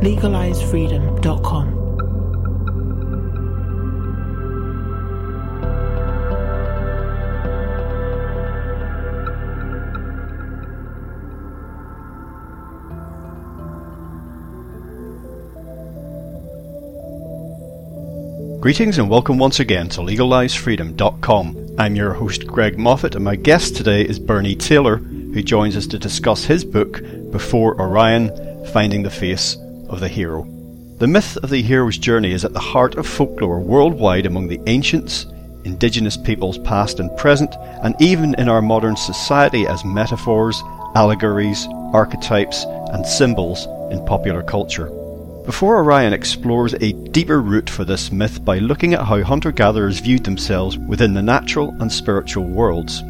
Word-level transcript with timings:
legalizefreedom.com. 0.00 1.78
Greetings 18.60 18.98
and 18.98 19.08
welcome 19.08 19.38
once 19.38 19.60
again 19.60 19.88
to 19.88 20.00
LegalizeFreedom.com. 20.00 21.76
I'm 21.78 21.96
your 21.96 22.12
host 22.12 22.46
Greg 22.46 22.78
Moffitt 22.78 23.14
and 23.14 23.24
my 23.24 23.34
guest 23.36 23.76
today 23.76 24.02
is 24.02 24.18
Bernie 24.18 24.54
Taylor, 24.54 24.96
who 24.98 25.42
joins 25.42 25.76
us 25.76 25.86
to 25.88 25.98
discuss 25.98 26.44
his 26.44 26.64
book, 26.64 27.00
Before 27.30 27.80
Orion 27.80 28.30
Finding 28.72 29.02
the 29.02 29.10
Face 29.10 29.56
of 29.88 30.00
the 30.00 30.08
hero. 30.08 30.46
The 30.98 31.06
myth 31.06 31.36
of 31.38 31.50
the 31.50 31.62
hero's 31.62 31.96
journey 31.96 32.32
is 32.32 32.44
at 32.44 32.52
the 32.52 32.58
heart 32.58 32.96
of 32.96 33.06
folklore 33.06 33.60
worldwide 33.60 34.26
among 34.26 34.48
the 34.48 34.60
ancients, 34.66 35.26
indigenous 35.64 36.16
peoples 36.16 36.58
past 36.58 36.98
and 36.98 37.16
present, 37.16 37.54
and 37.84 37.94
even 38.00 38.34
in 38.34 38.48
our 38.48 38.62
modern 38.62 38.96
society 38.96 39.66
as 39.66 39.84
metaphors, 39.84 40.62
allegories, 40.94 41.68
archetypes, 41.92 42.64
and 42.92 43.06
symbols 43.06 43.66
in 43.92 44.04
popular 44.06 44.42
culture. 44.42 44.90
Before 45.44 45.78
Orion 45.78 46.12
explores 46.12 46.74
a 46.74 46.92
deeper 46.92 47.40
root 47.40 47.70
for 47.70 47.84
this 47.84 48.12
myth 48.12 48.44
by 48.44 48.58
looking 48.58 48.92
at 48.92 49.06
how 49.06 49.22
hunter 49.22 49.52
gatherers 49.52 50.00
viewed 50.00 50.24
themselves 50.24 50.76
within 50.76 51.14
the 51.14 51.22
natural 51.22 51.74
and 51.80 51.90
spiritual 51.90 52.44
worlds. 52.44 53.02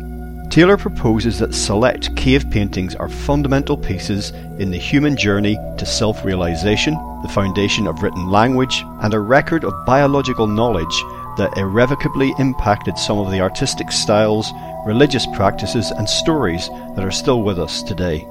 Taylor 0.50 0.78
proposes 0.78 1.38
that 1.38 1.54
select 1.54 2.16
cave 2.16 2.50
paintings 2.50 2.94
are 2.94 3.10
fundamental 3.10 3.76
pieces 3.76 4.30
in 4.58 4.70
the 4.70 4.78
human 4.78 5.14
journey 5.14 5.56
to 5.76 5.84
self 5.84 6.24
realization, 6.24 6.94
the 7.22 7.28
foundation 7.28 7.86
of 7.86 8.02
written 8.02 8.30
language, 8.30 8.82
and 9.02 9.12
a 9.12 9.20
record 9.20 9.62
of 9.62 9.84
biological 9.84 10.46
knowledge 10.46 11.04
that 11.36 11.56
irrevocably 11.58 12.32
impacted 12.38 12.96
some 12.96 13.18
of 13.18 13.30
the 13.30 13.40
artistic 13.40 13.92
styles, 13.92 14.50
religious 14.86 15.26
practices, 15.36 15.90
and 15.90 16.08
stories 16.08 16.68
that 16.96 17.04
are 17.04 17.10
still 17.10 17.42
with 17.42 17.58
us 17.58 17.82
today. 17.82 18.26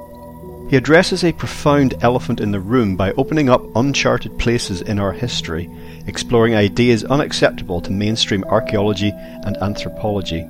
He 0.72 0.76
addresses 0.76 1.23
a 1.23 1.32
profound 1.34 1.94
elephant 2.02 2.42
in 2.42 2.52
the 2.52 2.60
room 2.60 2.95
by 2.95 3.12
opening 3.14 3.48
up 3.48 3.64
uncharted 3.76 4.40
places 4.40 4.82
in 4.82 4.98
our 4.98 5.14
history, 5.14 5.70
exploring 6.08 6.56
ideas 6.56 7.04
unacceptable 7.06 7.80
to 7.82 7.92
mainstream 7.92 8.44
archaeology 8.45 9.11
and 9.14 9.56
anthropology. 9.58 10.48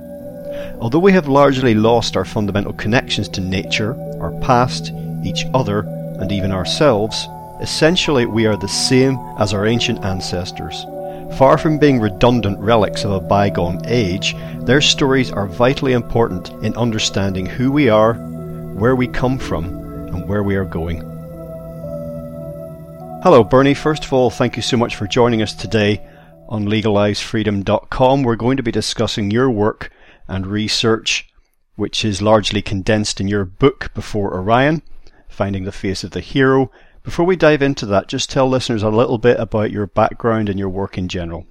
Although 0.80 1.00
we 1.00 1.12
have 1.12 1.28
largely 1.28 1.74
lost 1.74 2.16
our 2.16 2.24
fundamental 2.24 2.72
connections 2.72 3.28
to 3.30 3.40
nature, 3.40 3.94
our 4.20 4.32
past, 4.40 4.92
each 5.24 5.44
other, 5.54 5.80
and 6.20 6.30
even 6.32 6.52
ourselves, 6.52 7.26
essentially 7.60 8.26
we 8.26 8.46
are 8.46 8.56
the 8.56 8.68
same 8.68 9.18
as 9.38 9.52
our 9.52 9.66
ancient 9.66 10.04
ancestors. 10.04 10.84
Far 11.36 11.58
from 11.58 11.78
being 11.78 12.00
redundant 12.00 12.58
relics 12.58 13.04
of 13.04 13.12
a 13.12 13.20
bygone 13.20 13.80
age, 13.86 14.34
their 14.60 14.80
stories 14.80 15.30
are 15.30 15.46
vitally 15.46 15.92
important 15.92 16.48
in 16.64 16.74
understanding 16.76 17.46
who 17.46 17.70
we 17.70 17.88
are, 17.88 18.14
where 18.14 18.96
we 18.96 19.06
come 19.06 19.38
from, 19.38 19.66
and 19.66 20.26
where 20.28 20.42
we 20.42 20.56
are 20.56 20.64
going. 20.64 21.00
Hello, 23.22 23.44
Bernie. 23.44 23.74
First 23.74 24.04
of 24.04 24.12
all, 24.12 24.30
thank 24.30 24.56
you 24.56 24.62
so 24.62 24.76
much 24.76 24.96
for 24.96 25.06
joining 25.06 25.42
us 25.42 25.52
today 25.52 26.00
on 26.48 26.66
legalizefreedom.com. 26.66 28.22
We're 28.22 28.36
going 28.36 28.56
to 28.56 28.62
be 28.62 28.72
discussing 28.72 29.30
your 29.30 29.50
work 29.50 29.90
and 30.28 30.46
research, 30.46 31.28
which 31.76 32.04
is 32.04 32.22
largely 32.22 32.62
condensed 32.62 33.20
in 33.20 33.28
your 33.28 33.44
book 33.44 33.90
Before 33.94 34.34
Orion, 34.34 34.82
Finding 35.28 35.64
the 35.64 35.72
Face 35.72 36.04
of 36.04 36.10
the 36.10 36.20
Hero. 36.20 36.70
Before 37.02 37.24
we 37.24 37.36
dive 37.36 37.62
into 37.62 37.86
that, 37.86 38.08
just 38.08 38.30
tell 38.30 38.48
listeners 38.48 38.82
a 38.82 38.90
little 38.90 39.18
bit 39.18 39.40
about 39.40 39.70
your 39.70 39.86
background 39.86 40.48
and 40.48 40.58
your 40.58 40.68
work 40.68 40.98
in 40.98 41.08
general. 41.08 41.46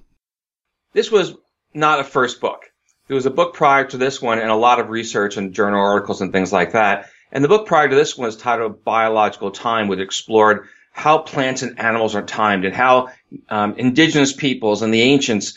This 0.92 1.10
was 1.10 1.34
not 1.74 2.00
a 2.00 2.04
first 2.04 2.40
book. 2.40 2.70
There 3.08 3.14
was 3.14 3.26
a 3.26 3.30
book 3.30 3.54
prior 3.54 3.84
to 3.86 3.96
this 3.96 4.22
one 4.22 4.38
and 4.38 4.50
a 4.50 4.56
lot 4.56 4.80
of 4.80 4.90
research 4.90 5.36
and 5.36 5.54
journal 5.54 5.80
articles 5.80 6.20
and 6.20 6.32
things 6.32 6.52
like 6.52 6.72
that. 6.72 7.08
And 7.32 7.42
the 7.42 7.48
book 7.48 7.66
prior 7.66 7.88
to 7.88 7.94
this 7.94 8.16
one 8.16 8.26
was 8.26 8.36
titled 8.36 8.84
Biological 8.84 9.50
Time, 9.50 9.88
which 9.88 9.98
explored 9.98 10.68
how 10.92 11.18
plants 11.18 11.62
and 11.62 11.78
animals 11.78 12.14
are 12.14 12.22
timed 12.22 12.64
and 12.64 12.74
how 12.74 13.08
um, 13.48 13.74
indigenous 13.76 14.32
peoples 14.32 14.82
and 14.82 14.92
the 14.92 15.02
ancients 15.02 15.56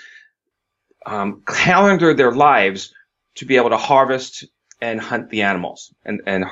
um, 1.06 1.42
their 2.14 2.32
lives 2.32 2.94
to 3.36 3.46
be 3.46 3.58
able 3.58 3.69
to 3.69 3.78
harvest 3.78 4.46
and 4.81 5.00
hunt 5.00 5.30
the 5.30 5.44
animals 5.44 5.94
and 6.06 6.22
and 6.25 6.46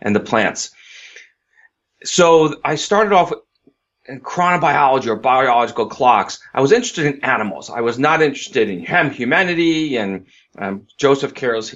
and 0.00 0.14
the 0.14 0.20
plants. 0.20 0.70
So 2.04 2.56
I 2.64 2.76
started 2.76 3.12
off 3.12 3.32
in 4.08 4.20
chronobiology 4.20 5.06
or 5.08 5.16
biological 5.16 5.86
clocks. 5.86 6.40
I 6.54 6.60
was 6.60 6.72
interested 6.72 7.06
in 7.06 7.24
animals. 7.24 7.70
I 7.70 7.80
was 7.80 7.98
not 7.98 8.22
interested 8.22 8.70
in 8.70 9.10
humanity 9.10 9.96
and 9.96 10.26
um, 10.58 10.86
Joseph 10.96 11.34
Carroll's 11.34 11.74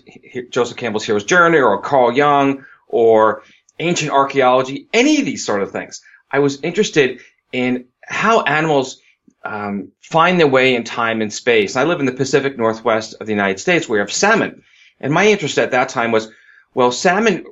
Joseph 0.50 0.76
Campbell's 0.76 1.04
Hero's 1.04 1.24
Journey 1.24 1.58
or 1.58 1.80
Carl 1.82 2.12
Jung 2.12 2.64
or 2.86 3.42
ancient 3.78 4.10
archaeology, 4.10 4.88
any 4.92 5.18
of 5.18 5.24
these 5.24 5.44
sort 5.44 5.62
of 5.62 5.72
things. 5.72 6.02
I 6.30 6.38
was 6.38 6.60
interested 6.62 7.20
in 7.52 7.86
how 8.02 8.42
animals 8.42 9.00
um, 9.44 9.92
find 10.00 10.38
their 10.38 10.46
way 10.46 10.74
in 10.74 10.84
time 10.84 11.22
and 11.22 11.32
space. 11.32 11.76
I 11.76 11.84
live 11.84 12.00
in 12.00 12.06
the 12.06 12.12
Pacific 12.12 12.58
Northwest 12.58 13.14
of 13.20 13.26
the 13.26 13.32
United 13.32 13.58
States 13.58 13.88
where 13.88 13.96
we 13.96 14.00
have 14.00 14.12
salmon. 14.12 14.62
And 15.00 15.12
my 15.12 15.26
interest 15.26 15.58
at 15.58 15.70
that 15.70 15.88
time 15.88 16.12
was, 16.12 16.30
well, 16.74 16.92
salmon 16.92 17.44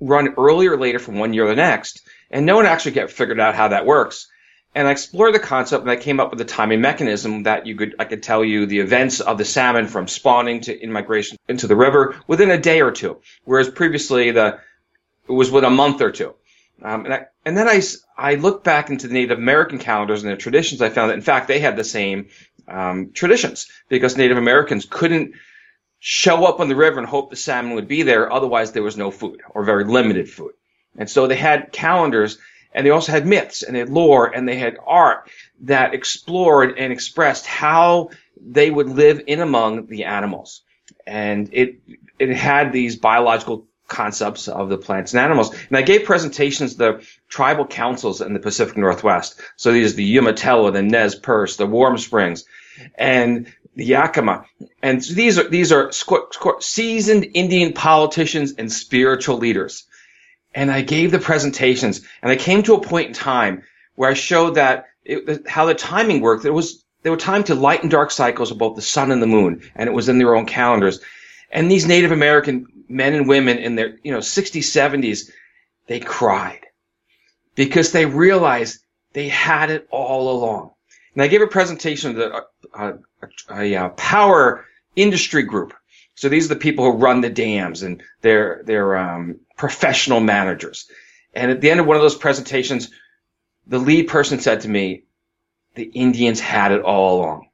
run 0.00 0.34
earlier 0.36 0.72
or 0.72 0.78
later 0.78 0.98
from 0.98 1.18
one 1.18 1.32
year 1.32 1.44
to 1.44 1.50
the 1.50 1.56
next. 1.56 2.02
And 2.30 2.46
no 2.46 2.56
one 2.56 2.66
actually 2.66 2.92
get 2.92 3.10
figured 3.10 3.40
out 3.40 3.54
how 3.54 3.68
that 3.68 3.86
works. 3.86 4.28
And 4.74 4.86
I 4.86 4.92
explored 4.92 5.34
the 5.34 5.40
concept 5.40 5.82
and 5.82 5.90
I 5.90 5.96
came 5.96 6.20
up 6.20 6.30
with 6.30 6.40
a 6.40 6.44
timing 6.44 6.80
mechanism 6.80 7.42
that 7.42 7.66
you 7.66 7.74
could, 7.74 7.96
I 7.98 8.04
could 8.04 8.22
tell 8.22 8.44
you 8.44 8.66
the 8.66 8.78
events 8.78 9.20
of 9.20 9.36
the 9.36 9.44
salmon 9.44 9.88
from 9.88 10.06
spawning 10.06 10.60
to 10.62 10.80
immigration 10.80 11.38
into 11.48 11.66
the 11.66 11.74
river 11.74 12.16
within 12.28 12.50
a 12.50 12.58
day 12.58 12.80
or 12.80 12.92
two. 12.92 13.20
Whereas 13.44 13.68
previously 13.68 14.30
the, 14.30 14.60
it 15.28 15.32
was 15.32 15.50
within 15.50 15.72
a 15.72 15.74
month 15.74 16.00
or 16.00 16.12
two. 16.12 16.34
Um, 16.82 17.04
and, 17.04 17.14
I, 17.14 17.26
and 17.44 17.56
then 17.56 17.68
I, 17.68 17.82
I 18.16 18.34
looked 18.36 18.64
back 18.64 18.90
into 18.90 19.08
the 19.08 19.14
Native 19.14 19.38
American 19.38 19.78
calendars 19.78 20.22
and 20.22 20.30
their 20.30 20.36
traditions. 20.36 20.80
I 20.80 20.88
found 20.88 21.10
that, 21.10 21.14
in 21.14 21.22
fact, 21.22 21.48
they 21.48 21.60
had 21.60 21.76
the 21.76 21.84
same 21.84 22.28
um, 22.68 23.12
traditions 23.12 23.70
because 23.88 24.16
Native 24.16 24.38
Americans 24.38 24.86
couldn't 24.88 25.34
show 25.98 26.46
up 26.46 26.60
on 26.60 26.68
the 26.68 26.76
river 26.76 26.98
and 26.98 27.06
hope 27.06 27.30
the 27.30 27.36
salmon 27.36 27.74
would 27.74 27.88
be 27.88 28.02
there. 28.02 28.32
Otherwise, 28.32 28.72
there 28.72 28.82
was 28.82 28.96
no 28.96 29.10
food 29.10 29.42
or 29.50 29.64
very 29.64 29.84
limited 29.84 30.30
food. 30.30 30.52
And 30.96 31.08
so 31.08 31.26
they 31.26 31.36
had 31.36 31.72
calendars 31.72 32.38
and 32.72 32.86
they 32.86 32.90
also 32.90 33.12
had 33.12 33.26
myths 33.26 33.62
and 33.62 33.74
they 33.74 33.80
had 33.80 33.90
lore 33.90 34.26
and 34.26 34.48
they 34.48 34.56
had 34.56 34.78
art 34.84 35.30
that 35.62 35.94
explored 35.94 36.78
and 36.78 36.92
expressed 36.92 37.46
how 37.46 38.10
they 38.40 38.70
would 38.70 38.88
live 38.88 39.22
in 39.26 39.40
among 39.40 39.86
the 39.86 40.04
animals. 40.04 40.62
And 41.06 41.50
it, 41.52 41.80
it 42.18 42.30
had 42.30 42.72
these 42.72 42.96
biological 42.96 43.66
concepts 43.90 44.48
of 44.48 44.70
the 44.70 44.78
plants 44.78 45.12
and 45.12 45.20
animals. 45.20 45.54
And 45.68 45.76
I 45.76 45.82
gave 45.82 46.04
presentations 46.04 46.72
to 46.72 46.78
the 46.78 47.06
tribal 47.28 47.66
councils 47.66 48.22
in 48.22 48.32
the 48.32 48.40
Pacific 48.40 48.78
Northwest. 48.78 49.38
So 49.56 49.72
these 49.72 49.92
are 49.92 49.96
the 49.96 50.18
Umatilla, 50.18 50.72
the 50.72 50.82
Nez 50.82 51.14
Perce, 51.14 51.56
the 51.56 51.66
Warm 51.66 51.98
Springs, 51.98 52.44
and 52.94 53.52
the 53.76 53.84
Yakima. 53.84 54.46
And 54.82 55.02
these 55.02 55.38
are, 55.38 55.48
these 55.48 55.72
are 55.72 55.90
seasoned 56.60 57.26
Indian 57.34 57.74
politicians 57.74 58.54
and 58.56 58.72
spiritual 58.72 59.36
leaders. 59.36 59.84
And 60.54 60.70
I 60.70 60.80
gave 60.80 61.10
the 61.10 61.18
presentations 61.18 62.00
and 62.22 62.32
I 62.32 62.36
came 62.36 62.62
to 62.62 62.74
a 62.74 62.80
point 62.80 63.08
in 63.08 63.14
time 63.14 63.62
where 63.94 64.10
I 64.10 64.14
showed 64.14 64.54
that 64.54 64.86
it, 65.04 65.48
how 65.48 65.66
the 65.66 65.74
timing 65.74 66.20
worked. 66.20 66.44
It 66.44 66.50
was, 66.50 66.84
there 67.02 67.12
were 67.12 67.18
time 67.18 67.44
to 67.44 67.54
light 67.54 67.82
and 67.82 67.90
dark 67.90 68.10
cycles 68.10 68.50
of 68.50 68.58
both 68.58 68.76
the 68.76 68.82
sun 68.82 69.10
and 69.10 69.22
the 69.22 69.26
moon, 69.26 69.62
and 69.74 69.88
it 69.88 69.92
was 69.92 70.08
in 70.08 70.18
their 70.18 70.34
own 70.34 70.46
calendars. 70.46 71.00
And 71.50 71.70
these 71.70 71.86
Native 71.86 72.12
American 72.12 72.66
men 72.88 73.14
and 73.14 73.28
women 73.28 73.58
in 73.58 73.74
their, 73.74 73.98
you 74.02 74.12
know, 74.12 74.18
60s, 74.18 74.60
70s, 74.60 75.30
they 75.86 76.00
cried 76.00 76.66
because 77.54 77.92
they 77.92 78.06
realized 78.06 78.80
they 79.12 79.28
had 79.28 79.70
it 79.70 79.88
all 79.90 80.30
along. 80.30 80.70
And 81.14 81.22
I 81.22 81.26
gave 81.26 81.42
a 81.42 81.46
presentation 81.46 82.14
to 82.14 82.44
a, 82.74 82.98
a, 83.48 83.86
a, 83.86 83.88
power 83.90 84.64
industry 84.94 85.42
group. 85.42 85.74
So 86.14 86.28
these 86.28 86.46
are 86.46 86.54
the 86.54 86.60
people 86.60 86.84
who 86.84 86.98
run 86.98 87.20
the 87.20 87.30
dams 87.30 87.82
and 87.82 88.02
they're, 88.22 88.62
they're, 88.64 88.96
um, 88.96 89.40
professional 89.56 90.20
managers. 90.20 90.88
And 91.34 91.50
at 91.50 91.60
the 91.60 91.70
end 91.70 91.80
of 91.80 91.86
one 91.86 91.96
of 91.96 92.02
those 92.02 92.16
presentations, 92.16 92.90
the 93.66 93.78
lead 93.78 94.08
person 94.08 94.40
said 94.40 94.62
to 94.62 94.68
me, 94.68 95.04
the 95.74 95.84
Indians 95.84 96.40
had 96.40 96.72
it 96.72 96.82
all 96.82 97.20
along. 97.20 97.49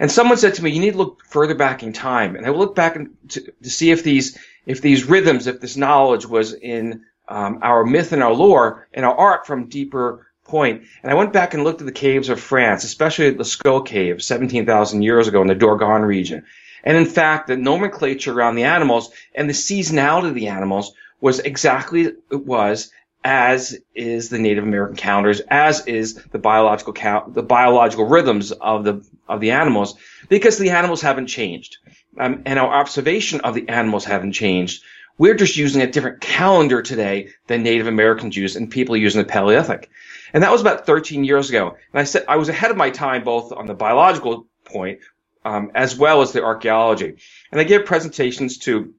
And 0.00 0.10
someone 0.10 0.38
said 0.38 0.54
to 0.54 0.64
me, 0.64 0.70
you 0.70 0.80
need 0.80 0.92
to 0.92 0.98
look 0.98 1.22
further 1.26 1.54
back 1.54 1.82
in 1.82 1.92
time. 1.92 2.34
And 2.34 2.46
I 2.46 2.50
looked 2.50 2.74
back 2.74 2.94
to, 2.94 3.52
to 3.62 3.70
see 3.70 3.90
if 3.90 4.02
these, 4.02 4.38
if 4.64 4.80
these 4.80 5.04
rhythms, 5.04 5.46
if 5.46 5.60
this 5.60 5.76
knowledge 5.76 6.26
was 6.26 6.54
in 6.54 7.02
um, 7.28 7.58
our 7.62 7.84
myth 7.84 8.12
and 8.12 8.22
our 8.22 8.32
lore 8.32 8.88
and 8.94 9.04
our 9.04 9.14
art 9.14 9.46
from 9.46 9.68
deeper 9.68 10.26
point. 10.44 10.84
And 11.02 11.12
I 11.12 11.14
went 11.14 11.34
back 11.34 11.52
and 11.52 11.64
looked 11.64 11.82
at 11.82 11.86
the 11.86 11.92
caves 11.92 12.30
of 12.30 12.40
France, 12.40 12.82
especially 12.82 13.30
the 13.30 13.44
Lascaux 13.44 13.86
Cave, 13.86 14.22
17,000 14.22 15.02
years 15.02 15.28
ago 15.28 15.42
in 15.42 15.48
the 15.48 15.54
Dordogne 15.54 16.06
region. 16.06 16.44
And 16.82 16.96
in 16.96 17.04
fact, 17.04 17.46
the 17.46 17.56
nomenclature 17.56 18.32
around 18.32 18.54
the 18.54 18.64
animals 18.64 19.12
and 19.34 19.50
the 19.50 19.54
seasonality 19.54 20.28
of 20.28 20.34
the 20.34 20.48
animals 20.48 20.94
was 21.20 21.40
exactly 21.40 22.02
it 22.30 22.46
was 22.46 22.90
as 23.22 23.76
is 23.94 24.28
the 24.28 24.38
Native 24.38 24.64
American 24.64 24.96
calendars, 24.96 25.40
as 25.40 25.86
is 25.86 26.14
the 26.14 26.38
biological 26.38 26.92
count, 26.92 27.34
the 27.34 27.42
biological 27.42 28.06
rhythms 28.06 28.52
of 28.52 28.84
the 28.84 29.04
of 29.28 29.40
the 29.40 29.52
animals, 29.52 29.96
because 30.28 30.58
the 30.58 30.70
animals 30.70 31.02
haven't 31.02 31.26
changed, 31.26 31.78
um, 32.18 32.42
and 32.46 32.58
our 32.58 32.72
observation 32.72 33.40
of 33.42 33.54
the 33.54 33.68
animals 33.68 34.04
haven't 34.04 34.32
changed. 34.32 34.82
We're 35.18 35.34
just 35.34 35.56
using 35.56 35.82
a 35.82 35.90
different 35.90 36.22
calendar 36.22 36.80
today 36.80 37.28
than 37.46 37.62
Native 37.62 37.86
Americans 37.86 38.36
use 38.36 38.56
and 38.56 38.70
people 38.70 38.96
using 38.96 39.20
the 39.20 39.28
Paleolithic, 39.28 39.90
and 40.32 40.42
that 40.42 40.50
was 40.50 40.62
about 40.62 40.86
13 40.86 41.24
years 41.24 41.50
ago. 41.50 41.76
And 41.92 42.00
I 42.00 42.04
said 42.04 42.24
I 42.26 42.36
was 42.36 42.48
ahead 42.48 42.70
of 42.70 42.78
my 42.78 42.90
time 42.90 43.22
both 43.22 43.52
on 43.52 43.66
the 43.66 43.74
biological 43.74 44.46
point 44.64 45.00
um, 45.44 45.72
as 45.74 45.96
well 45.96 46.22
as 46.22 46.32
the 46.32 46.42
archaeology, 46.42 47.16
and 47.52 47.60
I 47.60 47.64
gave 47.64 47.84
presentations 47.84 48.58
to 48.58 48.94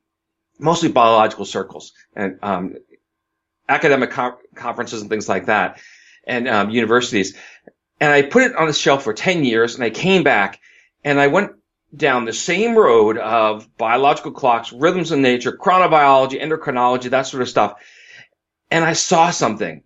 mostly 0.59 0.89
biological 0.89 1.45
circles 1.45 1.93
and 2.15 2.37
um, 2.43 2.75
academic 3.71 4.11
com- 4.11 4.37
conferences 4.53 5.01
and 5.01 5.09
things 5.09 5.29
like 5.29 5.45
that, 5.45 5.79
and 6.25 6.47
um, 6.47 6.69
universities. 6.69 7.35
And 7.99 8.11
I 8.11 8.21
put 8.21 8.43
it 8.43 8.55
on 8.55 8.67
the 8.67 8.73
shelf 8.73 9.03
for 9.03 9.13
10 9.13 9.45
years, 9.45 9.75
and 9.75 9.83
I 9.83 9.89
came 9.89 10.23
back, 10.23 10.59
and 11.03 11.19
I 11.19 11.27
went 11.27 11.51
down 11.95 12.25
the 12.25 12.33
same 12.33 12.75
road 12.75 13.17
of 13.17 13.75
biological 13.77 14.31
clocks, 14.31 14.73
rhythms 14.73 15.11
of 15.11 15.19
nature, 15.19 15.51
chronobiology, 15.53 16.41
endocrinology, 16.41 17.09
that 17.09 17.27
sort 17.27 17.41
of 17.41 17.49
stuff. 17.49 17.75
And 18.69 18.83
I 18.83 18.93
saw 18.93 19.31
something. 19.31 19.83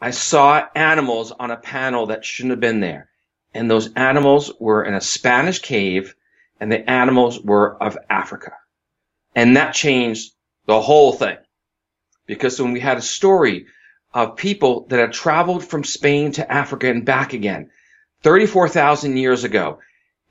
I 0.00 0.10
saw 0.10 0.64
animals 0.74 1.32
on 1.32 1.50
a 1.50 1.56
panel 1.56 2.06
that 2.06 2.24
shouldn't 2.24 2.50
have 2.50 2.60
been 2.60 2.80
there. 2.80 3.08
And 3.54 3.70
those 3.70 3.92
animals 3.94 4.52
were 4.60 4.84
in 4.84 4.94
a 4.94 5.00
Spanish 5.00 5.60
cave, 5.60 6.14
and 6.60 6.70
the 6.70 6.88
animals 6.88 7.40
were 7.40 7.82
of 7.82 7.96
Africa. 8.10 8.52
And 9.34 9.56
that 9.56 9.74
changed 9.74 10.32
the 10.66 10.80
whole 10.80 11.12
thing 11.12 11.38
because 12.26 12.60
when 12.60 12.72
we 12.72 12.80
had 12.80 12.98
a 12.98 13.02
story 13.02 13.66
of 14.12 14.36
people 14.36 14.86
that 14.88 14.98
had 14.98 15.12
traveled 15.12 15.64
from 15.64 15.84
Spain 15.84 16.32
to 16.32 16.50
Africa 16.50 16.88
and 16.88 17.04
back 17.04 17.32
again 17.32 17.70
34,000 18.22 19.16
years 19.16 19.44
ago, 19.44 19.78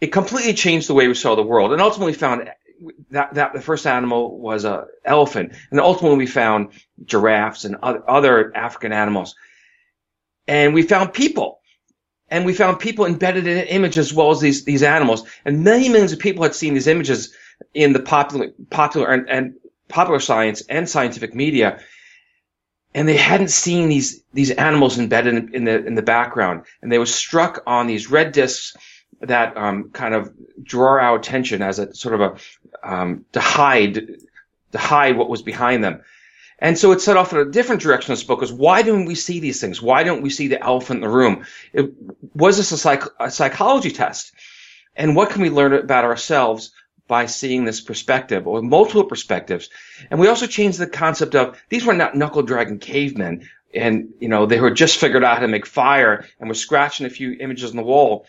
it 0.02 0.08
completely 0.08 0.54
changed 0.54 0.90
the 0.90 0.94
way 0.94 1.08
we 1.08 1.14
saw 1.14 1.36
the 1.36 1.44
world. 1.44 1.72
And 1.72 1.82
ultimately 1.82 2.14
found 2.14 2.50
that, 3.12 3.34
that 3.36 3.54
the 3.54 3.62
first 3.62 3.88
animal 3.88 4.38
was 4.38 4.66
a 4.66 4.88
elephant. 5.04 5.54
And 5.72 5.80
ultimately 5.80 6.18
we 6.18 6.28
found 6.28 6.74
giraffes 7.06 7.66
and 7.66 7.78
other, 7.78 8.56
African 8.56 8.92
animals. 8.92 9.36
And 10.48 10.74
we 10.74 10.84
found 10.84 11.14
people. 11.14 11.60
And 12.28 12.46
we 12.46 12.54
found 12.54 12.80
people 12.80 13.06
embedded 13.06 13.48
in 13.48 13.58
an 13.58 13.68
image 13.68 13.98
as 13.98 14.12
well 14.12 14.32
as 14.32 14.40
these, 14.42 14.66
these 14.66 14.84
animals. 14.84 15.24
And 15.46 15.64
many 15.64 15.90
millions 15.90 16.12
of 16.12 16.20
people 16.20 16.44
had 16.44 16.56
seen 16.56 16.74
these 16.74 16.88
images 16.88 17.34
in 17.74 17.94
the 17.94 18.00
popular, 18.00 18.50
popular 18.70 19.12
and, 19.12 19.30
and 19.30 19.54
popular 19.88 20.20
science 20.20 20.62
and 20.68 20.90
scientific 20.90 21.36
media, 21.36 21.80
and 22.94 23.08
they 23.08 23.18
hadn't 23.18 23.50
seen 23.50 23.90
these 23.90 24.24
these 24.34 24.52
animals 24.52 24.98
embedded 24.98 25.34
in, 25.34 25.56
in 25.56 25.64
the 25.66 25.86
in 25.86 25.96
the 25.96 26.02
background, 26.02 26.64
and 26.82 26.92
they 26.92 26.98
were 26.98 27.06
struck 27.06 27.64
on 27.68 27.88
these 27.88 28.10
red 28.10 28.32
discs 28.32 28.76
that 29.22 29.58
um, 29.58 29.90
kind 29.92 30.14
of 30.14 30.34
draw 30.62 31.00
our 31.00 31.16
attention 31.16 31.62
as 31.62 31.80
a 31.80 31.94
sort 31.94 32.20
of 32.20 32.22
a 32.22 32.90
um, 32.94 33.26
to 33.32 33.40
hide 33.40 34.18
to 34.72 34.78
hide 34.78 35.18
what 35.18 35.30
was 35.30 35.42
behind 35.42 35.84
them. 35.84 36.02
And 36.60 36.78
so 36.78 36.94
it 36.94 37.02
set 37.02 37.18
off 37.18 37.34
in 37.34 37.40
a 37.40 37.52
different 37.52 37.82
direction. 37.82 38.16
Book 38.28 38.42
was 38.42 38.52
why 38.52 38.82
don't 38.82 39.06
we 39.06 39.16
see 39.16 39.40
these 39.40 39.60
things? 39.60 39.82
Why 39.82 40.04
don't 40.04 40.22
we 40.22 40.30
see 40.30 40.48
the 40.48 40.64
elephant 40.64 40.98
in 40.98 41.10
the 41.10 41.16
room? 41.16 41.46
It, 41.74 41.92
was 42.34 42.58
this 42.58 42.72
a, 42.72 42.78
psych, 42.78 43.04
a 43.20 43.30
psychology 43.30 43.92
test? 43.92 44.32
And 44.96 45.16
what 45.16 45.32
can 45.32 45.42
we 45.42 45.50
learn 45.50 45.74
about 45.74 46.06
ourselves 46.06 46.72
by 47.08 47.26
seeing 47.26 47.66
this 47.66 47.82
perspective 47.82 48.48
or 48.48 48.62
multiple 48.62 49.04
perspectives. 49.04 49.70
And 50.10 50.20
we 50.20 50.28
also 50.28 50.48
changed 50.48 50.80
the 50.80 50.88
concept 50.88 51.36
of 51.36 51.62
these 51.70 51.86
were 51.86 51.94
not 51.94 52.16
knuckle 52.16 52.44
dragging 52.44 52.80
cavemen 52.80 53.48
and, 53.76 54.14
you 54.20 54.30
know, 54.30 54.46
they 54.46 54.60
were 54.60 54.72
just 54.72 54.98
figured 54.98 55.24
out 55.24 55.36
how 55.36 55.42
to 55.42 55.48
make 55.48 55.66
fire 55.66 56.26
and 56.40 56.48
were 56.48 56.56
scratching 56.56 57.06
a 57.06 57.10
few 57.10 57.36
images 57.40 57.72
on 57.72 57.76
the 57.76 57.84
wall. 57.84 58.26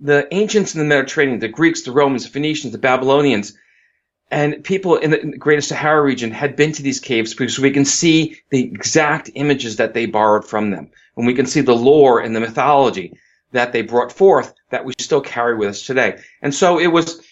The 0.00 0.26
ancients 0.34 0.74
in 0.74 0.80
the 0.80 0.86
Mediterranean, 0.86 1.38
the 1.38 1.48
Greeks, 1.48 1.82
the 1.82 1.92
Romans, 1.92 2.24
the 2.24 2.30
Phoenicians, 2.30 2.72
the 2.72 2.78
Babylonians, 2.78 3.56
and 4.30 4.64
people 4.64 4.96
in 4.96 5.10
the, 5.10 5.20
in 5.20 5.30
the 5.30 5.38
Greater 5.38 5.60
Sahara 5.60 6.02
region 6.02 6.32
had 6.32 6.56
been 6.56 6.72
to 6.72 6.82
these 6.82 6.98
caves 6.98 7.34
because 7.34 7.58
we 7.58 7.70
can 7.70 7.84
see 7.84 8.40
the 8.50 8.64
exact 8.64 9.30
images 9.34 9.76
that 9.76 9.94
they 9.94 10.06
borrowed 10.06 10.44
from 10.44 10.70
them. 10.70 10.90
And 11.16 11.26
we 11.26 11.34
can 11.34 11.46
see 11.46 11.60
the 11.60 11.76
lore 11.76 12.18
and 12.18 12.34
the 12.34 12.40
mythology 12.40 13.16
that 13.52 13.72
they 13.72 13.82
brought 13.82 14.10
forth 14.10 14.52
that 14.70 14.84
we 14.84 14.94
still 14.98 15.20
carry 15.20 15.56
with 15.56 15.68
us 15.68 15.86
today. 15.86 16.20
And 16.42 16.52
so 16.52 16.80
it 16.80 16.88
was, 16.88 17.24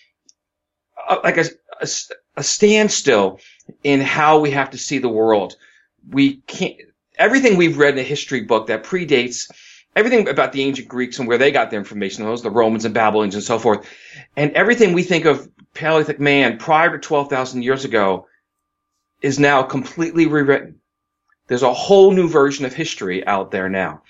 like 1.22 1.38
a, 1.38 1.44
a, 1.80 1.88
a 2.36 2.42
standstill 2.42 3.40
in 3.82 4.00
how 4.00 4.40
we 4.40 4.50
have 4.52 4.70
to 4.70 4.78
see 4.78 4.98
the 4.98 5.08
world. 5.08 5.56
We 6.08 6.36
can't, 6.36 6.76
everything 7.16 7.56
we've 7.56 7.78
read 7.78 7.94
in 7.94 8.00
a 8.00 8.04
history 8.08 8.42
book 8.42 8.68
that 8.68 8.84
predates 8.84 9.50
everything 9.94 10.28
about 10.28 10.52
the 10.52 10.62
ancient 10.62 10.88
Greeks 10.88 11.18
and 11.18 11.28
where 11.28 11.38
they 11.38 11.50
got 11.50 11.70
their 11.70 11.78
information, 11.78 12.24
those 12.24 12.42
the 12.42 12.50
Romans 12.50 12.84
and 12.84 12.94
Babylonians 12.94 13.34
and 13.34 13.44
so 13.44 13.58
forth, 13.58 13.86
and 14.36 14.52
everything 14.52 14.92
we 14.92 15.02
think 15.02 15.24
of 15.24 15.48
Paleolithic 15.74 16.20
man 16.20 16.58
prior 16.58 16.90
to 16.90 16.98
12,000 16.98 17.62
years 17.62 17.84
ago 17.84 18.26
is 19.20 19.38
now 19.38 19.62
completely 19.62 20.26
rewritten. 20.26 20.80
There's 21.46 21.62
a 21.62 21.72
whole 21.72 22.12
new 22.12 22.28
version 22.28 22.64
of 22.64 22.72
history 22.72 23.26
out 23.26 23.50
there 23.50 23.68
now. 23.68 24.02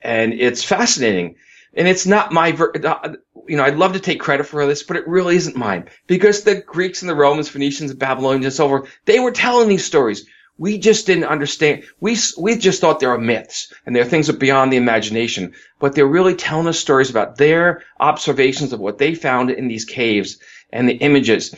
And 0.00 0.32
it's 0.34 0.64
fascinating 0.64 1.36
and 1.74 1.88
it's 1.88 2.06
not 2.06 2.32
my, 2.32 2.52
uh, 2.52 3.14
you 3.46 3.56
know, 3.56 3.64
I'd 3.64 3.76
love 3.76 3.94
to 3.94 4.00
take 4.00 4.20
credit 4.20 4.44
for 4.44 4.66
this, 4.66 4.82
but 4.82 4.96
it 4.96 5.08
really 5.08 5.36
isn't 5.36 5.56
mine 5.56 5.88
because 6.06 6.42
the 6.42 6.56
Greeks 6.60 7.02
and 7.02 7.08
the 7.08 7.14
Romans, 7.14 7.48
Phoenicians, 7.48 7.90
and 7.90 7.98
Babylonians 7.98 8.46
and 8.46 8.54
so 8.54 8.68
forth, 8.68 8.90
they 9.04 9.20
were 9.20 9.32
telling 9.32 9.68
these 9.68 9.84
stories. 9.84 10.26
We 10.58 10.78
just 10.78 11.06
didn't 11.06 11.24
understand. 11.24 11.84
We, 12.00 12.16
we 12.38 12.56
just 12.56 12.80
thought 12.80 13.00
they 13.00 13.06
were 13.06 13.18
myths 13.18 13.72
and 13.84 13.96
they're 13.96 14.04
things 14.04 14.26
that 14.26 14.38
beyond 14.38 14.72
the 14.72 14.76
imagination, 14.76 15.54
but 15.80 15.94
they're 15.94 16.06
really 16.06 16.34
telling 16.34 16.68
us 16.68 16.78
stories 16.78 17.10
about 17.10 17.36
their 17.36 17.82
observations 17.98 18.72
of 18.72 18.80
what 18.80 18.98
they 18.98 19.14
found 19.14 19.50
in 19.50 19.66
these 19.66 19.84
caves 19.84 20.38
and 20.70 20.88
the 20.88 20.94
images. 20.94 21.54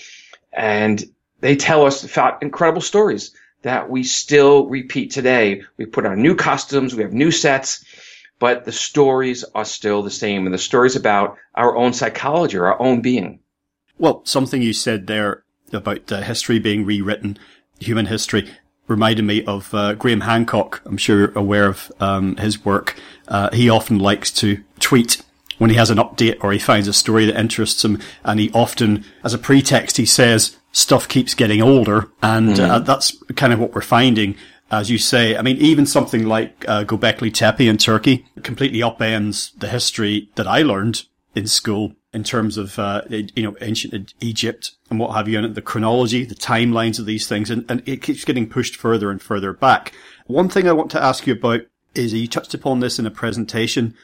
And 0.53 1.05
they 1.41 1.57
tell 1.57 1.85
us 1.85 2.05
incredible 2.41 2.81
stories 2.81 3.33
that 3.63 3.91
we 3.91 4.05
still 4.05 4.67
repeat 4.67 5.11
today. 5.11 5.63
We 5.77 5.87
put 5.87 6.07
on 6.07 6.23
new 6.23 6.37
costumes. 6.37 6.95
We 6.95 7.03
have 7.03 7.13
new 7.13 7.31
sets 7.31 7.85
but 8.39 8.65
the 8.65 8.73
stories 8.73 9.45
are 9.55 9.65
still 9.65 10.03
the 10.03 10.11
same, 10.11 10.47
and 10.47 10.55
the 10.55 10.59
stories 10.59 10.97
about 10.97 11.37
our 11.55 11.77
own 11.77 11.93
psychology, 11.93 12.57
or 12.57 12.67
our 12.67 12.81
own 12.81 13.01
being. 13.01 13.41
Well, 13.99 14.23
something 14.25 14.63
you 14.63 14.73
said 14.73 15.07
there 15.07 15.45
about 15.73 16.11
uh, 16.11 16.21
history 16.23 16.59
being 16.59 16.85
rewritten, 16.85 17.39
human 17.81 18.07
history, 18.07 18.51
reminded 18.87 19.25
me 19.25 19.45
of 19.45 19.73
uh, 19.73 19.95
Graham 19.95 20.23
Hancock. 20.23 20.83
I'm 20.85 20.97
sure 20.97 21.19
you're 21.19 21.39
aware 21.39 21.67
of 21.67 21.91
um, 22.01 22.37
his 22.37 22.65
work. 22.65 22.97
Uh, 23.29 23.51
he 23.53 23.71
often 23.71 23.99
likes 23.99 24.31
to 24.33 24.63
tweet 24.79 25.23
when 25.59 25.71
he 25.71 25.77
has 25.77 25.91
an 25.91 25.99
update 25.99 26.43
or 26.43 26.53
he 26.53 26.59
finds 26.59 26.89
a 26.89 26.93
story 26.93 27.27
that 27.27 27.39
interests 27.39 27.85
him, 27.85 28.01
and 28.25 28.41
he 28.41 28.51
often, 28.53 29.05
as 29.23 29.33
a 29.35 29.39
pretext, 29.39 29.97
he 29.97 30.07
says 30.07 30.57
stuff 30.73 31.09
keeps 31.09 31.35
getting 31.35 31.63
older, 31.63 32.11
and 32.23 32.57
mm. 32.57 32.85
that's 32.85 33.17
kind 33.37 33.53
of 33.53 33.61
what 33.61 33.75
we're 33.75 33.81
finding 33.81 34.37
as 34.71 34.91
you 34.91 34.99
say, 34.99 35.37
I 35.37 35.43
mean, 35.43 35.57
even 35.59 35.87
something 35.87 36.27
like 36.27 36.65
uh, 36.67 36.85
Göbekli 36.85 37.33
Tepe 37.33 37.69
in 37.69 37.77
Turkey 37.77 38.27
completely 38.43 38.81
upends 38.81 39.57
the 39.59 39.69
history 39.69 40.31
that 40.35 40.47
I 40.47 40.63
learned 40.63 41.05
in 41.35 41.47
school 41.47 41.95
in 42.13 42.25
terms 42.25 42.57
of, 42.57 42.79
uh, 42.79 43.03
you 43.09 43.43
know, 43.43 43.57
ancient 43.61 44.15
Egypt 44.21 44.73
and 44.89 45.01
what 45.01 45.15
have 45.15 45.29
you, 45.29 45.39
and 45.39 45.55
the 45.55 45.61
chronology, 45.61 46.25
the 46.25 46.35
timelines 46.35 46.99
of 46.99 47.07
these 47.07 47.27
things, 47.27 47.51
and, 47.51 47.65
and 47.69 47.83
it 47.87 48.03
keeps 48.03 48.25
getting 48.25 48.49
pushed 48.49 48.77
further 48.77 49.11
and 49.11 49.21
further 49.21 49.53
back. 49.53 49.93
One 50.27 50.49
thing 50.49 50.69
I 50.69 50.73
want 50.73 50.91
to 50.93 51.03
ask 51.03 51.27
you 51.27 51.35
about 51.35 51.63
is 51.95 52.15
you 52.15 52.29
touched 52.29 52.55
upon 52.55 52.81
this 52.81 52.99
in 52.99 53.07
a 53.07 53.11
presentation, 53.11 53.95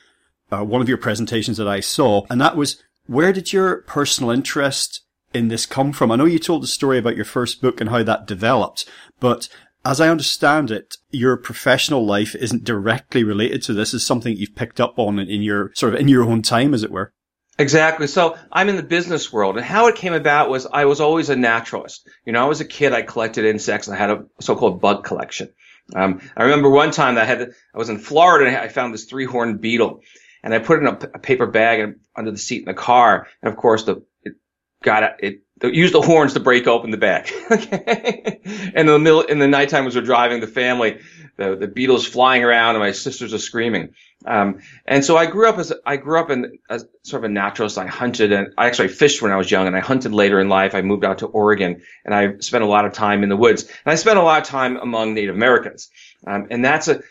uh, 0.50 0.64
one 0.64 0.82
of 0.82 0.88
your 0.88 0.98
presentations 0.98 1.56
that 1.56 1.68
I 1.68 1.80
saw, 1.80 2.26
and 2.28 2.40
that 2.40 2.56
was 2.56 2.82
where 3.06 3.32
did 3.32 3.52
your 3.52 3.82
personal 3.82 4.30
interest 4.30 5.02
in 5.32 5.48
this 5.48 5.66
come 5.66 5.92
from? 5.92 6.10
I 6.10 6.16
know 6.16 6.24
you 6.24 6.38
told 6.38 6.62
the 6.62 6.68
story 6.68 6.98
about 6.98 7.16
your 7.16 7.24
first 7.24 7.62
book 7.62 7.80
and 7.80 7.90
how 7.90 8.02
that 8.02 8.26
developed, 8.26 8.88
but 9.20 9.48
as 9.84 10.00
I 10.00 10.08
understand 10.08 10.70
it, 10.70 10.96
your 11.10 11.36
professional 11.36 12.04
life 12.04 12.34
isn't 12.34 12.64
directly 12.64 13.24
related 13.24 13.62
to 13.62 13.72
this. 13.72 13.94
Is 13.94 14.04
something 14.04 14.36
you've 14.36 14.54
picked 14.54 14.80
up 14.80 14.98
on 14.98 15.18
in 15.18 15.42
your 15.42 15.72
sort 15.74 15.94
of 15.94 16.00
in 16.00 16.08
your 16.08 16.24
own 16.24 16.42
time, 16.42 16.74
as 16.74 16.82
it 16.82 16.90
were. 16.90 17.12
Exactly. 17.58 18.06
So 18.06 18.38
I'm 18.50 18.70
in 18.70 18.76
the 18.76 18.82
business 18.82 19.30
world 19.30 19.58
and 19.58 19.66
how 19.66 19.88
it 19.88 19.94
came 19.94 20.14
about 20.14 20.48
was 20.48 20.66
I 20.66 20.86
was 20.86 20.98
always 20.98 21.28
a 21.28 21.36
naturalist. 21.36 22.08
You 22.24 22.32
know, 22.32 22.42
I 22.42 22.48
was 22.48 22.62
a 22.62 22.64
kid. 22.64 22.94
I 22.94 23.02
collected 23.02 23.44
insects. 23.44 23.88
I 23.88 23.96
had 23.96 24.08
a 24.08 24.24
so-called 24.40 24.80
bug 24.80 25.04
collection. 25.04 25.50
Um, 25.94 26.22
I 26.34 26.44
remember 26.44 26.70
one 26.70 26.90
time 26.90 27.18
I 27.18 27.24
had, 27.24 27.42
I 27.42 27.78
was 27.78 27.90
in 27.90 27.98
Florida 27.98 28.48
and 28.48 28.56
I 28.56 28.68
found 28.68 28.94
this 28.94 29.04
three-horned 29.04 29.60
beetle 29.60 30.00
and 30.42 30.54
I 30.54 30.58
put 30.58 30.78
it 30.78 30.82
in 30.82 30.86
a, 30.86 30.98
a 31.16 31.18
paper 31.18 31.46
bag 31.46 31.80
and, 31.80 31.96
under 32.16 32.30
the 32.30 32.38
seat 32.38 32.60
in 32.60 32.64
the 32.64 32.74
car. 32.74 33.26
And 33.42 33.52
of 33.52 33.58
course, 33.58 33.84
the 33.84 34.04
it 34.22 34.34
got 34.82 35.02
it, 35.22 35.42
it 35.62 35.74
used 35.74 35.94
the 35.94 36.00
horns 36.00 36.34
to 36.34 36.40
break 36.40 36.66
open 36.66 36.90
the 36.90 36.96
bag. 36.96 37.30
okay, 37.50 38.40
and 38.44 38.76
in 38.76 38.86
the 38.86 38.98
middle 38.98 39.22
in 39.22 39.38
the 39.38 39.48
nighttime 39.48 39.86
as 39.86 39.94
we're 39.94 40.02
driving 40.02 40.40
the 40.40 40.46
family, 40.46 41.00
the 41.36 41.56
the 41.56 41.68
beetles 41.68 42.06
flying 42.06 42.44
around 42.44 42.76
and 42.76 42.80
my 42.80 42.92
sisters 42.92 43.34
are 43.34 43.38
screaming. 43.38 43.94
Um, 44.26 44.60
and 44.86 45.04
so 45.04 45.16
I 45.16 45.26
grew 45.26 45.48
up 45.48 45.58
as 45.58 45.72
I 45.86 45.96
grew 45.96 46.20
up 46.20 46.30
in 46.30 46.58
a, 46.68 46.80
sort 47.02 47.24
of 47.24 47.30
a 47.30 47.32
naturalist. 47.32 47.78
I 47.78 47.86
hunted 47.86 48.32
and 48.32 48.48
I 48.58 48.66
actually 48.66 48.88
fished 48.88 49.22
when 49.22 49.32
I 49.32 49.36
was 49.36 49.50
young, 49.50 49.66
and 49.66 49.76
I 49.76 49.80
hunted 49.80 50.12
later 50.12 50.40
in 50.40 50.48
life. 50.48 50.74
I 50.74 50.82
moved 50.82 51.04
out 51.04 51.18
to 51.18 51.26
Oregon, 51.26 51.82
and 52.04 52.14
I 52.14 52.38
spent 52.38 52.64
a 52.64 52.66
lot 52.66 52.84
of 52.84 52.92
time 52.92 53.22
in 53.22 53.28
the 53.28 53.36
woods, 53.36 53.64
and 53.64 53.92
I 53.92 53.94
spent 53.94 54.18
a 54.18 54.22
lot 54.22 54.42
of 54.42 54.48
time 54.48 54.76
among 54.76 55.14
Native 55.14 55.34
Americans. 55.34 55.90
Um, 56.26 56.48
and 56.50 56.64
that's 56.64 56.88
a 56.88 57.02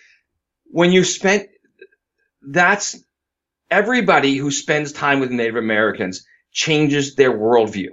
when 0.66 0.92
you 0.92 1.04
spent 1.04 1.50
that's 2.42 3.04
everybody 3.70 4.38
who 4.38 4.52
spends 4.52 4.92
time 4.92 5.20
with 5.20 5.32
Native 5.32 5.56
Americans 5.56 6.26
changes 6.52 7.16
their 7.16 7.32
worldview. 7.32 7.90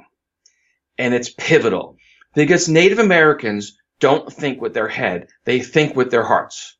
And 0.98 1.14
it's 1.14 1.28
pivotal 1.28 1.96
because 2.34 2.68
Native 2.68 2.98
Americans 2.98 3.78
don't 4.00 4.32
think 4.32 4.60
with 4.60 4.74
their 4.74 4.88
head. 4.88 5.28
They 5.44 5.60
think 5.60 5.96
with 5.96 6.10
their 6.10 6.24
hearts. 6.24 6.76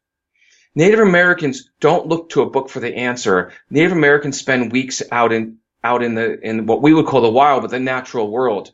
Native 0.75 1.01
Americans 1.01 1.71
don't 1.81 2.07
look 2.07 2.31
to 2.31 2.43
a 2.43 2.51
book 2.51 2.69
for 2.69 2.81
the 2.81 2.95
answer. 2.95 3.53
Native 3.71 3.93
Americans 3.93 4.39
spend 4.39 4.73
weeks 4.73 5.03
out 5.11 5.33
in, 5.33 5.59
out 5.83 6.03
in 6.03 6.15
the, 6.15 6.39
in 6.41 6.67
what 6.67 6.83
we 6.83 6.93
would 6.93 7.07
call 7.07 7.23
the 7.23 7.31
wild, 7.31 7.63
but 7.63 7.71
the 7.71 7.81
natural 7.81 8.31
world. 8.31 8.73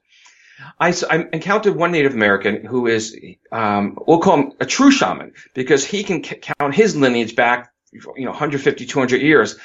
I, 0.79 0.95
I 1.09 1.29
encountered 1.33 1.77
one 1.77 1.93
Native 1.93 2.15
American 2.15 2.65
who 2.65 2.87
is, 2.89 3.17
um, 3.53 3.99
we'll 4.07 4.19
call 4.19 4.37
him 4.39 4.53
a 4.61 4.67
true 4.67 4.91
shaman 4.91 5.33
because 5.55 5.85
he 5.85 6.03
can 6.03 6.23
c- 6.25 6.37
count 6.37 6.75
his 6.75 6.97
lineage 6.97 7.37
back 7.37 7.73
you 7.93 8.25
know 8.25 8.31
150 8.31 8.87
200 8.87 9.21
years 9.21 9.59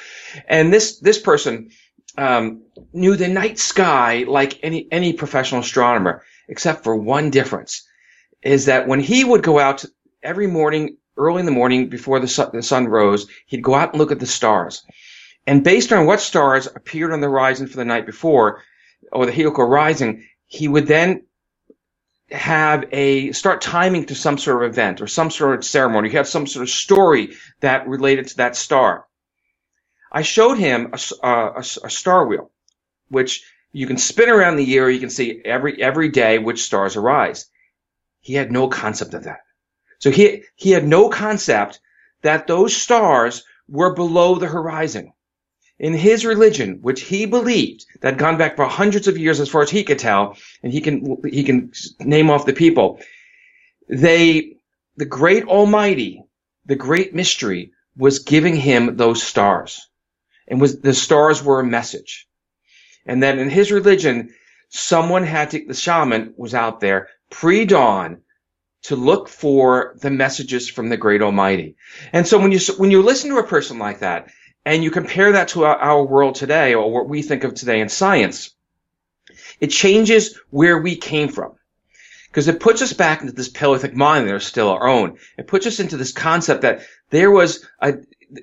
and 0.46 0.72
this 0.72 0.98
this 0.98 1.18
person 1.18 1.70
um, 2.16 2.62
knew 2.92 3.16
the 3.16 3.28
night 3.28 3.58
sky 3.58 4.24
like 4.26 4.60
any 4.62 4.88
any 4.90 5.12
professional 5.12 5.60
astronomer 5.60 6.22
except 6.48 6.84
for 6.84 6.96
one 6.96 7.30
difference 7.30 7.86
is 8.42 8.66
that 8.66 8.88
when 8.88 9.00
he 9.00 9.24
would 9.24 9.42
go 9.42 9.58
out 9.58 9.84
every 10.22 10.46
morning 10.46 10.96
early 11.16 11.40
in 11.40 11.46
the 11.46 11.52
morning 11.52 11.88
before 11.88 12.20
the 12.20 12.28
sun, 12.28 12.50
the 12.52 12.62
sun 12.62 12.88
rose 12.88 13.26
he'd 13.46 13.62
go 13.62 13.74
out 13.74 13.90
and 13.90 13.98
look 13.98 14.12
at 14.12 14.20
the 14.20 14.26
stars 14.26 14.84
and 15.46 15.64
based 15.64 15.92
on 15.92 16.06
what 16.06 16.20
stars 16.20 16.66
appeared 16.66 17.12
on 17.12 17.20
the 17.20 17.28
horizon 17.28 17.66
for 17.66 17.76
the 17.76 17.84
night 17.84 18.06
before 18.06 18.62
or 19.12 19.26
the 19.26 19.32
heliacal 19.32 19.68
rising 19.68 20.24
he 20.46 20.68
would 20.68 20.86
then 20.86 21.22
have 22.30 22.84
a 22.92 23.32
start 23.32 23.60
timing 23.62 24.06
to 24.06 24.14
some 24.14 24.38
sort 24.38 24.64
of 24.64 24.70
event 24.70 25.00
or 25.00 25.06
some 25.06 25.30
sort 25.30 25.56
of 25.58 25.64
ceremony. 25.64 26.10
You 26.10 26.18
have 26.18 26.28
some 26.28 26.46
sort 26.46 26.64
of 26.64 26.70
story 26.70 27.36
that 27.60 27.88
related 27.88 28.28
to 28.28 28.36
that 28.38 28.56
star. 28.56 29.06
I 30.10 30.22
showed 30.22 30.58
him 30.58 30.92
a, 30.92 31.26
uh, 31.26 31.52
a, 31.56 31.86
a, 31.86 31.90
star 31.90 32.26
wheel, 32.26 32.50
which 33.08 33.44
you 33.72 33.86
can 33.86 33.98
spin 33.98 34.30
around 34.30 34.56
the 34.56 34.64
year. 34.64 34.88
You 34.88 35.00
can 35.00 35.10
see 35.10 35.42
every 35.44 35.82
every 35.82 36.08
day 36.08 36.38
which 36.38 36.62
stars 36.62 36.96
arise. 36.96 37.46
He 38.20 38.34
had 38.34 38.50
no 38.50 38.68
concept 38.68 39.14
of 39.14 39.24
that. 39.24 39.40
So 39.98 40.10
he 40.10 40.44
he 40.56 40.70
had 40.70 40.86
no 40.86 41.08
concept 41.08 41.80
that 42.22 42.46
those 42.46 42.74
stars 42.76 43.44
were 43.68 43.94
below 43.94 44.36
the 44.36 44.46
horizon 44.46 45.12
in 45.78 45.94
his 45.94 46.24
religion, 46.24 46.78
which 46.80 47.02
he 47.02 47.26
believed 47.26 47.86
that 48.00 48.18
gone 48.18 48.36
back 48.36 48.56
for 48.56 48.64
hundreds 48.64 49.06
of 49.08 49.16
years 49.16 49.40
as 49.40 49.48
far 49.48 49.62
as 49.62 49.70
he 49.70 49.84
could 49.84 49.98
tell, 49.98 50.36
and 50.62 50.72
he 50.72 50.80
can, 50.80 51.16
he 51.24 51.44
can 51.44 51.72
name 52.00 52.30
off 52.30 52.46
the 52.46 52.52
people, 52.52 53.00
they, 53.88 54.56
the 54.96 55.04
great 55.04 55.44
almighty, 55.44 56.24
the 56.66 56.76
great 56.76 57.14
mystery 57.14 57.72
was 57.96 58.20
giving 58.20 58.56
him 58.56 58.96
those 58.96 59.22
stars. 59.22 59.87
And 60.48 60.60
was, 60.60 60.80
the 60.80 60.94
stars 60.94 61.42
were 61.42 61.60
a 61.60 61.64
message. 61.64 62.26
And 63.06 63.22
then 63.22 63.38
in 63.38 63.50
his 63.50 63.70
religion, 63.70 64.34
someone 64.70 65.24
had 65.24 65.50
to, 65.50 65.64
the 65.66 65.74
shaman 65.74 66.34
was 66.36 66.54
out 66.54 66.80
there 66.80 67.08
pre-dawn 67.30 68.22
to 68.82 68.96
look 68.96 69.28
for 69.28 69.96
the 70.00 70.10
messages 70.10 70.68
from 70.68 70.88
the 70.88 70.96
great 70.96 71.22
almighty. 71.22 71.76
And 72.12 72.26
so 72.26 72.38
when 72.38 72.52
you, 72.52 72.58
when 72.78 72.90
you 72.90 73.02
listen 73.02 73.30
to 73.30 73.38
a 73.38 73.46
person 73.46 73.78
like 73.78 74.00
that, 74.00 74.30
and 74.64 74.84
you 74.84 74.90
compare 74.90 75.32
that 75.32 75.48
to 75.48 75.64
our, 75.64 75.76
our 75.76 76.04
world 76.04 76.34
today 76.34 76.74
or 76.74 76.92
what 76.92 77.08
we 77.08 77.22
think 77.22 77.44
of 77.44 77.54
today 77.54 77.80
in 77.80 77.88
science, 77.88 78.54
it 79.60 79.68
changes 79.68 80.38
where 80.50 80.78
we 80.78 80.96
came 80.96 81.28
from. 81.28 81.52
Because 82.28 82.48
it 82.48 82.60
puts 82.60 82.82
us 82.82 82.92
back 82.92 83.22
into 83.22 83.32
this 83.32 83.48
Paleolithic 83.48 83.94
mind 83.94 84.28
that 84.28 84.34
is 84.34 84.44
still 84.44 84.68
our 84.68 84.86
own. 84.86 85.16
It 85.38 85.46
puts 85.46 85.66
us 85.66 85.80
into 85.80 85.96
this 85.96 86.12
concept 86.12 86.62
that 86.62 86.82
there 87.08 87.30
was 87.30 87.66
a, 87.80 87.94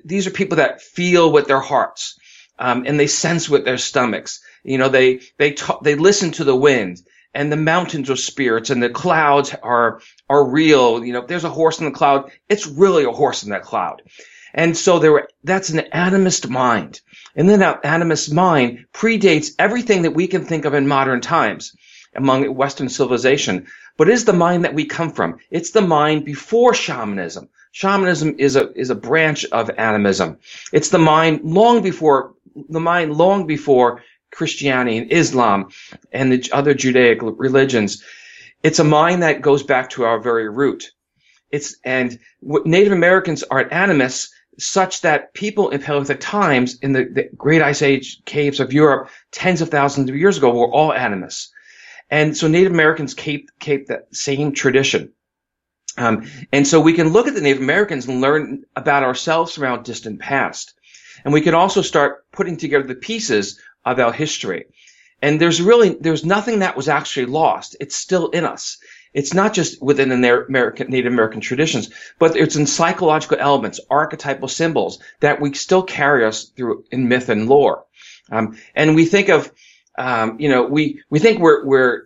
these 0.04 0.26
are 0.26 0.30
people 0.30 0.56
that 0.56 0.82
feel 0.82 1.30
with 1.30 1.46
their 1.46 1.60
hearts, 1.60 2.18
um, 2.58 2.84
and 2.86 2.98
they 2.98 3.06
sense 3.06 3.48
with 3.48 3.64
their 3.64 3.78
stomachs. 3.78 4.40
You 4.64 4.78
know, 4.78 4.88
they, 4.88 5.20
they 5.38 5.52
talk, 5.52 5.82
they 5.82 5.94
listen 5.94 6.32
to 6.32 6.44
the 6.44 6.56
wind 6.56 7.00
and 7.36 7.52
the 7.52 7.56
mountains 7.56 8.08
are 8.08 8.16
spirits 8.16 8.70
and 8.70 8.82
the 8.82 8.88
clouds 8.88 9.54
are, 9.62 10.00
are 10.28 10.44
real. 10.48 11.04
You 11.04 11.12
know, 11.12 11.20
if 11.20 11.28
there's 11.28 11.44
a 11.44 11.50
horse 11.50 11.78
in 11.78 11.84
the 11.84 11.90
cloud, 11.90 12.30
it's 12.48 12.66
really 12.66 13.04
a 13.04 13.12
horse 13.12 13.42
in 13.42 13.50
that 13.50 13.62
cloud. 13.62 14.02
And 14.54 14.74
so 14.74 14.98
there 14.98 15.12
were, 15.12 15.28
that's 15.44 15.68
an 15.68 15.84
animist 15.92 16.48
mind. 16.48 17.02
And 17.36 17.48
then 17.48 17.58
that 17.58 17.82
animist 17.82 18.32
mind 18.32 18.86
predates 18.94 19.50
everything 19.58 20.02
that 20.02 20.14
we 20.14 20.28
can 20.28 20.46
think 20.46 20.64
of 20.64 20.72
in 20.72 20.88
modern 20.88 21.20
times 21.20 21.76
among 22.14 22.54
Western 22.54 22.88
civilization. 22.88 23.66
But 23.98 24.08
it 24.08 24.14
is 24.14 24.24
the 24.24 24.32
mind 24.32 24.64
that 24.64 24.74
we 24.74 24.86
come 24.86 25.12
from. 25.12 25.36
It's 25.50 25.72
the 25.72 25.82
mind 25.82 26.24
before 26.24 26.72
shamanism. 26.72 27.50
Shamanism 27.76 28.36
is 28.38 28.56
a, 28.56 28.72
is 28.72 28.88
a 28.88 28.94
branch 28.94 29.44
of 29.52 29.70
animism. 29.76 30.38
It's 30.72 30.88
the 30.88 30.98
mind 30.98 31.42
long 31.44 31.82
before, 31.82 32.32
the 32.70 32.80
mind 32.80 33.12
long 33.14 33.46
before 33.46 34.02
Christianity 34.32 34.96
and 34.96 35.12
Islam 35.12 35.68
and 36.10 36.32
the 36.32 36.50
other 36.52 36.72
Judaic 36.72 37.18
religions. 37.20 38.02
It's 38.62 38.78
a 38.78 38.84
mind 38.84 39.22
that 39.22 39.42
goes 39.42 39.62
back 39.62 39.90
to 39.90 40.04
our 40.04 40.18
very 40.18 40.48
root. 40.48 40.90
It's, 41.50 41.76
and 41.84 42.18
Native 42.40 42.94
Americans 42.94 43.42
are 43.42 43.60
animists 43.60 44.32
such 44.58 45.02
that 45.02 45.34
people 45.34 45.68
in 45.68 45.82
Paleolithic 45.82 46.20
times 46.20 46.78
in 46.80 46.92
the, 46.92 47.04
the, 47.04 47.28
Great 47.36 47.60
Ice 47.60 47.82
Age 47.82 48.24
caves 48.24 48.58
of 48.58 48.72
Europe 48.72 49.10
tens 49.32 49.60
of 49.60 49.68
thousands 49.68 50.08
of 50.08 50.16
years 50.16 50.38
ago 50.38 50.48
were 50.50 50.72
all 50.72 50.94
animists. 50.94 51.52
And 52.08 52.34
so 52.34 52.48
Native 52.48 52.72
Americans 52.72 53.12
keep, 53.12 53.50
keep 53.60 53.88
that 53.88 54.16
same 54.16 54.52
tradition. 54.52 55.12
Um, 55.96 56.30
and 56.52 56.66
so 56.66 56.80
we 56.80 56.92
can 56.92 57.08
look 57.08 57.26
at 57.26 57.34
the 57.34 57.40
Native 57.40 57.62
Americans 57.62 58.06
and 58.06 58.20
learn 58.20 58.64
about 58.74 59.02
ourselves 59.02 59.54
from 59.54 59.64
our 59.64 59.82
distant 59.82 60.20
past. 60.20 60.74
And 61.24 61.32
we 61.32 61.40
can 61.40 61.54
also 61.54 61.82
start 61.82 62.30
putting 62.30 62.56
together 62.56 62.86
the 62.86 62.94
pieces 62.94 63.58
of 63.84 63.98
our 63.98 64.12
history. 64.12 64.66
And 65.22 65.40
there's 65.40 65.62
really, 65.62 65.96
there's 65.98 66.24
nothing 66.24 66.58
that 66.58 66.76
was 66.76 66.88
actually 66.88 67.26
lost. 67.26 67.76
It's 67.80 67.96
still 67.96 68.28
in 68.28 68.44
us. 68.44 68.78
It's 69.14 69.32
not 69.32 69.54
just 69.54 69.82
within 69.82 70.10
the 70.10 70.44
American, 70.46 70.90
Native 70.90 71.10
American 71.10 71.40
traditions, 71.40 71.88
but 72.18 72.36
it's 72.36 72.56
in 72.56 72.66
psychological 72.66 73.38
elements, 73.40 73.80
archetypal 73.88 74.48
symbols 74.48 74.98
that 75.20 75.40
we 75.40 75.54
still 75.54 75.82
carry 75.82 76.26
us 76.26 76.44
through 76.44 76.84
in 76.90 77.08
myth 77.08 77.30
and 77.30 77.48
lore. 77.48 77.86
Um, 78.30 78.58
and 78.74 78.94
we 78.94 79.06
think 79.06 79.30
of, 79.30 79.50
um, 79.96 80.38
you 80.38 80.50
know, 80.50 80.64
we, 80.66 81.02
we 81.08 81.18
think 81.18 81.38
we're, 81.38 81.64
we're 81.64 82.05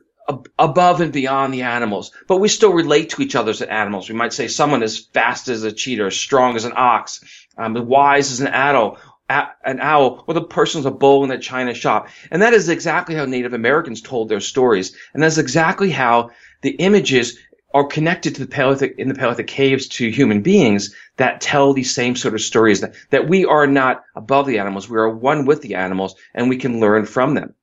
above 0.59 1.01
and 1.01 1.13
beyond 1.13 1.55
the 1.55 1.63
animals, 1.63 2.13
but 2.27 2.39
we 2.39 2.49
still 2.49 2.73
relate 2.73 3.11
to 3.11 3.23
each 3.23 3.35
other 3.35 3.51
as 3.51 3.63
animals. 3.63 4.09
We 4.09 4.15
might 4.15 4.33
say 4.33 4.49
someone 4.49 4.83
is 4.83 5.07
fast 5.13 5.49
as 5.49 5.65
a 5.65 5.73
cheetah, 5.73 6.11
strong 6.11 6.57
as 6.57 6.65
an 6.65 6.73
ox, 6.77 7.21
um, 7.57 7.75
wise 7.87 8.33
as 8.33 8.41
an 8.41 8.49
owl, 8.49 8.99
an 9.29 9.81
owl, 9.81 10.25
or 10.27 10.35
the 10.35 10.43
person's 10.43 10.87
a 10.87 10.91
bull 10.91 11.25
in 11.25 11.31
a 11.31 11.39
china 11.39 11.75
shop. 11.75 12.09
And 12.31 12.43
that 12.43 12.53
is 12.53 12.69
exactly 12.69 13.15
how 13.15 13.25
Native 13.25 13.55
Americans 13.55 14.01
told 14.01 14.29
their 14.29 14.41
stories. 14.41 14.97
And 15.15 15.23
that's 15.23 15.39
exactly 15.39 15.91
how 15.91 16.31
the 16.63 16.71
images 16.71 17.39
are 17.73 17.87
connected 17.87 18.35
to 18.35 18.41
the 18.41 18.51
Paleolithic, 18.51 18.97
in 18.99 19.09
the 19.09 19.15
Paleolithic 19.15 19.47
caves 19.47 19.87
to 19.89 20.11
human 20.11 20.43
beings 20.43 20.95
that 21.17 21.41
tell 21.41 21.73
these 21.73 21.95
same 21.95 22.17
sort 22.17 22.35
of 22.35 22.41
stories 22.41 22.81
that, 22.81 22.95
that 23.11 23.29
we 23.29 23.45
are 23.45 23.67
not 23.67 24.03
above 24.17 24.47
the 24.47 24.59
animals. 24.59 24.89
We 24.89 24.99
are 24.99 25.09
one 25.09 25.47
with 25.47 25.63
the 25.63 25.77
animals 25.77 26.17
and 26.35 26.49
we 26.49 26.57
can 26.57 26.81
learn 26.81 27.07
from 27.07 27.35
them. 27.35 27.55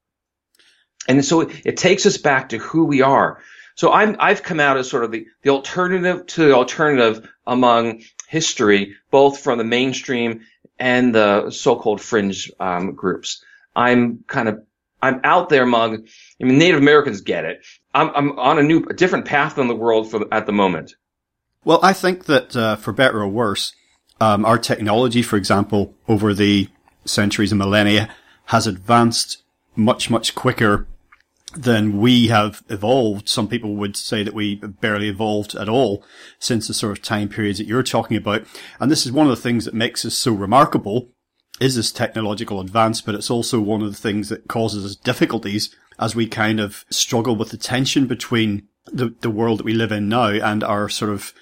And 1.07 1.23
so 1.23 1.41
it, 1.41 1.77
takes 1.77 2.05
us 2.05 2.17
back 2.17 2.49
to 2.49 2.57
who 2.57 2.85
we 2.85 3.01
are. 3.01 3.41
So 3.75 3.91
I'm, 3.91 4.15
I've 4.19 4.43
come 4.43 4.59
out 4.59 4.77
as 4.77 4.89
sort 4.89 5.03
of 5.03 5.11
the, 5.11 5.27
the 5.43 5.51
alternative 5.51 6.25
to 6.25 6.45
the 6.47 6.53
alternative 6.53 7.29
among 7.45 8.03
history, 8.27 8.95
both 9.11 9.39
from 9.39 9.57
the 9.57 9.63
mainstream 9.63 10.41
and 10.79 11.15
the 11.15 11.49
so-called 11.51 12.01
fringe 12.01 12.51
um, 12.59 12.93
groups. 12.93 13.43
I'm 13.75 14.23
kind 14.27 14.49
of 14.49 14.63
I'm 15.01 15.21
out 15.23 15.49
there 15.49 15.63
among. 15.63 16.07
I 16.41 16.43
mean, 16.43 16.57
Native 16.57 16.79
Americans 16.79 17.21
get 17.21 17.45
it. 17.45 17.65
I'm 17.93 18.09
I'm 18.15 18.39
on 18.39 18.59
a 18.59 18.63
new, 18.63 18.83
a 18.89 18.93
different 18.93 19.25
path 19.25 19.57
in 19.57 19.67
the 19.67 19.75
world 19.75 20.09
for 20.09 20.25
at 20.33 20.45
the 20.45 20.51
moment. 20.51 20.95
Well, 21.63 21.79
I 21.83 21.93
think 21.93 22.25
that 22.25 22.55
uh, 22.55 22.75
for 22.77 22.93
better 22.93 23.21
or 23.21 23.27
worse, 23.27 23.73
um, 24.19 24.45
our 24.45 24.57
technology, 24.57 25.21
for 25.21 25.35
example, 25.35 25.93
over 26.07 26.33
the 26.33 26.69
centuries 27.05 27.51
and 27.51 27.59
millennia, 27.59 28.09
has 28.45 28.65
advanced 28.65 29.43
much 29.75 30.09
much 30.09 30.33
quicker 30.33 30.87
than 31.57 31.99
we 31.99 32.27
have 32.27 32.63
evolved. 32.69 33.27
Some 33.27 33.47
people 33.47 33.75
would 33.75 33.97
say 33.97 34.23
that 34.23 34.33
we 34.33 34.55
barely 34.55 35.09
evolved 35.09 35.55
at 35.55 35.67
all 35.67 36.03
since 36.39 36.67
the 36.67 36.73
sort 36.73 36.91
of 36.91 37.03
time 37.03 37.29
periods 37.29 37.57
that 37.57 37.67
you're 37.67 37.83
talking 37.83 38.15
about. 38.15 38.45
And 38.79 38.91
this 38.91 39.05
is 39.05 39.11
one 39.11 39.27
of 39.27 39.35
the 39.35 39.41
things 39.41 39.65
that 39.65 39.73
makes 39.73 40.05
us 40.05 40.15
so 40.15 40.31
remarkable 40.31 41.09
is 41.59 41.75
this 41.75 41.91
technological 41.91 42.61
advance, 42.61 43.01
but 43.01 43.15
it's 43.15 43.31
also 43.31 43.59
one 43.59 43.81
of 43.81 43.89
the 43.89 43.97
things 43.97 44.29
that 44.29 44.47
causes 44.47 44.85
us 44.85 44.95
difficulties 44.95 45.75
as 45.99 46.15
we 46.15 46.27
kind 46.27 46.59
of 46.59 46.85
struggle 46.91 47.35
with 47.35 47.49
the 47.49 47.57
tension 47.57 48.05
between 48.05 48.67
the, 48.85 49.15
the 49.21 49.31
world 49.31 49.59
that 49.59 49.65
we 49.65 49.73
live 49.73 49.91
in 49.91 50.07
now 50.07 50.27
and 50.27 50.63
our 50.63 50.87
sort 50.87 51.11
of 51.11 51.33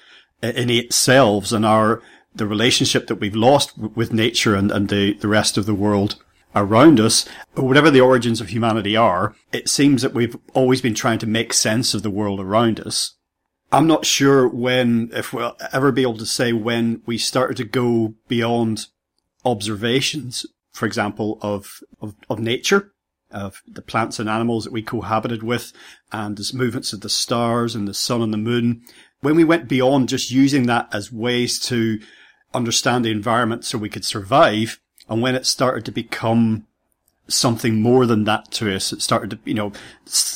innate 0.41 0.93
selves 0.93 1.51
and 1.51 1.65
our, 1.65 2.01
the 2.33 2.47
relationship 2.47 3.07
that 3.07 3.15
we've 3.15 3.35
lost 3.35 3.77
with 3.77 4.13
nature 4.13 4.55
and, 4.55 4.71
and 4.71 4.87
the, 4.87 5.13
the 5.15 5.27
rest 5.27 5.57
of 5.57 5.65
the 5.65 5.75
world 5.75 6.15
around 6.55 6.99
us, 6.99 7.27
whatever 7.55 7.91
the 7.91 8.01
origins 8.01 8.39
of 8.39 8.49
humanity 8.49 8.95
are, 8.95 9.35
it 9.51 9.69
seems 9.69 10.01
that 10.01 10.13
we've 10.13 10.37
always 10.53 10.81
been 10.81 10.95
trying 10.95 11.19
to 11.19 11.27
make 11.27 11.53
sense 11.53 11.93
of 11.93 12.01
the 12.01 12.09
world 12.09 12.39
around 12.39 12.79
us. 12.79 13.15
I'm 13.71 13.87
not 13.87 14.05
sure 14.05 14.47
when, 14.47 15.09
if 15.13 15.33
we'll 15.33 15.57
ever 15.73 15.91
be 15.91 16.03
able 16.03 16.17
to 16.17 16.25
say 16.25 16.53
when 16.53 17.01
we 17.05 17.17
started 17.17 17.57
to 17.57 17.65
go 17.65 18.13
beyond 18.27 18.87
observations, 19.43 20.45
for 20.71 20.85
example, 20.85 21.39
of, 21.41 21.81
of, 22.01 22.15
of 22.29 22.39
nature, 22.39 22.93
of 23.31 23.61
the 23.67 23.81
plants 23.81 24.17
and 24.17 24.29
animals 24.29 24.63
that 24.63 24.71
we 24.71 24.81
cohabited 24.81 25.43
with, 25.43 25.73
and 26.11 26.37
the 26.37 26.51
movements 26.53 26.93
of 26.93 27.01
the 27.01 27.09
stars 27.09 27.75
and 27.75 27.87
the 27.87 27.93
sun 27.93 28.21
and 28.21 28.33
the 28.33 28.37
moon. 28.37 28.81
When 29.19 29.35
we 29.35 29.43
went 29.43 29.67
beyond 29.67 30.07
just 30.07 30.31
using 30.31 30.67
that 30.67 30.87
as 30.93 31.11
ways 31.11 31.59
to 31.67 31.99
understand 32.53 33.03
the 33.03 33.11
environment 33.11 33.65
so 33.65 33.77
we 33.77 33.89
could 33.89 34.05
survive, 34.05 34.79
and 35.09 35.21
when 35.21 35.35
it 35.35 35.45
started 35.45 35.85
to 35.85 35.91
become 35.91 36.65
something 37.27 37.81
more 37.81 38.05
than 38.05 38.23
that 38.25 38.51
to 38.51 38.73
us, 38.75 38.93
it 38.93 39.01
started 39.01 39.31
to, 39.31 39.39
you 39.45 39.53
know, 39.53 39.71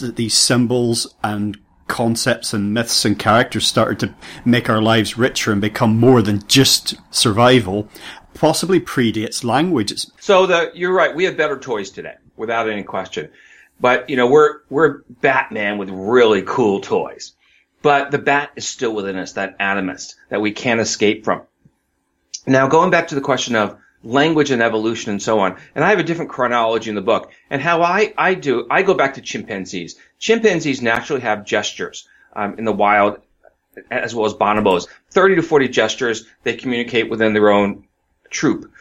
these 0.02 0.34
symbols 0.34 1.14
and 1.24 1.58
concepts 1.88 2.54
and 2.54 2.74
myths 2.74 3.04
and 3.04 3.18
characters 3.18 3.66
started 3.66 4.00
to 4.00 4.16
make 4.46 4.70
our 4.70 4.82
lives 4.82 5.18
richer 5.18 5.52
and 5.52 5.62
become 5.62 5.98
more 5.98 6.22
than 6.22 6.46
just 6.48 6.96
survival, 7.12 7.88
possibly 8.34 8.80
predates 8.80 9.44
language. 9.44 9.94
So 10.20 10.46
the, 10.46 10.72
you're 10.74 10.94
right. 10.94 11.16
We 11.16 11.26
have 11.26 11.38
better 11.38 11.58
toys 11.58 11.90
today, 11.90 12.16
without 12.38 12.70
any 12.70 12.84
question. 12.84 13.30
But, 13.80 14.10
you 14.10 14.18
know, 14.18 14.28
we're, 14.28 14.62
we're 14.70 15.02
Batman 15.22 15.78
with 15.78 15.90
really 15.90 16.44
cool 16.44 16.82
toys. 16.82 17.34
But 17.82 18.12
the 18.12 18.18
bat 18.18 18.52
is 18.56 18.68
still 18.68 18.94
within 18.94 19.18
us, 19.18 19.34
that 19.34 19.58
animist 19.58 20.16
that 20.30 20.42
we 20.42 20.52
can't 20.52 20.82
escape 20.82 21.24
from. 21.24 21.44
Now, 22.46 22.68
going 22.68 22.92
back 22.92 23.08
to 23.10 23.16
the 23.16 23.22
question 23.22 23.56
of 23.56 23.78
language 24.03 24.51
and 24.51 24.62
evolution 24.62 25.12
and 25.12 25.22
so 25.22 25.39
on. 25.39 25.58
And 25.75 25.84
I 25.84 25.89
have 25.89 26.00
a 26.00 26.03
different 26.03 26.32
chronology 26.32 26.89
in 26.89 26.96
the 26.96 27.01
book. 27.01 27.32
And 27.50 27.62
how 27.62 27.82
I, 27.82 28.13
I 28.18 28.34
do, 28.34 28.65
I 28.70 28.82
go 28.82 28.94
back 28.94 29.15
to 29.15 29.22
chimpanzees. 29.22 29.96
Chimpanzees 30.20 30.82
naturally 30.82 31.22
have 31.22 31.46
gestures 31.46 32.08
um, 32.34 32.56
in 32.58 32.65
the 32.65 32.72
wild 32.72 33.22
as 33.91 34.13
well 34.15 34.25
as 34.25 34.34
bonobos. 34.34 34.88
30 35.12 35.36
to 35.36 35.41
40 35.41 35.68
gestures. 35.70 36.25
They 36.44 36.56
communicate 36.56 37.10
within 37.10 37.34
their 37.34 37.50
own 37.50 37.86
troop. 38.29 38.72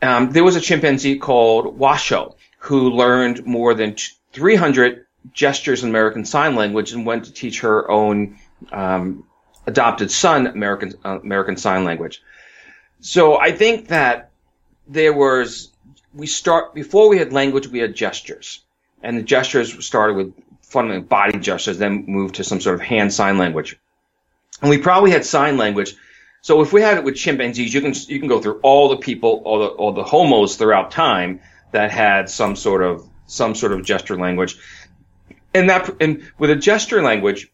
Um, 0.00 0.30
there 0.30 0.44
was 0.44 0.56
a 0.56 0.60
chimpanzee 0.60 1.18
called 1.18 1.78
Washoe 1.78 2.34
who 2.60 2.90
learned 2.90 3.46
more 3.46 3.74
than 3.74 3.96
300 4.32 5.06
gestures 5.32 5.82
in 5.82 5.90
American 5.90 6.24
Sign 6.24 6.54
Language 6.56 6.92
and 6.92 7.04
went 7.04 7.26
to 7.26 7.32
teach 7.32 7.60
her 7.60 7.90
own 7.90 8.38
um, 8.72 9.24
adopted 9.66 10.10
son 10.10 10.46
American 10.46 10.94
uh, 11.04 11.20
American 11.20 11.56
Sign 11.56 11.84
Language. 11.84 12.22
So 13.00 13.38
I 13.38 13.52
think 13.52 13.88
that 13.88 14.30
there 14.88 15.12
was, 15.12 15.72
we 16.14 16.26
start, 16.26 16.74
before 16.74 17.08
we 17.08 17.18
had 17.18 17.32
language, 17.32 17.68
we 17.68 17.78
had 17.78 17.94
gestures. 17.94 18.62
And 19.02 19.18
the 19.18 19.22
gestures 19.22 19.84
started 19.84 20.16
with 20.16 20.34
fundamentally 20.62 21.06
body 21.06 21.38
gestures, 21.38 21.78
then 21.78 22.04
moved 22.06 22.36
to 22.36 22.44
some 22.44 22.60
sort 22.60 22.74
of 22.74 22.80
hand 22.80 23.12
sign 23.12 23.38
language. 23.38 23.78
And 24.60 24.70
we 24.70 24.78
probably 24.78 25.10
had 25.10 25.24
sign 25.24 25.56
language. 25.56 25.94
So 26.40 26.62
if 26.62 26.72
we 26.72 26.80
had 26.80 26.96
it 26.96 27.04
with 27.04 27.16
chimpanzees, 27.16 27.74
you 27.74 27.80
can, 27.80 27.92
you 28.08 28.18
can 28.18 28.28
go 28.28 28.40
through 28.40 28.60
all 28.62 28.88
the 28.88 28.96
people, 28.96 29.42
all 29.44 29.58
the, 29.58 29.66
all 29.66 29.92
the 29.92 30.04
homos 30.04 30.56
throughout 30.56 30.90
time 30.90 31.40
that 31.72 31.90
had 31.90 32.30
some 32.30 32.56
sort 32.56 32.82
of, 32.82 33.06
some 33.26 33.54
sort 33.54 33.72
of 33.72 33.84
gesture 33.84 34.16
language. 34.16 34.56
And 35.52 35.70
that, 35.70 35.90
and 36.00 36.30
with 36.38 36.50
a 36.50 36.56
gesture 36.56 37.02
language, 37.02 37.50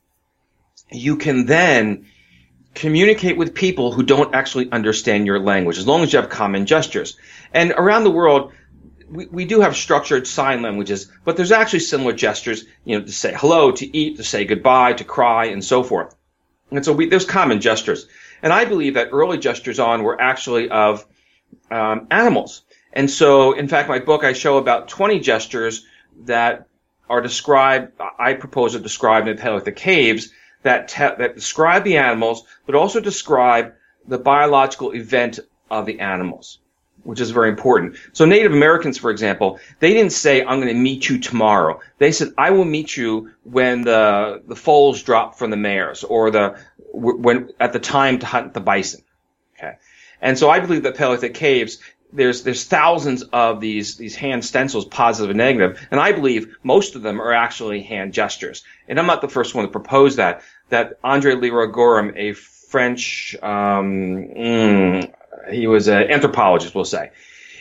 you 0.90 1.16
can 1.16 1.46
then 1.46 2.06
communicate 2.74 3.36
with 3.36 3.54
people 3.54 3.92
who 3.92 4.02
don't 4.02 4.34
actually 4.34 4.70
understand 4.70 5.26
your 5.26 5.38
language, 5.38 5.78
as 5.78 5.86
long 5.86 6.02
as 6.02 6.12
you 6.12 6.20
have 6.20 6.30
common 6.30 6.66
gestures. 6.66 7.16
And 7.52 7.72
around 7.72 8.04
the 8.04 8.10
world, 8.10 8.52
we, 9.10 9.26
we 9.26 9.44
do 9.44 9.60
have 9.60 9.76
structured 9.76 10.26
sign 10.26 10.62
languages, 10.62 11.10
but 11.24 11.36
there's 11.36 11.52
actually 11.52 11.80
similar 11.80 12.12
gestures, 12.12 12.64
you 12.84 12.98
know, 12.98 13.04
to 13.04 13.12
say 13.12 13.34
hello, 13.36 13.72
to 13.72 13.96
eat, 13.96 14.16
to 14.16 14.24
say 14.24 14.44
goodbye, 14.44 14.94
to 14.94 15.04
cry, 15.04 15.46
and 15.46 15.62
so 15.62 15.82
forth. 15.82 16.14
And 16.70 16.84
so 16.84 16.92
we, 16.92 17.08
there's 17.08 17.26
common 17.26 17.60
gestures. 17.60 18.06
And 18.42 18.52
I 18.52 18.64
believe 18.64 18.94
that 18.94 19.10
early 19.12 19.38
gestures 19.38 19.78
on 19.78 20.02
were 20.02 20.20
actually 20.20 20.70
of 20.70 21.04
um, 21.70 22.06
animals. 22.10 22.62
And 22.92 23.10
so, 23.10 23.52
in 23.52 23.68
fact, 23.68 23.88
my 23.88 23.98
book, 23.98 24.24
I 24.24 24.32
show 24.32 24.56
about 24.56 24.88
20 24.88 25.20
gestures 25.20 25.84
that 26.24 26.66
are 27.08 27.20
described, 27.20 27.92
I 28.18 28.34
propose 28.34 28.74
are 28.74 28.80
described 28.80 29.28
in 29.28 29.36
the 29.36 29.42
Paleolithic 29.42 29.76
caves 29.76 30.30
that, 30.62 30.88
te- 30.88 31.16
that 31.18 31.34
describe 31.34 31.84
the 31.84 31.98
animals, 31.98 32.44
but 32.66 32.74
also 32.74 33.00
describe 33.00 33.74
the 34.06 34.18
biological 34.18 34.92
event 34.92 35.40
of 35.70 35.86
the 35.86 36.00
animals, 36.00 36.58
which 37.02 37.20
is 37.20 37.30
very 37.30 37.48
important. 37.48 37.96
So 38.12 38.24
Native 38.24 38.52
Americans, 38.52 38.98
for 38.98 39.10
example, 39.10 39.60
they 39.80 39.92
didn't 39.92 40.12
say, 40.12 40.42
I'm 40.42 40.60
going 40.60 40.74
to 40.74 40.80
meet 40.80 41.08
you 41.08 41.18
tomorrow. 41.18 41.80
They 41.98 42.12
said, 42.12 42.32
I 42.36 42.50
will 42.50 42.64
meet 42.64 42.96
you 42.96 43.30
when 43.44 43.82
the, 43.82 44.42
the 44.46 44.56
foals 44.56 45.02
drop 45.02 45.38
from 45.38 45.50
the 45.50 45.56
mares 45.56 46.04
or 46.04 46.30
the, 46.30 46.58
when, 46.92 47.50
at 47.58 47.72
the 47.72 47.80
time 47.80 48.18
to 48.20 48.26
hunt 48.26 48.54
the 48.54 48.60
bison. 48.60 49.02
Okay. 49.56 49.76
And 50.20 50.38
so 50.38 50.48
I 50.48 50.60
believe 50.60 50.84
that 50.84 50.96
Paleolithic 50.96 51.34
caves 51.34 51.78
there's 52.12 52.42
there's 52.42 52.64
thousands 52.64 53.22
of 53.22 53.60
these 53.60 53.96
these 53.96 54.14
hand 54.14 54.44
stencils, 54.44 54.84
positive 54.84 55.30
and 55.30 55.38
negative, 55.38 55.86
and 55.90 56.00
I 56.00 56.12
believe 56.12 56.56
most 56.62 56.94
of 56.94 57.02
them 57.02 57.20
are 57.20 57.32
actually 57.32 57.82
hand 57.82 58.12
gestures. 58.12 58.62
And 58.88 58.98
I'm 58.98 59.06
not 59.06 59.20
the 59.20 59.28
first 59.28 59.54
one 59.54 59.64
to 59.64 59.70
propose 59.70 60.16
that. 60.16 60.42
That 60.68 60.98
Andre 61.02 61.34
Leroi-Gourhan, 61.34 62.14
a 62.16 62.32
French, 62.32 63.36
um, 63.42 64.28
mm, 64.36 65.14
he 65.50 65.66
was 65.66 65.88
an 65.88 66.10
anthropologist, 66.10 66.74
we'll 66.74 66.84
say. 66.84 67.10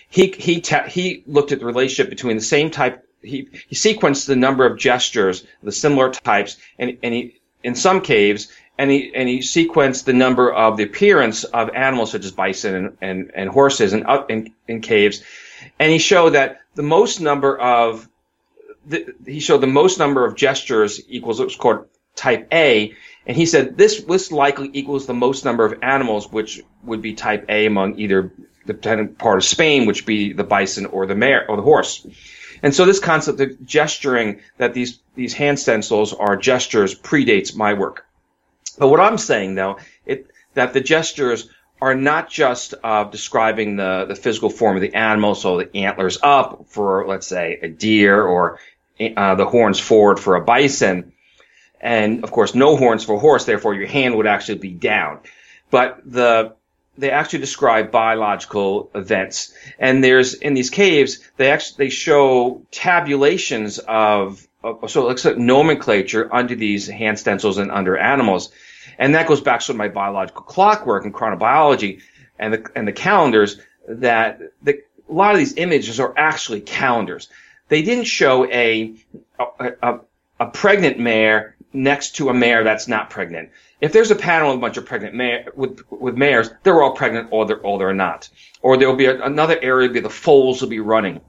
He 0.10 0.28
he 0.28 0.62
te- 0.62 0.90
he 0.90 1.24
looked 1.26 1.52
at 1.52 1.60
the 1.60 1.66
relationship 1.66 2.10
between 2.10 2.38
the 2.38 2.44
same 2.44 2.72
type. 2.72 3.08
He 3.22 3.48
he 3.68 3.76
sequenced 3.76 4.28
the 4.28 4.36
number 4.36 4.66
of 4.66 4.78
gestures, 4.78 5.46
the 5.64 5.72
similar 5.72 6.12
types, 6.12 6.58
and 6.78 6.98
and 7.04 7.14
he 7.14 7.42
in 7.64 7.76
some 7.76 8.02
caves 8.02 8.52
and 8.82 8.90
he 8.90 9.12
and 9.14 9.30
he 9.30 9.40
sequenced 9.40 10.06
the 10.06 10.14
number 10.14 10.52
of 10.52 10.76
the 10.76 10.84
appearance 10.84 11.44
of 11.44 11.70
animals 11.70 12.12
such 12.12 12.26
as 12.26 12.32
bison 12.32 12.74
and, 12.74 12.98
and, 13.00 13.32
and 13.36 13.50
horses 13.52 13.94
and 13.94 14.08
up 14.08 14.32
in, 14.32 14.52
in 14.68 14.82
caves, 14.82 15.22
and 15.80 15.92
he 15.92 16.00
showed 16.00 16.32
that 16.32 16.62
the 16.74 16.82
most 16.82 17.22
number 17.22 17.56
of 17.60 18.10
the, 18.88 19.14
he 19.24 19.40
showed 19.40 19.62
the 19.62 19.68
most 19.68 20.00
number 20.00 20.26
of 20.26 20.36
gestures 20.36 21.00
equals 21.08 21.40
what's 21.40 21.56
called 21.56 21.86
type 22.16 22.48
A, 22.52 22.96
and 23.28 23.38
he 23.38 23.46
said 23.46 23.78
this 23.78 24.02
this 24.02 24.32
likely 24.32 24.72
equals 24.74 25.06
the 25.06 25.14
most 25.14 25.46
number 25.46 25.64
of 25.64 25.78
animals, 25.84 26.32
which 26.32 26.64
would 26.82 27.04
be 27.04 27.14
type 27.14 27.46
A 27.50 27.68
among 27.68 28.00
either 28.00 28.34
the 28.66 28.74
part 29.20 29.38
of 29.38 29.44
Spain, 29.44 29.86
which 29.86 30.08
be 30.08 30.34
the 30.34 30.44
bison 30.44 30.88
or 30.88 31.06
the 31.06 31.16
mare 31.16 31.46
or 31.48 31.56
the 31.56 31.62
horse. 31.62 32.04
And 32.64 32.74
so 32.74 32.86
this 32.86 33.00
concept 33.00 33.40
of 33.42 33.64
gesturing 33.64 34.40
that 34.58 34.74
these 34.74 34.98
these 35.14 35.36
hand 35.36 35.60
stencils 35.60 36.14
are 36.14 36.36
gestures 36.36 37.00
predates 37.00 37.56
my 37.56 37.76
work. 37.76 38.06
But 38.78 38.90
what 38.90 39.00
I'm 39.00 39.18
saying 39.18 39.56
though, 39.56 39.78
it, 40.06 40.28
that 40.54 40.74
the 40.74 40.82
gestures 40.82 41.50
are 41.82 41.96
not 41.96 42.30
just 42.30 42.76
uh, 42.84 43.06
describing 43.06 43.76
the, 43.76 44.06
the 44.08 44.16
physical 44.16 44.50
form 44.50 44.76
of 44.76 44.82
the 44.82 44.94
animal, 44.94 45.34
so 45.34 45.58
the 45.58 45.76
antlers 45.76 46.20
up 46.22 46.66
for, 46.68 47.08
let's 47.08 47.26
say, 47.26 47.58
a 47.62 47.68
deer 47.68 48.22
or 48.22 48.60
uh, 49.00 49.36
the 49.36 49.46
horns 49.46 49.80
forward 49.80 50.20
for 50.20 50.36
a 50.36 50.42
bison. 50.42 51.12
And 51.80 52.24
of 52.24 52.32
course, 52.32 52.54
no 52.54 52.78
horns 52.78 53.04
for 53.04 53.16
a 53.16 53.20
horse, 53.20 53.46
therefore 53.46 53.74
your 53.74 53.88
hand 53.88 54.16
would 54.16 54.28
actually 54.28 54.60
be 54.60 54.74
down. 54.74 55.22
But 55.72 56.02
the, 56.06 56.54
they 57.00 57.10
actually 57.10 57.40
describe 57.40 57.92
biological 57.92 58.92
events. 58.94 59.54
And 59.80 60.04
there's, 60.04 60.36
in 60.36 60.54
these 60.54 60.70
caves, 60.70 61.28
they 61.38 61.50
actually, 61.50 61.86
they 61.86 61.90
show 61.90 62.62
tabulations 62.70 63.80
of 63.80 64.48
Uh, 64.64 64.88
so 64.88 65.04
it 65.04 65.08
looks 65.08 65.26
like 65.26 65.38
nomenclature 65.38 66.34
under 66.34 66.56
these 66.56 66.88
hand 66.88 67.18
stencils 67.18 67.58
and 67.58 67.72
under 67.72 67.98
animals. 67.98 68.52
And 68.98 69.16
that 69.16 69.28
goes 69.28 69.42
back 69.42 69.62
to 69.62 69.74
my 69.74 69.88
biological 69.88 70.44
clockwork 70.44 71.06
and 71.06 71.14
chronobiology 71.14 72.02
and 72.38 72.54
the, 72.54 72.72
and 72.76 72.88
the 72.88 72.92
calendars 72.92 73.60
that 73.88 74.40
the, 74.62 74.82
a 75.10 75.14
lot 75.14 75.34
of 75.34 75.40
these 75.40 75.56
images 75.58 76.00
are 76.00 76.14
actually 76.18 76.62
calendars. 76.62 77.30
They 77.68 77.82
didn't 77.82 78.06
show 78.06 78.46
a, 78.52 78.96
a, 79.40 79.72
a, 79.82 80.00
a 80.40 80.46
pregnant 80.48 81.00
mare 81.00 81.56
next 81.74 82.18
to 82.18 82.30
a 82.30 82.34
mare 82.34 82.64
that's 82.64 82.88
not 82.88 83.10
pregnant. 83.10 83.50
If 83.80 83.94
there's 83.94 84.12
a 84.12 84.16
panel 84.16 84.50
with 84.50 84.58
a 84.58 84.62
bunch 84.62 84.78
of 84.78 84.86
pregnant 84.86 85.16
mare, 85.16 85.48
with, 85.56 85.82
with 85.90 86.16
mares, 86.16 86.52
they're 86.64 86.82
all 86.82 86.94
pregnant 86.94 87.30
or 87.32 87.46
they're, 87.46 87.60
or 87.60 87.80
they're 87.80 87.94
not. 87.94 88.30
Or 88.62 88.78
there'll 88.78 88.96
be 88.96 89.06
a, 89.06 89.24
another 89.24 89.58
area 89.60 89.90
where 89.90 90.02
the 90.02 90.10
foals 90.10 90.62
will 90.62 90.70
be 90.70 90.80
running. 90.80 91.22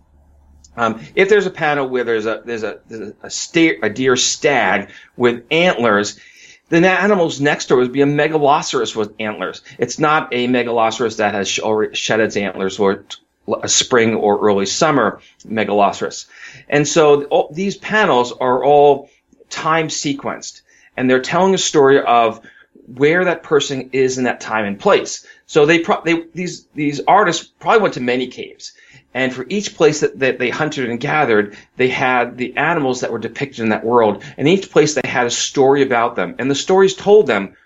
Um, 0.76 1.00
if 1.14 1.28
there's 1.28 1.46
a 1.46 1.50
panel 1.50 1.88
where 1.88 2.04
there's 2.04 2.26
a 2.26 2.42
there's 2.44 2.62
a 2.62 2.80
there's 2.88 3.12
a, 3.22 3.30
steer, 3.30 3.78
a 3.82 3.90
deer 3.90 4.16
stag 4.16 4.90
with 5.16 5.44
antlers, 5.50 6.18
then 6.70 6.82
the 6.82 6.90
animals 6.90 7.40
next 7.40 7.70
it 7.70 7.74
would 7.74 7.92
be 7.92 8.02
a 8.02 8.06
megaloceros 8.06 8.96
with 8.96 9.14
antlers. 9.18 9.62
It's 9.78 9.98
not 9.98 10.32
a 10.32 10.48
megaloceros 10.48 11.18
that 11.18 11.34
has 11.34 11.58
already 11.58 11.94
shed 11.94 12.20
its 12.20 12.36
antlers 12.36 12.78
or 12.78 13.04
a 13.62 13.68
spring 13.68 14.14
or 14.14 14.40
early 14.40 14.66
summer 14.66 15.20
megaloceros. 15.44 16.26
And 16.68 16.86
so 16.86 17.24
all, 17.24 17.50
these 17.52 17.76
panels 17.76 18.32
are 18.32 18.64
all 18.64 19.10
time 19.50 19.88
sequenced 19.88 20.62
and 20.96 21.08
they're 21.08 21.20
telling 21.20 21.54
a 21.54 21.58
story 21.58 22.00
of 22.00 22.40
where 22.86 23.24
that 23.24 23.42
person 23.42 23.90
is 23.92 24.18
in 24.18 24.24
that 24.24 24.40
time 24.40 24.64
and 24.64 24.78
place. 24.78 25.26
So 25.46 25.66
they, 25.66 25.80
pro- 25.80 26.02
they 26.02 26.24
these 26.34 26.66
these 26.74 27.00
artists 27.06 27.44
probably 27.44 27.82
went 27.82 27.94
to 27.94 28.00
many 28.00 28.26
caves, 28.26 28.72
and 29.14 29.32
for 29.32 29.46
each 29.48 29.74
place 29.74 30.00
that, 30.00 30.18
that 30.18 30.38
they 30.38 30.50
hunted 30.50 30.88
and 30.88 31.00
gathered, 31.00 31.56
they 31.76 31.88
had 31.88 32.36
the 32.36 32.56
animals 32.56 33.00
that 33.00 33.12
were 33.12 33.18
depicted 33.18 33.60
in 33.60 33.68
that 33.70 33.84
world. 33.84 34.22
And 34.36 34.48
each 34.48 34.70
place 34.70 34.94
they 34.94 35.08
had 35.08 35.26
a 35.26 35.30
story 35.30 35.82
about 35.82 36.16
them, 36.16 36.36
and 36.38 36.50
the 36.50 36.54
stories 36.54 36.94
told 36.94 37.26
them 37.26 37.56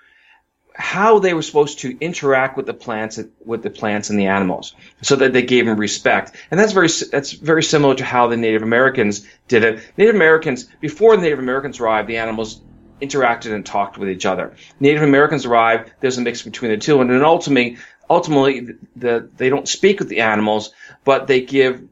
how 0.78 1.18
they 1.18 1.32
were 1.32 1.42
supposed 1.42 1.78
to 1.80 1.96
interact 2.00 2.56
with 2.56 2.66
the 2.66 2.74
plants 2.74 3.18
with 3.44 3.62
the 3.62 3.70
plants 3.70 4.10
and 4.10 4.18
the 4.18 4.26
animals 4.26 4.74
so 5.02 5.16
that 5.16 5.32
they 5.32 5.42
gave 5.42 5.64
them 5.64 5.78
respect 5.78 6.36
and 6.50 6.60
that's 6.60 6.72
very 6.72 6.88
that's 7.10 7.32
very 7.32 7.62
similar 7.62 7.94
to 7.94 8.04
how 8.04 8.26
the 8.26 8.36
native 8.36 8.62
americans 8.62 9.26
did 9.48 9.64
it 9.64 9.80
native 9.96 10.14
americans 10.14 10.68
before 10.80 11.16
the 11.16 11.22
native 11.22 11.38
americans 11.38 11.80
arrived 11.80 12.08
the 12.08 12.18
animals 12.18 12.60
interacted 13.00 13.52
and 13.54 13.64
talked 13.64 13.98
with 13.98 14.08
each 14.08 14.26
other 14.26 14.54
native 14.80 15.02
americans 15.02 15.44
arrive, 15.44 15.90
there's 16.00 16.18
a 16.18 16.22
mix 16.22 16.42
between 16.42 16.70
the 16.70 16.76
two 16.76 17.00
and 17.00 17.10
then 17.10 17.24
ultimately 17.24 17.76
ultimately 18.08 18.74
the, 18.94 19.28
they 19.36 19.48
don't 19.48 19.68
speak 19.68 19.98
with 19.98 20.08
the 20.08 20.20
animals 20.20 20.72
but 21.04 21.26
they 21.26 21.40
give 21.40 21.82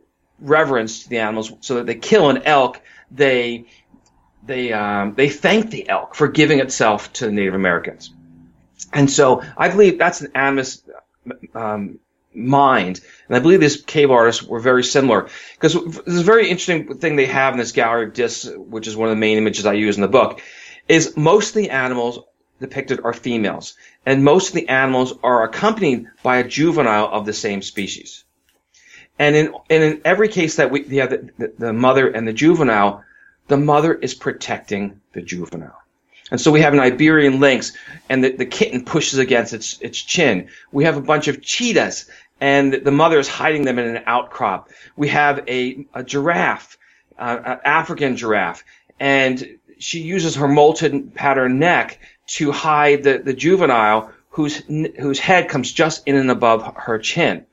reverence 0.41 1.05
to 1.05 1.09
the 1.09 1.19
animals 1.19 1.53
so 1.61 1.77
that 1.77 1.87
they 1.87 1.95
kill 1.95 2.31
an 2.31 2.43
elk 2.45 2.81
they 3.11 3.67
they 4.47 4.73
um, 4.73 5.15
they 5.15 5.29
thank 5.29 5.71
the 5.71 5.89
elk 5.89 6.15
for 6.15 6.29
giving 6.29 6.61
itself 6.61 7.13
to 7.13 7.27
the 7.27 7.33
native 7.33 7.55
americans 7.55 8.13
and 8.93 9.11
so 9.11 9.43
I 9.57 9.69
believe 9.69 9.99
that's 9.99 10.21
an 10.21 10.31
animist 10.33 10.89
um, 11.55 11.99
mind. 12.35 13.01
And 13.29 13.37
I 13.37 13.41
believe 13.41 13.61
these 13.61 13.83
cave 13.83 14.11
artists 14.11 14.43
were 14.43 14.61
very 14.61 14.85
similar. 14.85 15.29
Because 15.55 15.75
there's 16.05 16.21
a 16.21 16.25
very 16.25 16.49
interesting 16.49 16.99
thing 16.99 17.17
they 17.17 17.27
have 17.27 17.55
in 17.55 17.59
this 17.59 17.73
gallery 17.73 18.07
of 18.07 18.15
discs, 18.15 18.49
which 18.57 18.87
is 18.87 18.97
one 18.97 19.09
of 19.09 19.15
the 19.15 19.21
main 19.21 19.39
images 19.39 19.67
I 19.67 19.75
use 19.75 19.97
in 19.97 20.03
the 20.03 20.09
book, 20.09 20.41
is 20.89 21.17
most 21.17 21.51
of 21.51 21.55
the 21.55 21.71
animals 21.71 22.21
depicted 22.61 23.01
are 23.05 23.13
females. 23.13 23.75
And 24.07 24.25
most 24.25 24.49
of 24.49 24.55
the 24.55 24.69
animals 24.69 25.15
are 25.23 25.45
accompanied 25.45 26.07
by 26.23 26.39
a 26.39 26.49
juvenile 26.49 27.09
of 27.11 27.27
the 27.27 27.33
same 27.33 27.63
species. 27.63 28.25
And 29.19 29.37
in, 29.37 29.55
and 29.71 29.83
in 29.83 30.01
every 30.05 30.29
case 30.29 30.57
that 30.57 30.71
we 30.71 30.83
have 30.97 31.11
the, 31.11 31.53
the 31.59 31.73
mother 31.73 32.09
and 32.09 32.27
the 32.27 32.33
juvenile, 32.33 33.05
the 33.49 33.57
mother 33.57 33.95
is 33.95 34.15
protecting 34.15 35.01
the 35.13 35.23
juvenile. 35.23 35.81
And 36.31 36.41
so 36.41 36.51
we 36.51 36.63
have 36.63 36.73
an 36.73 36.81
Iberian 36.81 37.39
lynx, 37.39 37.73
and 38.09 38.25
the, 38.25 38.33
the 38.33 38.47
kitten 38.47 38.85
pushes 38.85 39.19
against 39.19 39.53
its, 39.53 39.79
its 39.81 40.01
chin. 40.01 40.49
We 40.73 40.85
have 40.85 40.97
a 40.97 41.03
bunch 41.03 41.29
of 41.29 41.43
cheetahs, 41.43 42.09
and 42.41 42.73
the 42.73 42.91
mother 42.91 43.19
is 43.19 43.29
hiding 43.29 43.65
them 43.65 43.79
in 43.79 43.95
an 43.97 44.03
outcrop. 44.07 44.71
We 44.97 45.09
have 45.09 45.45
a, 45.47 45.87
a 45.93 46.03
giraffe, 46.03 46.79
uh, 47.19 47.39
an 47.45 47.59
African 47.65 48.17
giraffe, 48.17 48.65
and 48.99 49.59
she 49.85 50.01
uses 50.01 50.37
her 50.37 50.49
molted 50.49 51.13
pattern 51.15 51.59
neck 51.59 51.99
to 52.27 52.51
hide 52.51 53.03
the, 53.03 53.19
the 53.19 53.35
juvenile 53.35 54.11
whose, 54.31 54.57
whose 54.99 55.19
head 55.19 55.51
comes 55.51 55.71
just 55.71 56.09
in 56.09 56.17
and 56.17 56.31
above 56.31 56.75
her 56.75 56.99
chin. 56.99 57.45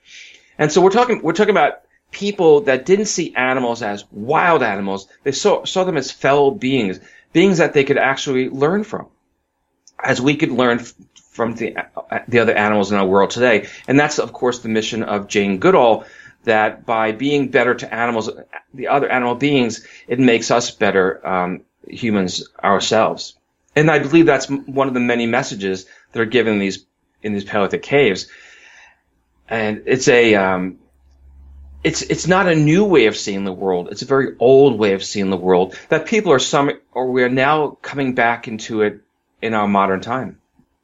And 0.57 0.71
so 0.71 0.79
we're 0.79 0.91
talking, 0.91 1.21
we're 1.21 1.33
talking 1.33 1.51
about 1.51 1.81
people 2.09 2.61
that 2.61 2.85
didn't 2.85 3.07
see 3.07 3.35
animals 3.35 3.81
as 3.81 4.05
wild 4.11 4.63
animals. 4.63 5.09
They 5.23 5.33
saw, 5.33 5.65
saw 5.65 5.83
them 5.83 5.97
as 5.97 6.09
fellow 6.09 6.51
beings 6.51 7.01
beings 7.33 7.57
that 7.57 7.73
they 7.73 7.83
could 7.83 7.97
actually 7.97 8.49
learn 8.49 8.85
from, 8.85 9.07
as 10.01 10.21
we 10.21 10.37
could 10.37 10.51
learn 10.51 10.79
from 11.31 11.55
the, 11.55 11.75
the 12.29 12.39
other 12.39 12.53
animals 12.53 12.93
in 12.93 12.97
our 12.97 13.05
world 13.05 13.31
today. 13.31 13.67
And 13.89 13.99
that's, 13.99 14.19
of 14.19 14.31
course, 14.31 14.59
the 14.59 14.69
mission 14.69 15.03
of 15.03 15.27
Jane 15.27 15.59
Goodall, 15.59 16.05
that 16.43 16.85
by 16.85 17.11
being 17.11 17.49
better 17.49 17.75
to 17.75 17.93
animals, 17.93 18.29
the 18.73 18.87
other 18.87 19.09
animal 19.09 19.35
beings, 19.35 19.85
it 20.07 20.19
makes 20.19 20.49
us 20.49 20.71
better 20.71 21.25
um, 21.27 21.61
humans 21.87 22.47
ourselves. 22.63 23.35
And 23.75 23.89
I 23.89 23.99
believe 23.99 24.25
that's 24.25 24.49
one 24.49 24.87
of 24.87 24.93
the 24.93 24.99
many 24.99 25.25
messages 25.25 25.85
that 26.11 26.21
are 26.21 26.25
given 26.25 26.53
in 26.53 26.59
these 26.59 26.85
in 27.23 27.33
these 27.33 27.45
Paleolithic 27.45 27.83
caves. 27.83 28.27
And 29.47 29.83
it's 29.85 30.07
a 30.07 30.35
um, 30.35 30.79
it's 31.83 32.01
it's 32.01 32.27
not 32.27 32.47
a 32.47 32.55
new 32.55 32.85
way 32.85 33.05
of 33.05 33.17
seeing 33.17 33.43
the 33.43 33.53
world. 33.53 33.89
It's 33.91 34.01
a 34.01 34.05
very 34.05 34.35
old 34.39 34.77
way 34.77 34.93
of 34.93 35.03
seeing 35.03 35.29
the 35.29 35.37
world 35.37 35.77
that 35.89 36.05
people 36.05 36.31
are 36.31 36.39
some 36.39 36.71
or 36.91 37.11
we 37.11 37.23
are 37.23 37.29
now 37.29 37.77
coming 37.81 38.13
back 38.13 38.47
into 38.47 38.81
it 38.81 39.01
in 39.41 39.53
our 39.53 39.67
modern 39.67 40.01
time. 40.01 40.39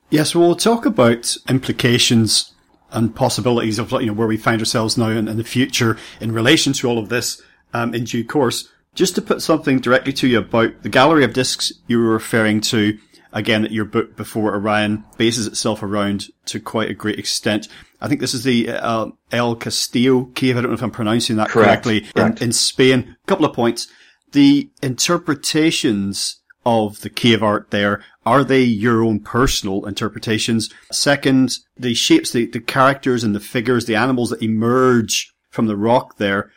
Yes, 0.10 0.34
well, 0.34 0.48
we'll 0.48 0.56
talk 0.56 0.86
about 0.86 1.36
implications 1.50 2.54
and 2.92 3.14
possibilities 3.14 3.80
of 3.80 3.92
you 3.92 4.08
know 4.08 4.14
where 4.14 4.28
we 4.28 4.38
find 4.38 4.62
ourselves 4.62 4.98
now 4.98 5.10
and 5.10 5.28
in 5.28 5.38
the 5.38 5.44
future 5.44 5.98
in 6.22 6.32
relation 6.32 6.74
to 6.74 6.88
all 6.88 6.98
of 6.98 7.10
this 7.10 7.42
um, 7.74 7.94
in 7.94 8.06
due 8.06 8.24
course. 8.24 8.70
Just 8.98 9.14
to 9.14 9.22
put 9.22 9.44
something 9.44 9.80
directly 9.80 10.12
to 10.14 10.28
you 10.28 10.40
about 10.40 10.82
the 10.82 10.90
gallery 10.90 11.24
of 11.24 11.32
discs 11.32 11.72
you 11.86 12.00
were 12.00 12.10
referring 12.10 12.62
to, 12.62 12.98
again, 13.32 13.62
that 13.62 13.72
your 13.72 13.86
book 13.86 14.16
before 14.16 14.56
Orion 14.56 15.06
bases 15.18 15.46
itself 15.46 15.84
around 15.84 16.30
to 16.48 16.60
quite 16.60 16.90
a 16.90 16.96
great 16.96 17.20
extent. 17.20 17.68
I 18.02 18.08
think 18.08 18.22
this 18.22 18.34
is 18.34 18.44
the 18.44 18.72
uh, 18.72 19.10
El 19.32 19.56
Castillo 19.56 20.26
cave. 20.34 20.58
I 20.58 20.62
don't 20.62 20.72
know 20.72 20.76
if 20.76 20.82
I'm 20.82 20.90
pronouncing 20.90 21.36
that 21.36 21.50
Correct. 21.50 21.84
correctly 21.84 22.02
Correct. 22.16 22.42
In, 22.42 22.48
in 22.48 22.54
Spain. 22.54 23.16
A 23.24 23.28
couple 23.28 23.46
of 23.46 23.54
points. 23.54 23.88
The 24.32 24.72
interpretations 24.82 26.42
of 26.66 27.02
the 27.02 27.12
cave 27.12 27.44
art 27.44 27.70
there, 27.70 28.04
are 28.26 28.44
they 28.44 28.64
your 28.64 29.04
own 29.04 29.20
personal 29.20 29.86
interpretations? 29.86 30.72
Second, 30.92 31.60
the 31.78 31.94
shapes, 31.94 32.32
the, 32.32 32.48
the 32.48 32.60
characters 32.60 33.24
and 33.24 33.36
the 33.36 33.40
figures, 33.40 33.86
the 33.86 33.96
animals 33.96 34.32
that 34.32 34.42
emerge 34.42 35.32
from 35.52 35.68
the 35.68 35.78
rock 35.78 36.18
there, 36.18 36.52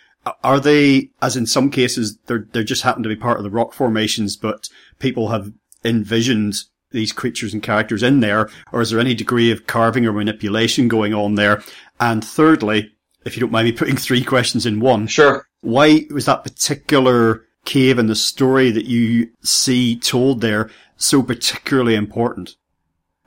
are 0.45 0.61
they, 0.61 1.11
as 1.23 1.37
in 1.37 1.47
some 1.47 1.71
cases, 1.71 2.19
they're, 2.27 2.47
they 2.53 2.65
just 2.65 2.83
happen 2.83 3.03
to 3.03 3.09
be 3.09 3.17
part 3.17 3.39
of 3.39 3.45
the 3.45 3.51
rock 3.51 3.73
formations, 3.73 4.37
but 4.37 4.69
people 4.99 5.29
have 5.29 5.53
envisioned 5.85 6.55
these 6.91 7.13
creatures 7.13 7.55
and 7.55 7.63
characters 7.63 8.03
in 8.03 8.21
there, 8.21 8.51
or 8.73 8.81
is 8.81 8.91
there 8.91 9.01
any 9.01 9.15
degree 9.15 9.51
of 9.51 9.67
carving 9.67 10.07
or 10.07 10.13
manipulation 10.13 10.89
going 10.89 11.15
on 11.15 11.37
there? 11.37 11.63
And 11.99 12.25
thirdly, 12.25 12.93
if 13.25 13.37
you 13.37 13.41
don't 13.41 13.53
mind 13.53 13.67
me 13.67 13.73
putting 13.73 13.97
three 13.99 14.25
questions 14.25 14.67
in 14.67 14.81
one. 14.81 15.07
Sure. 15.07 15.47
Why 15.61 16.07
was 16.11 16.27
that 16.27 16.45
particular 16.45 17.45
cave 17.65 17.99
and 17.99 18.09
the 18.09 18.17
story 18.17 18.71
that 18.71 18.87
you 18.87 19.31
see 19.43 19.99
told 19.99 20.41
there 20.41 20.71
so 20.97 21.23
particularly 21.23 21.95
important? 21.95 22.57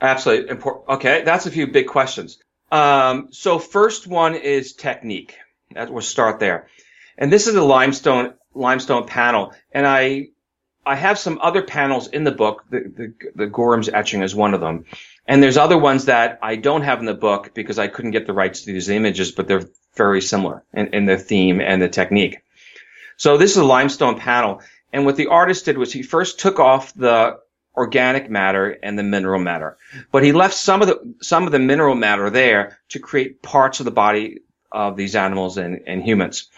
Absolutely 0.02 0.50
important. 0.50 0.90
Okay, 0.90 1.24
that's 1.24 1.46
a 1.46 1.52
few 1.52 1.68
big 1.68 1.88
questions. 1.88 2.40
Um, 2.72 3.28
so 3.32 3.60
first 3.60 4.08
one 4.08 4.36
is 4.36 4.74
technique. 4.74 5.38
That 5.74 5.92
we'll 5.92 6.02
start 6.02 6.40
there. 6.40 6.68
And 7.18 7.32
this 7.32 7.48
is 7.48 7.56
a 7.56 7.64
limestone 7.64 8.34
limestone 8.54 9.06
panel, 9.06 9.54
and 9.72 9.86
I 9.88 10.30
I 10.86 10.96
have 10.96 11.18
some 11.18 11.40
other 11.42 11.62
panels 11.62 12.08
in 12.08 12.24
the 12.24 12.32
book. 12.32 12.66
The, 12.70 12.80
the, 12.80 13.14
the 13.36 13.48
Gorham's 13.48 13.90
etching 13.90 14.22
is 14.22 14.36
one 14.36 14.54
of 14.54 14.62
them. 14.62 14.86
And 15.26 15.42
there's 15.42 15.58
other 15.58 15.78
ones 15.78 16.06
that 16.06 16.40
I 16.42 16.58
don't 16.58 16.82
have 16.82 17.00
in 17.00 17.06
the 17.06 17.14
book 17.14 17.54
because 17.54 17.80
I 17.80 17.88
couldn't 17.88 18.12
get 18.12 18.28
the 18.28 18.34
rights 18.34 18.62
to 18.62 18.74
these 18.74 18.90
images, 18.90 19.32
but 19.32 19.48
they're 19.48 19.64
very 19.96 20.22
similar 20.22 20.64
in, 20.74 20.94
in 20.94 21.06
the 21.06 21.18
theme 21.18 21.62
and 21.62 21.82
the 21.82 21.88
technique. 21.88 22.40
So 23.16 23.38
this 23.38 23.52
is 23.52 23.58
a 23.58 23.64
limestone 23.64 24.20
panel. 24.20 24.62
And 24.92 25.06
what 25.06 25.16
the 25.16 25.28
artist 25.28 25.66
did 25.66 25.78
was 25.78 25.94
he 25.94 26.04
first 26.04 26.40
took 26.40 26.60
off 26.60 26.94
the 26.94 27.40
organic 27.76 28.30
matter 28.30 28.78
and 28.84 29.00
the 29.00 29.04
mineral 29.04 29.40
matter, 29.40 29.78
but 30.12 30.24
he 30.24 30.32
left 30.32 30.54
some 30.54 30.82
of 30.82 30.88
the, 30.88 31.16
some 31.22 31.46
of 31.46 31.52
the 31.52 31.60
mineral 31.60 31.96
matter 31.96 32.30
there 32.30 32.78
to 32.90 33.00
create 33.00 33.42
parts 33.42 33.80
of 33.80 33.86
the 33.86 33.92
body 33.92 34.42
of 34.74 34.98
these 34.98 35.16
animals 35.16 35.58
and, 35.58 35.82
and 35.88 36.04
humans. 36.04 36.50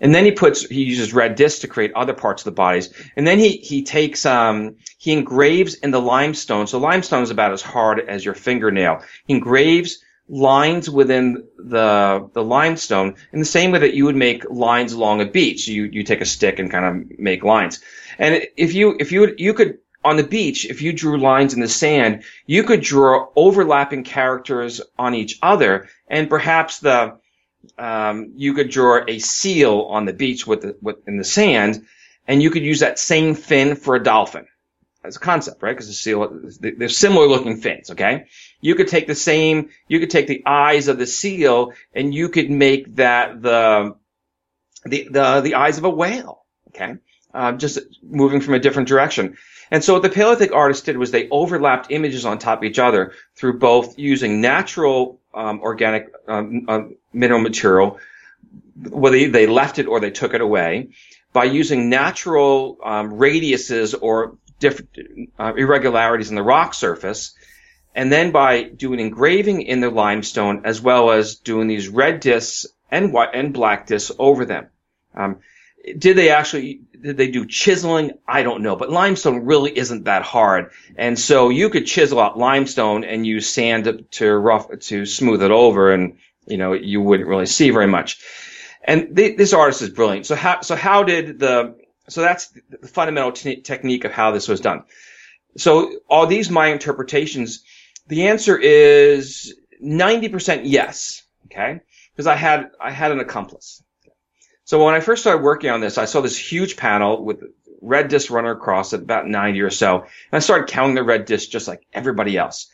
And 0.00 0.14
then 0.14 0.24
he 0.24 0.32
puts, 0.32 0.68
he 0.68 0.82
uses 0.82 1.14
red 1.14 1.36
discs 1.36 1.60
to 1.60 1.68
create 1.68 1.92
other 1.94 2.14
parts 2.14 2.42
of 2.42 2.46
the 2.46 2.52
bodies. 2.52 2.92
And 3.16 3.26
then 3.26 3.38
he, 3.38 3.56
he 3.58 3.84
takes, 3.84 4.26
um, 4.26 4.76
he 4.98 5.12
engraves 5.12 5.74
in 5.74 5.92
the 5.92 6.00
limestone. 6.00 6.66
So 6.66 6.78
limestone 6.78 7.22
is 7.22 7.30
about 7.30 7.52
as 7.52 7.62
hard 7.62 8.00
as 8.00 8.24
your 8.24 8.34
fingernail. 8.34 9.02
He 9.26 9.34
engraves 9.34 10.02
lines 10.28 10.90
within 10.90 11.44
the, 11.58 12.28
the 12.32 12.42
limestone 12.42 13.14
in 13.32 13.38
the 13.38 13.44
same 13.44 13.70
way 13.70 13.80
that 13.80 13.94
you 13.94 14.06
would 14.06 14.16
make 14.16 14.50
lines 14.50 14.92
along 14.92 15.20
a 15.20 15.26
beach. 15.26 15.68
You, 15.68 15.84
you 15.84 16.02
take 16.02 16.20
a 16.20 16.26
stick 16.26 16.58
and 16.58 16.70
kind 16.70 16.84
of 16.84 17.18
make 17.18 17.44
lines. 17.44 17.80
And 18.18 18.46
if 18.56 18.74
you, 18.74 18.96
if 18.98 19.12
you, 19.12 19.34
you 19.38 19.54
could, 19.54 19.78
on 20.04 20.16
the 20.16 20.24
beach, 20.24 20.66
if 20.66 20.82
you 20.82 20.92
drew 20.92 21.18
lines 21.18 21.54
in 21.54 21.60
the 21.60 21.68
sand, 21.68 22.24
you 22.46 22.64
could 22.64 22.82
draw 22.82 23.28
overlapping 23.36 24.04
characters 24.04 24.80
on 24.98 25.14
each 25.14 25.38
other 25.40 25.88
and 26.08 26.28
perhaps 26.28 26.80
the, 26.80 27.18
um, 27.78 28.32
you 28.36 28.54
could 28.54 28.70
draw 28.70 29.04
a 29.06 29.18
seal 29.18 29.82
on 29.82 30.04
the 30.04 30.12
beach 30.12 30.46
with 30.46 30.62
the, 30.62 30.76
with, 30.80 30.96
in 31.06 31.16
the 31.16 31.24
sand, 31.24 31.86
and 32.26 32.42
you 32.42 32.50
could 32.50 32.62
use 32.62 32.80
that 32.80 32.98
same 32.98 33.34
fin 33.34 33.76
for 33.76 33.94
a 33.94 34.02
dolphin 34.02 34.46
as 35.04 35.16
a 35.16 35.20
concept, 35.20 35.62
right? 35.62 35.72
Because 35.72 35.88
the 35.88 35.92
seal, 35.92 36.40
they're 36.60 36.88
similar 36.88 37.26
looking 37.26 37.58
fins, 37.58 37.90
okay? 37.90 38.26
You 38.60 38.74
could 38.74 38.88
take 38.88 39.06
the 39.06 39.14
same, 39.14 39.68
you 39.86 40.00
could 40.00 40.10
take 40.10 40.26
the 40.26 40.42
eyes 40.46 40.88
of 40.88 40.98
the 40.98 41.06
seal 41.06 41.72
and 41.94 42.14
you 42.14 42.30
could 42.30 42.50
make 42.50 42.96
that 42.96 43.42
the, 43.42 43.94
the, 44.84 45.08
the, 45.10 45.40
the 45.42 45.54
eyes 45.54 45.76
of 45.76 45.84
a 45.84 45.90
whale, 45.90 46.44
okay? 46.68 46.96
Uh, 47.32 47.52
just 47.52 47.78
moving 48.02 48.40
from 48.40 48.54
a 48.54 48.58
different 48.58 48.88
direction. 48.88 49.36
And 49.70 49.82
so 49.82 49.94
what 49.94 50.02
the 50.02 50.08
Paleolithic 50.08 50.52
artists 50.52 50.84
did 50.84 50.96
was 50.96 51.10
they 51.10 51.28
overlapped 51.28 51.90
images 51.90 52.24
on 52.24 52.38
top 52.38 52.58
of 52.58 52.64
each 52.64 52.78
other 52.78 53.12
through 53.36 53.58
both 53.58 53.98
using 53.98 54.40
natural 54.40 55.20
um, 55.34 55.60
organic 55.60 56.12
um, 56.28 56.64
uh, 56.68 56.82
mineral 57.12 57.40
material, 57.40 57.98
whether 58.88 59.28
they, 59.28 59.46
left 59.46 59.78
it 59.78 59.86
or 59.86 60.00
they 60.00 60.10
took 60.10 60.34
it 60.34 60.40
away, 60.40 60.90
by 61.32 61.44
using 61.44 61.88
natural 61.88 62.78
um, 62.84 63.12
radiuses 63.12 63.94
or 64.00 64.36
different 64.58 64.90
uh, 65.38 65.52
irregularities 65.56 66.30
in 66.30 66.36
the 66.36 66.42
rock 66.42 66.74
surface, 66.74 67.34
and 67.94 68.10
then 68.10 68.30
by 68.30 68.62
doing 68.62 69.00
engraving 69.00 69.62
in 69.62 69.80
the 69.80 69.90
limestone 69.90 70.62
as 70.64 70.80
well 70.80 71.10
as 71.10 71.36
doing 71.36 71.68
these 71.68 71.88
red 71.88 72.20
discs 72.20 72.66
and 72.90 73.12
white 73.12 73.30
and 73.34 73.52
black 73.52 73.86
discs 73.86 74.12
over 74.18 74.44
them. 74.44 74.68
Um, 75.14 75.40
did 75.98 76.16
they 76.16 76.30
actually 76.30 76.80
they 77.12 77.28
do 77.28 77.46
chiseling? 77.46 78.12
I 78.26 78.42
don't 78.42 78.62
know, 78.62 78.76
but 78.76 78.90
limestone 78.90 79.44
really 79.44 79.76
isn't 79.76 80.04
that 80.04 80.22
hard, 80.22 80.70
and 80.96 81.18
so 81.18 81.50
you 81.50 81.70
could 81.70 81.86
chisel 81.86 82.20
out 82.20 82.38
limestone 82.38 83.04
and 83.04 83.26
use 83.26 83.48
sand 83.48 84.06
to, 84.12 84.34
rough 84.34 84.68
to 84.78 85.06
smooth 85.06 85.42
it 85.42 85.50
over, 85.50 85.92
and 85.92 86.18
you 86.46 86.56
know 86.56 86.72
you 86.72 87.00
wouldn't 87.00 87.28
really 87.28 87.46
see 87.46 87.70
very 87.70 87.86
much. 87.86 88.22
And 88.86 89.16
this 89.16 89.54
artist 89.54 89.80
is 89.82 89.90
brilliant. 89.90 90.26
So 90.26 90.34
how 90.34 90.60
so 90.60 90.76
how 90.76 91.04
did 91.04 91.38
the 91.38 91.76
so 92.08 92.20
that's 92.20 92.48
the 92.48 92.86
fundamental 92.86 93.32
t- 93.32 93.60
technique 93.60 94.04
of 94.04 94.12
how 94.12 94.30
this 94.30 94.48
was 94.48 94.60
done. 94.60 94.84
So 95.56 95.92
are 96.10 96.26
these 96.26 96.50
my 96.50 96.68
interpretations? 96.68 97.64
The 98.08 98.28
answer 98.28 98.58
is 98.58 99.54
90% 99.82 100.62
yes. 100.64 101.22
Okay. 101.46 101.80
Because 102.12 102.26
I 102.26 102.36
had, 102.36 102.70
I 102.80 102.90
had 102.90 103.12
an 103.12 103.20
accomplice. 103.20 103.82
So 104.64 104.84
when 104.84 104.94
I 104.94 105.00
first 105.00 105.22
started 105.22 105.42
working 105.42 105.70
on 105.70 105.80
this, 105.80 105.98
I 105.98 106.06
saw 106.06 106.20
this 106.20 106.38
huge 106.38 106.76
panel 106.76 107.22
with 107.22 107.42
red 107.82 108.08
disc 108.08 108.30
running 108.30 108.50
across 108.50 108.92
it, 108.92 109.02
about 109.02 109.28
90 109.28 109.60
or 109.60 109.70
so. 109.70 110.00
And 110.00 110.08
I 110.32 110.38
started 110.38 110.68
counting 110.68 110.94
the 110.94 111.02
red 111.02 111.26
discs 111.26 111.50
just 111.50 111.68
like 111.68 111.86
everybody 111.92 112.36
else. 112.36 112.68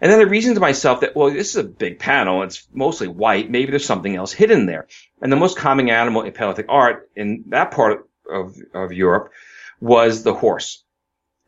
And 0.00 0.12
then 0.12 0.20
I 0.20 0.24
reasoned 0.24 0.54
to 0.56 0.60
myself 0.60 1.00
that, 1.00 1.16
well, 1.16 1.30
this 1.30 1.50
is 1.50 1.56
a 1.56 1.64
big 1.64 1.98
panel. 1.98 2.42
It's 2.42 2.66
mostly 2.72 3.08
white. 3.08 3.50
Maybe 3.50 3.70
there's 3.70 3.86
something 3.86 4.14
else 4.14 4.32
hidden 4.32 4.66
there. 4.66 4.86
And 5.20 5.32
the 5.32 5.36
most 5.36 5.56
common 5.56 5.88
animal 5.88 6.22
in 6.22 6.32
Paleolithic 6.32 6.66
art 6.68 7.10
in 7.16 7.44
that 7.48 7.70
part 7.70 8.08
of, 8.30 8.56
of 8.74 8.92
Europe 8.92 9.32
was 9.80 10.22
the 10.22 10.34
horse 10.34 10.84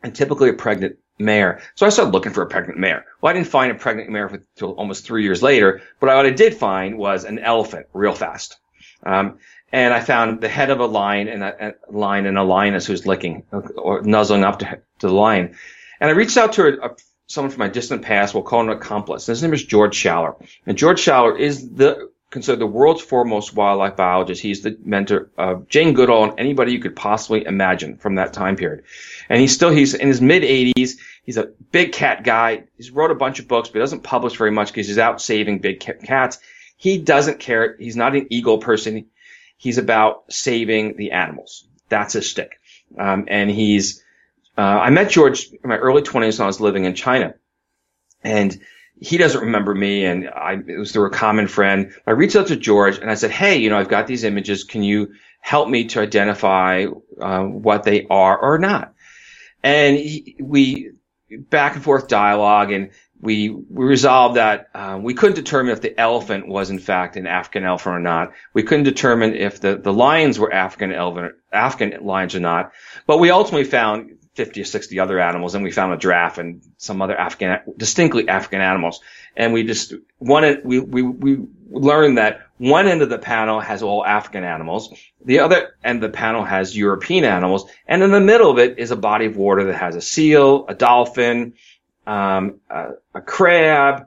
and 0.03 0.15
typically 0.15 0.49
a 0.49 0.55
pregnant 0.55 0.97
mare. 1.19 1.61
So 1.75 1.87
I 1.87 1.91
started 1.91 2.13
looking 2.13 2.33
for 2.33 2.43
a 2.43 2.49
pregnant 2.49 2.79
mare. 2.79 3.05
Well, 3.21 3.31
I 3.31 3.35
didn't 3.35 3.49
find 3.49 3.71
a 3.71 3.77
pregnant 3.77 4.11
mare 4.11 4.27
until 4.27 4.73
almost 4.73 5.05
three 5.05 5.23
years 5.23 5.43
later, 5.43 5.83
but 6.01 6.09
what 6.09 6.27
I 6.27 6.31
did 6.31 6.55
find 6.55 6.99
was 6.99 7.25
an 7.25 7.39
elephant 7.39 7.87
real 7.93 8.15
fast. 8.15 8.59
Um, 9.05 9.39
and 9.73 9.95
I 9.95 10.01
found 10.01 10.41
the 10.41 10.49
head 10.49 10.71
of 10.71 10.81
a 10.81 10.87
lion 10.87 11.29
and 11.29 11.43
a, 11.43 11.69
a 11.69 11.75
lion 11.91 12.27
and 12.27 12.37
a 12.37 12.43
lioness 12.43 12.87
who's 12.87 13.07
licking 13.07 13.45
or 13.77 14.03
nuzzling 14.03 14.45
up 14.45 14.59
to, 14.59 14.81
to 14.99 15.07
the 15.07 15.15
lion. 15.15 15.57
And 16.01 16.11
I 16.11 16.13
reached 16.13 16.37
out 16.37 16.53
to 16.55 16.67
a, 16.67 16.89
a, 16.89 16.97
someone 17.27 17.51
from 17.51 17.61
my 17.61 17.69
distant 17.69 18.03
past. 18.03 18.35
We'll 18.35 18.43
call 18.43 18.61
him 18.61 18.69
an 18.69 18.77
accomplice. 18.77 19.27
His 19.27 19.43
name 19.43 19.55
is 19.55 19.65
George 19.65 19.97
Schaller. 19.97 20.35
And 20.67 20.77
George 20.77 21.01
Schaller 21.01 21.39
is 21.39 21.71
the 21.71 22.11
considered 22.33 22.61
the 22.61 22.67
world's 22.67 23.03
foremost 23.03 23.55
wildlife 23.55 23.95
biologist. 23.95 24.43
He's 24.43 24.63
the 24.63 24.77
mentor 24.83 25.31
of 25.37 25.69
Jane 25.69 25.93
Goodall 25.93 26.25
and 26.25 26.41
anybody 26.41 26.73
you 26.73 26.81
could 26.81 26.97
possibly 26.97 27.45
imagine 27.45 27.99
from 27.99 28.17
that 28.17 28.33
time 28.33 28.57
period. 28.57 28.85
And 29.29 29.39
he's 29.39 29.55
still, 29.55 29.71
he's 29.71 29.95
in 29.95 30.09
his 30.09 30.21
mid 30.21 30.43
80s. 30.43 30.99
He's 31.25 31.37
a 31.37 31.51
big 31.71 31.93
cat 31.93 32.25
guy. 32.25 32.65
He's 32.77 32.91
wrote 32.91 33.11
a 33.11 33.15
bunch 33.15 33.39
of 33.39 33.47
books, 33.47 33.69
but 33.69 33.79
doesn't 33.79 34.03
publish 34.03 34.37
very 34.37 34.51
much 34.51 34.69
because 34.69 34.89
he's 34.89 34.99
out 34.99 35.21
saving 35.21 35.61
big 35.61 35.81
cats. 35.81 36.39
He 36.77 36.99
doesn't 36.99 37.39
care. 37.39 37.77
He's 37.79 37.97
not 37.97 38.17
an 38.17 38.27
ego 38.31 38.57
person. 38.57 39.07
He's 39.63 39.79
about 39.79 40.25
saving 40.29 40.97
the 40.97 41.13
animals. 41.13 41.69
That's 41.89 42.15
his 42.15 42.29
stick. 42.29 42.59
Um, 42.99 43.27
and 43.29 43.49
he's, 43.49 44.03
uh, 44.59 44.61
I 44.61 44.91
met 44.91 45.09
George 45.09 45.51
in 45.53 45.71
my 45.71 45.77
early 45.77 46.03
20s 46.03 46.41
when 46.41 46.47
I 46.47 46.49
was 46.49 46.61
living 46.61 46.85
in 46.85 46.97
China. 46.97 47.35
And 48.25 48.61
he 49.01 49.19
doesn't 49.19 49.41
remember 49.41 49.73
me 49.73 50.05
and 50.05 50.29
I, 50.29 50.55
it 50.55 50.79
was 50.81 50.91
through 50.91 51.07
a 51.07 51.11
common 51.11 51.47
friend. 51.47 51.93
I 52.05 52.11
reached 52.11 52.35
out 52.35 52.49
to 52.49 52.57
George 52.57 52.99
and 52.99 53.09
I 53.09 53.15
said, 53.15 53.31
Hey, 53.31 53.59
you 53.59 53.71
know, 53.71 53.79
I've 53.79 53.89
got 53.89 54.09
these 54.09 54.25
images. 54.25 54.65
Can 54.65 54.83
you 54.83 55.15
help 55.41 55.69
me 55.69 55.85
to 55.85 56.01
identify 56.01 56.87
uh, 57.21 57.45
what 57.45 57.85
they 57.85 58.09
are 58.11 58.37
or 58.37 58.59
not? 58.59 58.95
And 59.63 59.97
he, 59.97 60.35
we 60.41 60.91
back 61.31 61.77
and 61.77 61.85
forth 61.85 62.09
dialogue 62.09 62.73
and 62.73 62.91
we, 63.23 63.51
we 63.51 63.85
resolved 63.85 64.37
that 64.37 64.69
uh, 64.75 64.99
we 65.01 65.15
couldn't 65.15 65.37
determine 65.37 65.73
if 65.73 65.81
the 65.81 65.99
elephant 65.99 66.49
was 66.49 66.71
in 66.71 66.81
fact 66.81 67.17
an 67.17 67.29
African 67.29 67.65
elephant 67.65 67.95
or 67.95 68.01
not. 68.01 68.33
We 68.53 68.65
couldn't 68.65 68.85
determine 68.85 69.37
if 69.37 69.61
the, 69.61 69.77
the 69.77 69.93
lions 69.93 70.41
were 70.41 70.53
African 70.53 70.93
elephant, 70.93 71.37
African 71.53 72.05
lions 72.05 72.35
or 72.35 72.41
not. 72.41 72.73
But 73.07 73.21
we 73.21 73.31
ultimately 73.31 73.65
found 73.65 74.19
50 74.35 74.63
or 74.63 74.65
60 74.65 74.99
other 74.99 75.21
animals 75.21 75.55
and 75.55 75.63
we 75.63 75.71
found 75.71 75.93
a 75.93 75.99
giraffe 75.99 76.39
and 76.39 76.63
some 76.79 77.01
other 77.01 77.17
African, 77.17 77.61
distinctly 77.77 78.29
African 78.29 78.61
animals. 78.61 79.01
And 79.37 79.53
we 79.53 79.63
just, 79.63 79.95
one, 80.19 80.61
we, 80.65 80.81
we, 80.81 81.03
we 81.03 81.47
learned 81.71 82.19
that 82.19 82.49
one 82.59 82.89
end 82.89 83.03
of 83.03 83.09
the 83.09 83.19
panel 83.19 83.61
has 83.61 83.85
all 83.85 84.05
African 84.05 84.43
animals. 84.43 84.93
The 85.25 85.41
other 85.41 85.77
end 85.85 86.03
of 86.03 86.11
the 86.11 86.17
panel 86.17 86.45
has 86.45 86.77
European 86.77 87.25
animals. 87.25 87.71
And 87.87 88.03
in 88.03 88.11
the 88.11 88.21
middle 88.21 88.51
of 88.51 88.59
it 88.59 88.81
is 88.81 88.91
a 88.91 88.97
body 88.97 89.27
of 89.27 89.37
water 89.37 89.65
that 89.65 89.77
has 89.77 89.95
a 89.95 90.01
seal, 90.01 90.67
a 90.69 90.75
dolphin, 90.75 91.55
um, 92.07 92.61
a, 92.71 92.91
a, 93.15 93.21
crab, 93.21 94.07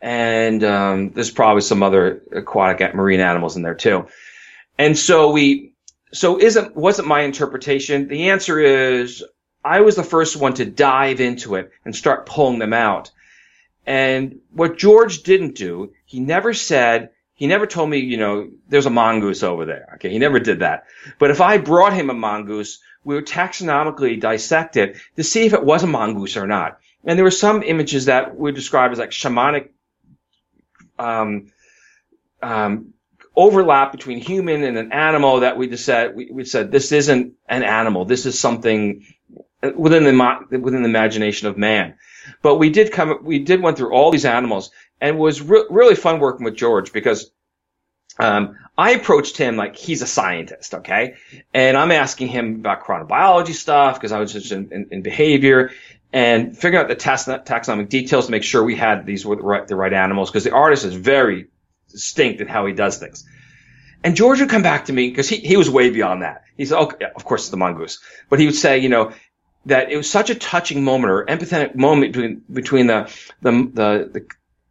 and, 0.00 0.62
um, 0.62 1.10
there's 1.10 1.30
probably 1.30 1.62
some 1.62 1.82
other 1.82 2.22
aquatic 2.32 2.94
marine 2.94 3.20
animals 3.20 3.56
in 3.56 3.62
there 3.62 3.74
too. 3.74 4.06
And 4.78 4.96
so 4.96 5.32
we, 5.32 5.72
so 6.12 6.38
isn't, 6.38 6.76
wasn't 6.76 7.08
my 7.08 7.22
interpretation. 7.22 8.08
The 8.08 8.30
answer 8.30 8.60
is 8.60 9.24
I 9.64 9.80
was 9.80 9.96
the 9.96 10.04
first 10.04 10.36
one 10.36 10.54
to 10.54 10.64
dive 10.64 11.20
into 11.20 11.56
it 11.56 11.72
and 11.84 11.94
start 11.94 12.26
pulling 12.26 12.58
them 12.58 12.72
out. 12.72 13.10
And 13.86 14.40
what 14.52 14.78
George 14.78 15.22
didn't 15.22 15.56
do, 15.56 15.92
he 16.04 16.20
never 16.20 16.54
said, 16.54 17.10
he 17.34 17.46
never 17.46 17.66
told 17.66 17.90
me, 17.90 17.98
you 17.98 18.16
know, 18.16 18.50
there's 18.68 18.86
a 18.86 18.90
mongoose 18.90 19.42
over 19.42 19.64
there. 19.64 19.90
Okay. 19.94 20.10
He 20.10 20.18
never 20.18 20.38
did 20.40 20.60
that. 20.60 20.84
But 21.18 21.30
if 21.30 21.40
I 21.40 21.58
brought 21.58 21.92
him 21.92 22.10
a 22.10 22.14
mongoose, 22.14 22.80
we 23.04 23.14
would 23.14 23.26
taxonomically 23.26 24.20
dissect 24.20 24.76
it 24.76 24.96
to 25.16 25.22
see 25.22 25.46
if 25.46 25.52
it 25.52 25.64
was 25.64 25.82
a 25.82 25.86
mongoose 25.86 26.36
or 26.36 26.46
not. 26.46 26.80
And 27.06 27.18
there 27.18 27.24
were 27.24 27.30
some 27.30 27.62
images 27.62 28.06
that 28.06 28.36
we 28.36 28.52
describe 28.52 28.90
as 28.92 28.98
like 28.98 29.10
shamanic, 29.10 29.70
um, 30.98 31.52
um, 32.42 32.92
overlap 33.34 33.92
between 33.92 34.18
human 34.18 34.64
and 34.64 34.76
an 34.76 34.92
animal 34.92 35.40
that 35.40 35.56
we 35.56 35.68
just 35.68 35.84
said, 35.84 36.16
we, 36.16 36.30
we 36.30 36.44
said, 36.44 36.72
this 36.72 36.90
isn't 36.90 37.34
an 37.48 37.62
animal. 37.62 38.04
This 38.04 38.26
is 38.26 38.38
something 38.38 39.06
within 39.74 40.04
the 40.04 40.58
within 40.58 40.82
the 40.82 40.88
imagination 40.88 41.48
of 41.48 41.56
man. 41.56 41.94
But 42.42 42.56
we 42.56 42.70
did 42.70 42.92
come, 42.92 43.20
we 43.22 43.38
did 43.38 43.62
went 43.62 43.76
through 43.76 43.92
all 43.92 44.10
these 44.10 44.24
animals, 44.24 44.70
and 45.00 45.18
was 45.18 45.40
re- 45.40 45.66
really 45.70 45.94
fun 45.94 46.18
working 46.18 46.44
with 46.44 46.56
George 46.56 46.92
because 46.92 47.30
um, 48.18 48.56
I 48.76 48.92
approached 48.92 49.36
him 49.36 49.56
like 49.56 49.76
he's 49.76 50.02
a 50.02 50.06
scientist, 50.06 50.74
okay, 50.74 51.16
and 51.52 51.76
I'm 51.76 51.92
asking 51.92 52.28
him 52.28 52.56
about 52.56 52.84
chronobiology 52.84 53.54
stuff 53.54 53.96
because 53.96 54.12
I 54.12 54.18
was 54.18 54.32
just 54.32 54.52
in, 54.52 54.72
in, 54.72 54.88
in, 54.90 55.02
behavior 55.02 55.70
and 56.16 56.56
figuring 56.56 56.82
out 56.82 56.88
the 56.88 56.96
taxonomic 56.96 57.90
details 57.90 58.24
to 58.24 58.32
make 58.32 58.42
sure 58.42 58.64
we 58.64 58.74
had 58.74 59.04
these 59.04 59.26
were 59.26 59.36
the 59.36 59.42
right, 59.42 59.68
the 59.68 59.76
right 59.76 59.92
animals 59.92 60.30
because 60.30 60.44
the 60.44 60.50
artist 60.50 60.86
is 60.86 60.94
very 60.94 61.48
distinct 61.90 62.40
in 62.40 62.48
how 62.48 62.64
he 62.64 62.72
does 62.72 62.96
things. 62.96 63.28
And 64.02 64.16
George 64.16 64.40
would 64.40 64.48
come 64.48 64.62
back 64.62 64.86
to 64.86 64.94
me 64.94 65.10
because 65.10 65.28
he, 65.28 65.36
he 65.36 65.58
was 65.58 65.68
way 65.68 65.90
beyond 65.90 66.22
that. 66.22 66.44
He 66.56 66.64
said, 66.64 66.78
okay, 66.78 66.96
yeah, 67.02 67.08
of 67.14 67.26
course 67.26 67.42
it's 67.42 67.50
the 67.50 67.58
mongoose, 67.58 67.98
but 68.30 68.38
he 68.38 68.46
would 68.46 68.54
say, 68.54 68.78
you 68.78 68.88
know, 68.88 69.12
that 69.66 69.92
it 69.92 69.96
was 69.98 70.08
such 70.08 70.30
a 70.30 70.34
touching 70.34 70.82
moment 70.84 71.10
or 71.10 71.26
empathetic 71.26 71.74
moment 71.74 72.14
between 72.14 72.42
between 72.50 72.86
the 72.86 73.12
the 73.42 73.50
the, 73.52 74.10
the, 74.14 74.26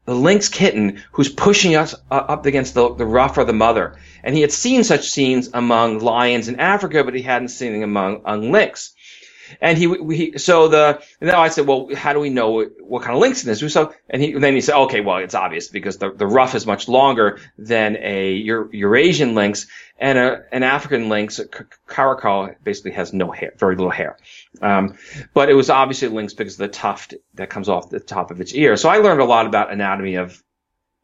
the 0.05 0.15
lynx 0.15 0.49
kitten 0.49 1.03
who's 1.12 1.29
pushing 1.29 1.75
us 1.75 1.93
up 2.10 2.47
against 2.47 2.73
the, 2.73 2.95
the 2.95 3.05
ruff 3.05 3.38
of 3.38 3.45
the 3.45 3.53
mother. 3.53 3.97
And 4.23 4.34
he 4.34 4.41
had 4.41 4.51
seen 4.51 4.84
such 4.84 5.12
scenes 5.12 5.51
among 5.53 5.99
lions 5.99 6.47
in 6.47 6.60
Africa, 6.60 7.03
but 7.03 7.13
he 7.13 7.21
hadn't 7.21 7.49
seen 7.49 7.73
them 7.73 7.84
among, 7.84 8.21
among 8.25 8.51
lynx. 8.51 8.94
And 9.62 9.77
he, 9.77 10.38
so 10.38 10.67
the, 10.67 11.01
and 11.19 11.29
then 11.29 11.36
I 11.36 11.49
said, 11.49 11.67
well, 11.67 11.89
how 11.95 12.13
do 12.13 12.19
we 12.19 12.29
know 12.29 12.65
what, 12.79 13.03
kind 13.03 13.15
of 13.15 13.21
lynx 13.21 13.45
it 13.45 13.49
is? 13.49 13.73
So, 13.73 13.93
and 14.10 14.21
he, 14.21 14.34
then 14.34 14.53
he 14.53 14.62
said, 14.62 14.75
okay, 14.75 15.01
well, 15.01 15.17
it's 15.17 15.36
obvious 15.36 15.67
because 15.67 15.97
the, 15.97 16.12
the 16.12 16.27
ruff 16.27 16.55
is 16.55 16.65
much 16.65 16.88
longer 16.88 17.39
than 17.58 17.97
a 17.97 18.34
Eurasian 18.34 19.36
lynx 19.36 19.67
and 19.97 20.17
a, 20.17 20.43
an 20.51 20.63
African 20.63 21.10
lynx, 21.10 21.39
caracal, 21.88 22.49
basically 22.63 22.91
has 22.91 23.13
no 23.13 23.31
hair, 23.31 23.53
very 23.58 23.75
little 23.75 23.91
hair. 23.91 24.17
Um, 24.62 24.95
but 25.34 25.49
it 25.49 25.53
was 25.53 25.69
obviously 25.69 26.10
lynx 26.10 26.34
because 26.34 26.53
of 26.55 26.60
the 26.60 26.67
tuft 26.67 27.13
that 27.36 27.49
comes 27.49 27.69
off 27.69 27.89
the 27.89 27.99
top 27.99 28.31
of 28.31 28.41
its 28.41 28.53
ear. 28.53 28.75
So 28.77 28.89
I 28.89 28.97
learned 28.97 29.21
a 29.21 29.25
lot 29.25 29.45
about 29.45 29.71
anatomy 29.71 30.15
of 30.15 30.41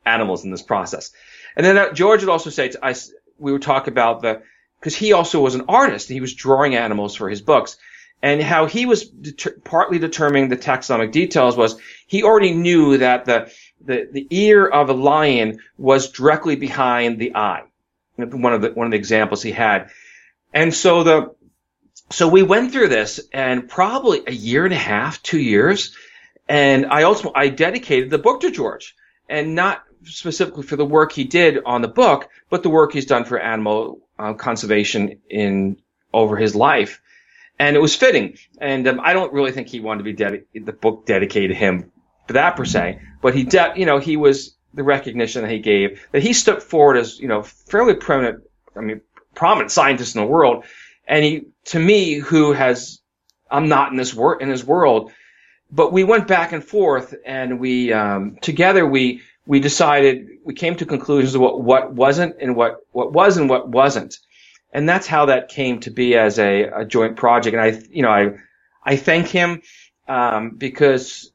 animals 0.05 0.43
in 0.43 0.51
this 0.51 0.61
process. 0.61 1.11
And 1.55 1.65
then 1.65 1.77
uh, 1.77 1.93
George 1.93 2.21
would 2.21 2.29
also 2.29 2.49
say, 2.49 2.71
I, 2.81 2.95
we 3.37 3.51
would 3.51 3.61
talk 3.61 3.87
about 3.87 4.21
the, 4.21 4.41
because 4.79 4.95
he 4.95 5.13
also 5.13 5.39
was 5.39 5.55
an 5.55 5.65
artist. 5.67 6.09
He 6.09 6.21
was 6.21 6.33
drawing 6.33 6.75
animals 6.75 7.15
for 7.15 7.29
his 7.29 7.41
books 7.41 7.77
and 8.21 8.41
how 8.41 8.65
he 8.65 8.85
was 8.85 9.05
deter- 9.05 9.57
partly 9.63 9.99
determining 9.99 10.49
the 10.49 10.57
taxonomic 10.57 11.11
details 11.11 11.57
was 11.57 11.79
he 12.07 12.23
already 12.23 12.53
knew 12.53 12.97
that 12.99 13.25
the, 13.25 13.51
the, 13.83 14.07
the 14.11 14.27
ear 14.29 14.65
of 14.65 14.89
a 14.89 14.93
lion 14.93 15.59
was 15.77 16.11
directly 16.11 16.55
behind 16.55 17.19
the 17.19 17.35
eye. 17.35 17.63
One 18.15 18.53
of 18.53 18.61
the, 18.61 18.71
one 18.71 18.85
of 18.85 18.91
the 18.91 18.97
examples 18.97 19.41
he 19.41 19.51
had. 19.51 19.89
And 20.53 20.73
so 20.73 21.03
the, 21.03 21.35
so 22.11 22.27
we 22.27 22.43
went 22.43 22.71
through 22.71 22.89
this 22.89 23.19
and 23.33 23.67
probably 23.67 24.21
a 24.27 24.33
year 24.33 24.65
and 24.65 24.73
a 24.73 24.77
half, 24.77 25.23
two 25.23 25.39
years. 25.39 25.95
And 26.47 26.85
I 26.87 27.03
ultimately, 27.03 27.41
I 27.41 27.49
dedicated 27.49 28.09
the 28.09 28.17
book 28.17 28.41
to 28.41 28.51
George 28.51 28.95
and 29.29 29.55
not 29.55 29.83
specifically 30.03 30.63
for 30.63 30.75
the 30.75 30.85
work 30.85 31.11
he 31.11 31.23
did 31.23 31.59
on 31.65 31.81
the 31.81 31.87
book, 31.87 32.29
but 32.49 32.63
the 32.63 32.69
work 32.69 32.91
he's 32.91 33.05
done 33.05 33.25
for 33.25 33.39
animal 33.39 34.01
uh, 34.19 34.33
conservation 34.33 35.21
in 35.29 35.77
over 36.13 36.35
his 36.35 36.53
life. 36.53 37.01
And 37.61 37.75
it 37.75 37.79
was 37.79 37.95
fitting. 37.95 38.39
And 38.59 38.87
um, 38.87 38.99
I 39.03 39.13
don't 39.13 39.31
really 39.33 39.51
think 39.51 39.67
he 39.67 39.81
wanted 39.81 40.03
to 40.03 40.41
be 40.51 40.59
the 40.59 40.73
book 40.73 41.05
dedicated 41.05 41.51
to 41.51 41.55
him 41.55 41.91
for 42.25 42.33
that 42.33 42.55
per 42.55 42.65
se, 42.65 42.99
but 43.21 43.35
he, 43.35 43.43
de- 43.43 43.73
you 43.75 43.85
know, 43.85 43.99
he 43.99 44.17
was 44.17 44.55
the 44.73 44.81
recognition 44.83 45.43
that 45.43 45.51
he 45.51 45.59
gave 45.59 46.03
that 46.11 46.23
he 46.23 46.33
stepped 46.33 46.63
forward 46.63 46.97
as, 46.97 47.19
you 47.19 47.27
know, 47.27 47.43
fairly 47.43 47.93
prominent, 47.93 48.43
I 48.75 48.79
mean, 48.79 49.01
prominent 49.35 49.69
scientist 49.69 50.15
in 50.15 50.21
the 50.21 50.27
world. 50.27 50.65
And 51.07 51.23
he, 51.23 51.43
to 51.65 51.77
me, 51.77 52.15
who 52.15 52.53
has, 52.53 52.99
I'm 53.51 53.67
not 53.67 53.91
in 53.91 53.97
this 53.97 54.11
work, 54.11 54.41
in 54.41 54.49
his 54.49 54.65
world, 54.65 55.11
but 55.69 55.93
we 55.93 56.03
went 56.03 56.27
back 56.27 56.53
and 56.53 56.63
forth 56.63 57.13
and 57.23 57.59
we, 57.59 57.93
um, 57.93 58.37
together 58.41 58.87
we, 58.87 59.21
we 59.45 59.59
decided, 59.59 60.29
we 60.43 60.55
came 60.55 60.77
to 60.77 60.85
conclusions 60.87 61.35
of 61.35 61.41
what, 61.41 61.61
what 61.61 61.93
wasn't 61.93 62.37
and 62.41 62.55
what, 62.55 62.77
what 62.91 63.13
was 63.13 63.37
and 63.37 63.47
what 63.51 63.69
wasn't. 63.69 64.17
And 64.73 64.87
that's 64.87 65.07
how 65.07 65.25
that 65.25 65.49
came 65.49 65.81
to 65.81 65.91
be 65.91 66.15
as 66.15 66.39
a, 66.39 66.63
a 66.63 66.85
joint 66.85 67.17
project. 67.17 67.55
And 67.55 67.61
I, 67.61 67.81
you 67.89 68.03
know, 68.03 68.09
I, 68.09 68.35
I 68.83 68.95
thank 68.95 69.27
him, 69.27 69.61
um, 70.07 70.51
because 70.51 71.31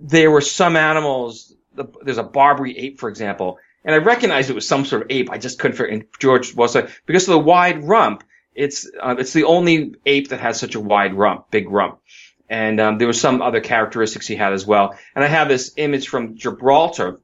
there 0.00 0.30
were 0.30 0.40
some 0.40 0.76
animals, 0.76 1.54
there's 2.02 2.18
a 2.18 2.22
Barbary 2.22 2.78
ape, 2.78 2.98
for 2.98 3.08
example, 3.08 3.58
and 3.84 3.94
I 3.94 3.98
recognized 3.98 4.50
it 4.50 4.54
was 4.54 4.66
some 4.66 4.84
sort 4.84 5.02
of 5.02 5.08
ape. 5.10 5.30
I 5.30 5.38
just 5.38 5.58
couldn't 5.58 5.76
figure, 5.76 5.92
and 5.92 6.04
George 6.18 6.54
was 6.54 6.74
like, 6.74 6.90
because 7.06 7.28
of 7.28 7.32
the 7.32 7.38
wide 7.38 7.84
rump, 7.84 8.24
it's, 8.54 8.90
uh, 9.00 9.16
it's 9.18 9.32
the 9.32 9.44
only 9.44 9.94
ape 10.04 10.28
that 10.28 10.40
has 10.40 10.58
such 10.58 10.74
a 10.74 10.80
wide 10.80 11.14
rump, 11.14 11.50
big 11.50 11.70
rump. 11.70 12.00
And, 12.48 12.80
um, 12.80 12.98
there 12.98 13.06
were 13.06 13.12
some 13.12 13.42
other 13.42 13.60
characteristics 13.60 14.26
he 14.26 14.34
had 14.36 14.52
as 14.52 14.66
well. 14.66 14.96
And 15.14 15.24
I 15.24 15.28
have 15.28 15.48
this 15.48 15.72
image 15.76 16.08
from 16.08 16.36
Gibraltar, 16.36 17.20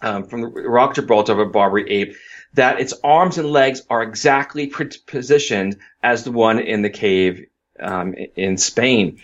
um, 0.00 0.24
from 0.24 0.42
the 0.42 0.48
rock 0.48 0.94
Gibraltar 0.94 1.32
of 1.32 1.40
a 1.40 1.46
Barbary 1.46 1.90
ape 1.90 2.16
that 2.56 2.80
its 2.80 2.94
arms 3.04 3.38
and 3.38 3.48
legs 3.48 3.82
are 3.88 4.02
exactly 4.02 4.72
positioned 5.06 5.76
as 6.02 6.24
the 6.24 6.32
one 6.32 6.58
in 6.58 6.82
the 6.82 6.90
cave 6.90 7.46
um, 7.78 8.14
in 8.34 8.56
Spain. 8.56 9.20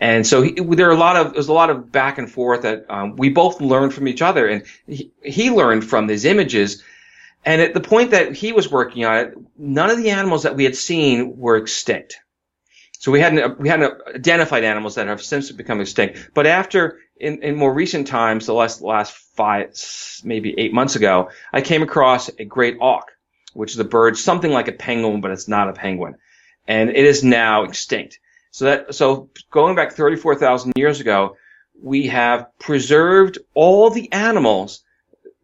And 0.00 0.26
so 0.26 0.42
he, 0.42 0.52
there 0.52 0.88
are 0.88 0.92
a 0.92 0.96
lot 0.96 1.16
of 1.16 1.32
there's 1.32 1.48
a 1.48 1.52
lot 1.52 1.70
of 1.70 1.92
back 1.92 2.18
and 2.18 2.30
forth 2.30 2.62
that 2.62 2.86
um, 2.90 3.16
we 3.16 3.30
both 3.30 3.60
learned 3.60 3.94
from 3.94 4.08
each 4.08 4.20
other, 4.20 4.48
and 4.48 4.64
he, 4.86 5.12
he 5.22 5.50
learned 5.50 5.84
from 5.84 6.08
these 6.08 6.24
images. 6.24 6.82
And 7.44 7.60
at 7.60 7.72
the 7.72 7.80
point 7.80 8.10
that 8.10 8.34
he 8.34 8.52
was 8.52 8.70
working 8.70 9.04
on 9.04 9.16
it, 9.16 9.34
none 9.56 9.90
of 9.90 9.98
the 9.98 10.10
animals 10.10 10.42
that 10.42 10.56
we 10.56 10.64
had 10.64 10.76
seen 10.76 11.36
were 11.36 11.56
extinct. 11.56 12.18
So 12.98 13.12
we 13.12 13.20
hadn't 13.20 13.60
we 13.60 13.68
hadn't 13.68 13.94
identified 14.14 14.64
animals 14.64 14.96
that 14.96 15.06
have 15.06 15.22
since 15.22 15.52
become 15.52 15.80
extinct. 15.80 16.30
But 16.34 16.46
after 16.46 16.98
in, 17.22 17.42
in 17.42 17.54
more 17.54 17.72
recent 17.72 18.08
times, 18.08 18.46
the 18.46 18.52
last 18.52 18.82
last 18.82 19.14
five 19.36 19.72
maybe 20.24 20.54
eight 20.58 20.74
months 20.74 20.96
ago, 20.96 21.30
I 21.52 21.60
came 21.60 21.82
across 21.82 22.28
a 22.38 22.44
great 22.44 22.76
auk, 22.80 23.10
which 23.54 23.72
is 23.72 23.78
a 23.78 23.84
bird 23.84 24.18
something 24.18 24.50
like 24.50 24.68
a 24.68 24.72
penguin, 24.72 25.20
but 25.20 25.30
it's 25.30 25.48
not 25.48 25.68
a 25.68 25.72
penguin, 25.72 26.16
and 26.66 26.90
it 26.90 27.04
is 27.04 27.22
now 27.22 27.62
extinct. 27.62 28.18
So 28.50 28.64
that 28.66 28.94
so 28.94 29.30
going 29.50 29.76
back 29.76 29.92
thirty 29.92 30.16
four 30.16 30.34
thousand 30.34 30.72
years 30.76 31.00
ago, 31.00 31.36
we 31.80 32.08
have 32.08 32.46
preserved 32.58 33.38
all 33.54 33.90
the 33.90 34.12
animals 34.12 34.82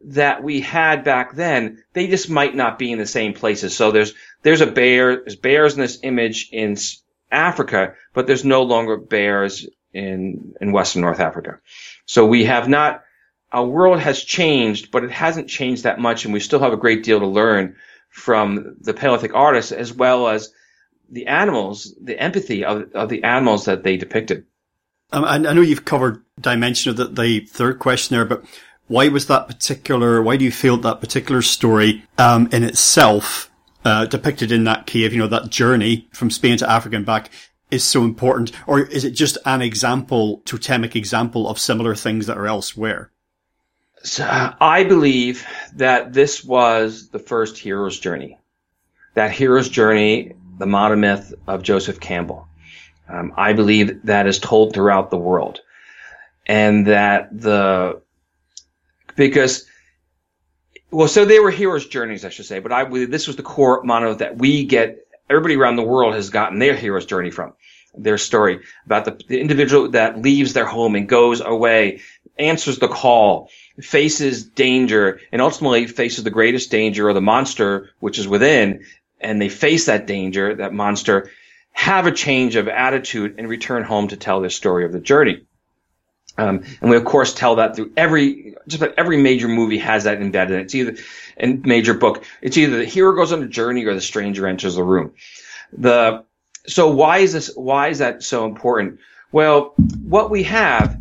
that 0.05 0.43
we 0.43 0.61
had 0.61 1.05
back 1.05 1.35
then. 1.35 1.83
They 1.93 2.09
just 2.09 2.29
might 2.29 2.55
not 2.55 2.79
be 2.79 2.91
in 2.91 2.99
the 2.99 3.07
same 3.07 3.35
places. 3.35 3.77
So 3.77 3.93
there's 3.93 4.15
there's 4.43 4.61
a 4.61 4.67
bear, 4.67 5.17
there's 5.17 5.37
bears 5.37 5.75
in 5.75 5.81
this 5.81 6.01
image 6.03 6.49
in 6.53 6.77
Africa, 7.31 7.95
but 8.15 8.27
there's 8.27 8.45
no 8.45 8.63
longer 8.63 8.97
bears 8.97 9.67
in, 9.93 10.55
in 10.61 10.73
Western 10.73 11.03
North 11.03 11.21
Africa. 11.21 11.61
So 12.07 12.27
we 12.27 12.45
have 12.45 12.69
not, 12.69 13.03
our 13.53 13.67
world 13.67 14.01
has 14.01 14.23
changed, 14.23 14.91
but 14.91 15.05
it 15.05 15.11
hasn't 15.11 15.49
changed 15.49 15.85
that 15.85 15.99
much, 15.99 16.25
and 16.25 16.35
we 16.35 16.41
still 16.41 16.61
have 16.61 16.73
a 16.73 16.77
great 16.77 17.03
deal 17.03 17.21
to 17.21 17.27
learn 17.27 17.77
from 18.11 18.77
the 18.81 18.95
Paleolithic 18.95 19.35
artists 19.35 19.73
as 19.73 19.93
well 19.93 20.29
as 20.29 20.53
the 21.11 21.27
animals, 21.27 21.95
the 22.01 22.19
empathy 22.19 22.65
of, 22.65 22.93
of 22.93 23.09
the 23.09 23.25
animals 23.25 23.65
that 23.65 23.83
they 23.83 23.97
depicted. 23.97 24.45
Um, 25.13 25.25
I, 25.25 25.35
I 25.35 25.39
know 25.39 25.63
you've 25.63 25.85
covered 25.85 26.23
dimension 26.41 26.91
of 26.91 26.97
the, 26.97 27.07
the, 27.07 27.41
third 27.47 27.79
question 27.79 28.15
there, 28.15 28.27
but 28.27 28.45
why 28.89 29.09
was 29.09 29.27
that 29.27 29.47
particular, 29.47 30.23
why 30.23 30.37
do 30.37 30.45
you 30.45 30.51
feel 30.51 30.77
that 30.79 31.01
particular 31.01 31.41
story 31.43 32.05
um, 32.19 32.49
in 32.53 32.63
itself 32.63 33.51
uh, 33.85 34.05
depicted 34.05 34.53
in 34.53 34.65
that 34.65 34.87
cave, 34.87 35.13
you 35.13 35.19
know, 35.19 35.29
that 35.29 35.51
journey 35.51 36.09
from 36.13 36.31
Spain 36.31 36.59
to 36.59 36.71
Africa 36.71 36.97
and 36.97 37.07
back 37.07 37.31
is 37.71 37.85
so 37.85 38.05
important? 38.05 38.53
Or 38.67 38.81
is 38.81 39.05
it 39.05 39.11
just 39.11 39.39
an 39.45 39.63
example, 39.63 40.43
totemic 40.45 40.97
example 40.97 41.49
of 41.49 41.59
similar 41.59 41.95
things 41.95 42.27
that 42.27 42.37
are 42.37 42.47
elsewhere? 42.47 43.11
So 44.03 44.25
I 44.61 44.85
believe 44.85 45.47
that 45.75 46.13
this 46.13 46.45
was 46.45 47.09
the 47.09 47.19
first 47.19 47.59
hero's 47.59 47.99
journey. 47.99 48.39
That 49.15 49.33
hero's 49.33 49.69
journey, 49.69 50.35
the 50.59 50.67
monomyth 50.67 51.35
of 51.47 51.63
Joseph 51.63 52.01
Campbell. 52.01 52.47
Um, 53.09 53.33
I 53.37 53.53
believe 53.55 54.03
that 54.05 54.27
is 54.27 54.39
told 54.39 54.75
throughout 54.75 55.11
the 55.11 55.19
world. 55.19 55.61
And 56.47 56.87
that 56.87 57.29
the, 57.39 58.01
because 59.17 59.67
well, 60.91 61.09
so 61.09 61.25
they 61.25 61.39
were 61.39 61.51
hero's 61.51 61.87
journeys, 61.87 62.25
I 62.25 62.31
should 62.31 62.47
say, 62.47 62.61
but 62.61 62.73
I 62.73 62.85
believe 62.85 63.11
this 63.11 63.27
was 63.27 63.37
the 63.37 63.43
core 63.43 63.83
motto 63.83 64.15
that 64.15 64.39
we 64.39 64.65
get. 64.65 65.07
Everybody 65.31 65.57
around 65.57 65.77
the 65.77 65.83
world 65.83 66.15
has 66.15 66.31
gotten 66.31 66.59
their 66.59 66.75
hero's 66.75 67.07
journey 67.07 67.31
from 67.31 67.55
their 67.97 68.19
story 68.19 68.61
about 68.87 69.05
the, 69.05 69.21
the 69.29 69.41
individual 69.41 69.91
that 69.91 70.21
leaves 70.21 70.53
their 70.53 70.67
home 70.67 70.95
and 70.95 71.09
goes 71.09 71.41
away, 71.41 72.01
answers 72.39 72.79
the 72.79 72.89
call, 72.89 73.51
faces 73.81 74.45
danger, 74.45 75.21
and 75.33 75.43
ultimately 75.43 75.87
faces 75.87 76.25
the 76.25 76.31
greatest 76.31 76.71
danger 76.71 77.09
or 77.09 77.13
the 77.13 77.21
monster 77.21 77.91
which 77.99 78.19
is 78.19 78.29
within, 78.29 78.85
and 79.21 79.41
they 79.41 79.49
face 79.49 79.87
that 79.87 80.07
danger, 80.07 80.55
that 80.57 80.73
monster, 80.73 81.31
have 81.73 82.07
a 82.07 82.13
change 82.13 82.57
of 82.57 82.69
attitude, 82.69 83.37
and 83.39 83.49
return 83.49 83.85
home 83.85 84.09
to 84.09 84.17
tell 84.17 84.41
their 84.41 84.51
story 84.51 84.85
of 84.85 84.93
the 84.93 85.01
journey. 85.01 85.47
Um, 86.39 86.63
and 86.81 86.89
we 86.89 86.97
of 86.97 87.05
course 87.05 87.35
tell 87.35 87.57
that 87.57 87.75
through 87.75 87.93
every, 87.97 88.55
just 88.69 88.81
about 88.81 88.95
every 88.97 89.17
major 89.17 89.49
movie 89.49 89.79
has 89.79 90.05
that 90.05 90.23
embedded 90.23 90.53
in 90.53 90.61
it. 90.61 90.63
It's 90.63 90.75
either, 90.75 90.97
in 91.37 91.63
major 91.67 91.95
book, 91.95 92.25
it's 92.41 92.57
either 92.57 92.79
the 92.79 92.85
hero 92.85 93.15
goes 93.15 93.33
on 93.33 93.43
a 93.43 93.49
journey 93.49 93.85
or 93.85 93.95
the 93.95 94.01
stranger 94.01 94.47
enters 94.47 94.77
the 94.77 94.85
room. 94.85 95.15
The, 95.73 96.25
so 96.67 96.91
why 96.93 97.19
is 97.19 97.33
this, 97.33 97.51
why 97.57 97.89
is 97.89 97.99
that 97.99 98.23
so 98.23 98.47
important? 98.47 99.01
Well, 99.33 99.75
what 100.03 100.31
we 100.31 100.45
have 100.45 101.01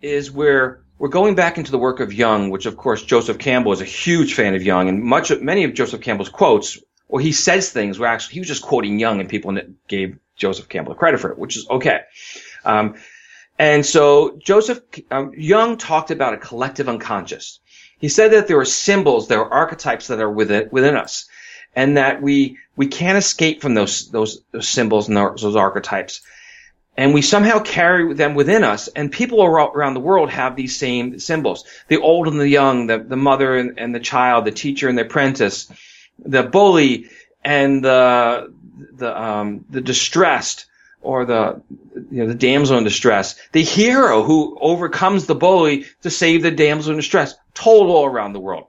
is 0.00 0.30
we're, 0.30 0.82
we're 0.98 1.08
going 1.08 1.34
back 1.34 1.58
into 1.58 1.72
the 1.72 1.78
work 1.78 1.98
of 1.98 2.12
Jung, 2.12 2.50
which 2.50 2.66
of 2.66 2.76
course 2.76 3.02
Joseph 3.02 3.38
Campbell 3.38 3.72
is 3.72 3.80
a 3.80 3.84
huge 3.86 4.34
fan 4.34 4.54
of 4.54 4.62
Jung 4.62 4.88
and 4.88 5.02
much 5.02 5.32
of, 5.32 5.42
many 5.42 5.64
of 5.64 5.74
Joseph 5.74 6.00
Campbell's 6.00 6.28
quotes, 6.28 6.78
or 7.08 7.18
he 7.18 7.32
says 7.32 7.70
things 7.70 7.98
where 7.98 8.08
actually 8.08 8.34
he 8.34 8.40
was 8.40 8.48
just 8.48 8.62
quoting 8.62 9.00
Jung 9.00 9.18
and 9.18 9.28
people 9.28 9.58
gave 9.88 10.18
Joseph 10.36 10.68
Campbell 10.68 10.94
credit 10.94 11.18
for 11.18 11.32
it, 11.32 11.38
which 11.38 11.56
is 11.56 11.68
okay. 11.68 12.02
Um, 12.64 12.94
and 13.60 13.84
so 13.84 14.38
Joseph 14.38 14.80
um, 15.10 15.32
Jung 15.36 15.76
talked 15.76 16.10
about 16.10 16.32
a 16.32 16.38
collective 16.38 16.88
unconscious. 16.88 17.60
He 17.98 18.08
said 18.08 18.32
that 18.32 18.48
there 18.48 18.58
are 18.58 18.64
symbols, 18.64 19.28
there 19.28 19.40
are 19.40 19.52
archetypes 19.52 20.06
that 20.06 20.18
are 20.18 20.30
within, 20.30 20.70
within 20.72 20.96
us, 20.96 21.28
and 21.76 21.98
that 21.98 22.22
we 22.22 22.56
we 22.74 22.86
can't 22.86 23.18
escape 23.18 23.60
from 23.60 23.74
those 23.74 24.10
those, 24.10 24.42
those 24.50 24.66
symbols 24.66 25.08
and 25.08 25.16
those, 25.18 25.42
those 25.42 25.56
archetypes. 25.56 26.22
And 26.96 27.12
we 27.12 27.20
somehow 27.20 27.58
carry 27.58 28.14
them 28.14 28.34
within 28.34 28.64
us, 28.64 28.88
and 28.88 29.12
people 29.12 29.44
around 29.44 29.92
the 29.92 30.00
world 30.00 30.30
have 30.30 30.56
these 30.56 30.76
same 30.76 31.18
symbols. 31.18 31.64
The 31.88 32.00
old 32.00 32.28
and 32.28 32.40
the 32.40 32.48
young, 32.48 32.86
the, 32.86 32.98
the 32.98 33.16
mother 33.16 33.58
and, 33.58 33.78
and 33.78 33.94
the 33.94 34.00
child, 34.00 34.46
the 34.46 34.52
teacher 34.52 34.88
and 34.88 34.96
the 34.96 35.04
apprentice, 35.04 35.70
the 36.18 36.42
bully 36.42 37.10
and 37.44 37.84
the, 37.84 38.52
the, 38.96 39.22
um, 39.22 39.64
the 39.70 39.80
distressed, 39.80 40.66
or 41.02 41.24
the 41.24 41.62
you 42.10 42.22
know 42.22 42.26
the 42.26 42.34
damsel 42.34 42.78
in 42.78 42.84
distress, 42.84 43.36
the 43.52 43.62
hero 43.62 44.22
who 44.22 44.58
overcomes 44.60 45.26
the 45.26 45.34
bully 45.34 45.86
to 46.02 46.10
save 46.10 46.42
the 46.42 46.50
damsel 46.50 46.92
in 46.92 46.96
distress, 46.96 47.34
told 47.54 47.88
all 47.88 48.06
around 48.06 48.32
the 48.32 48.40
world. 48.40 48.66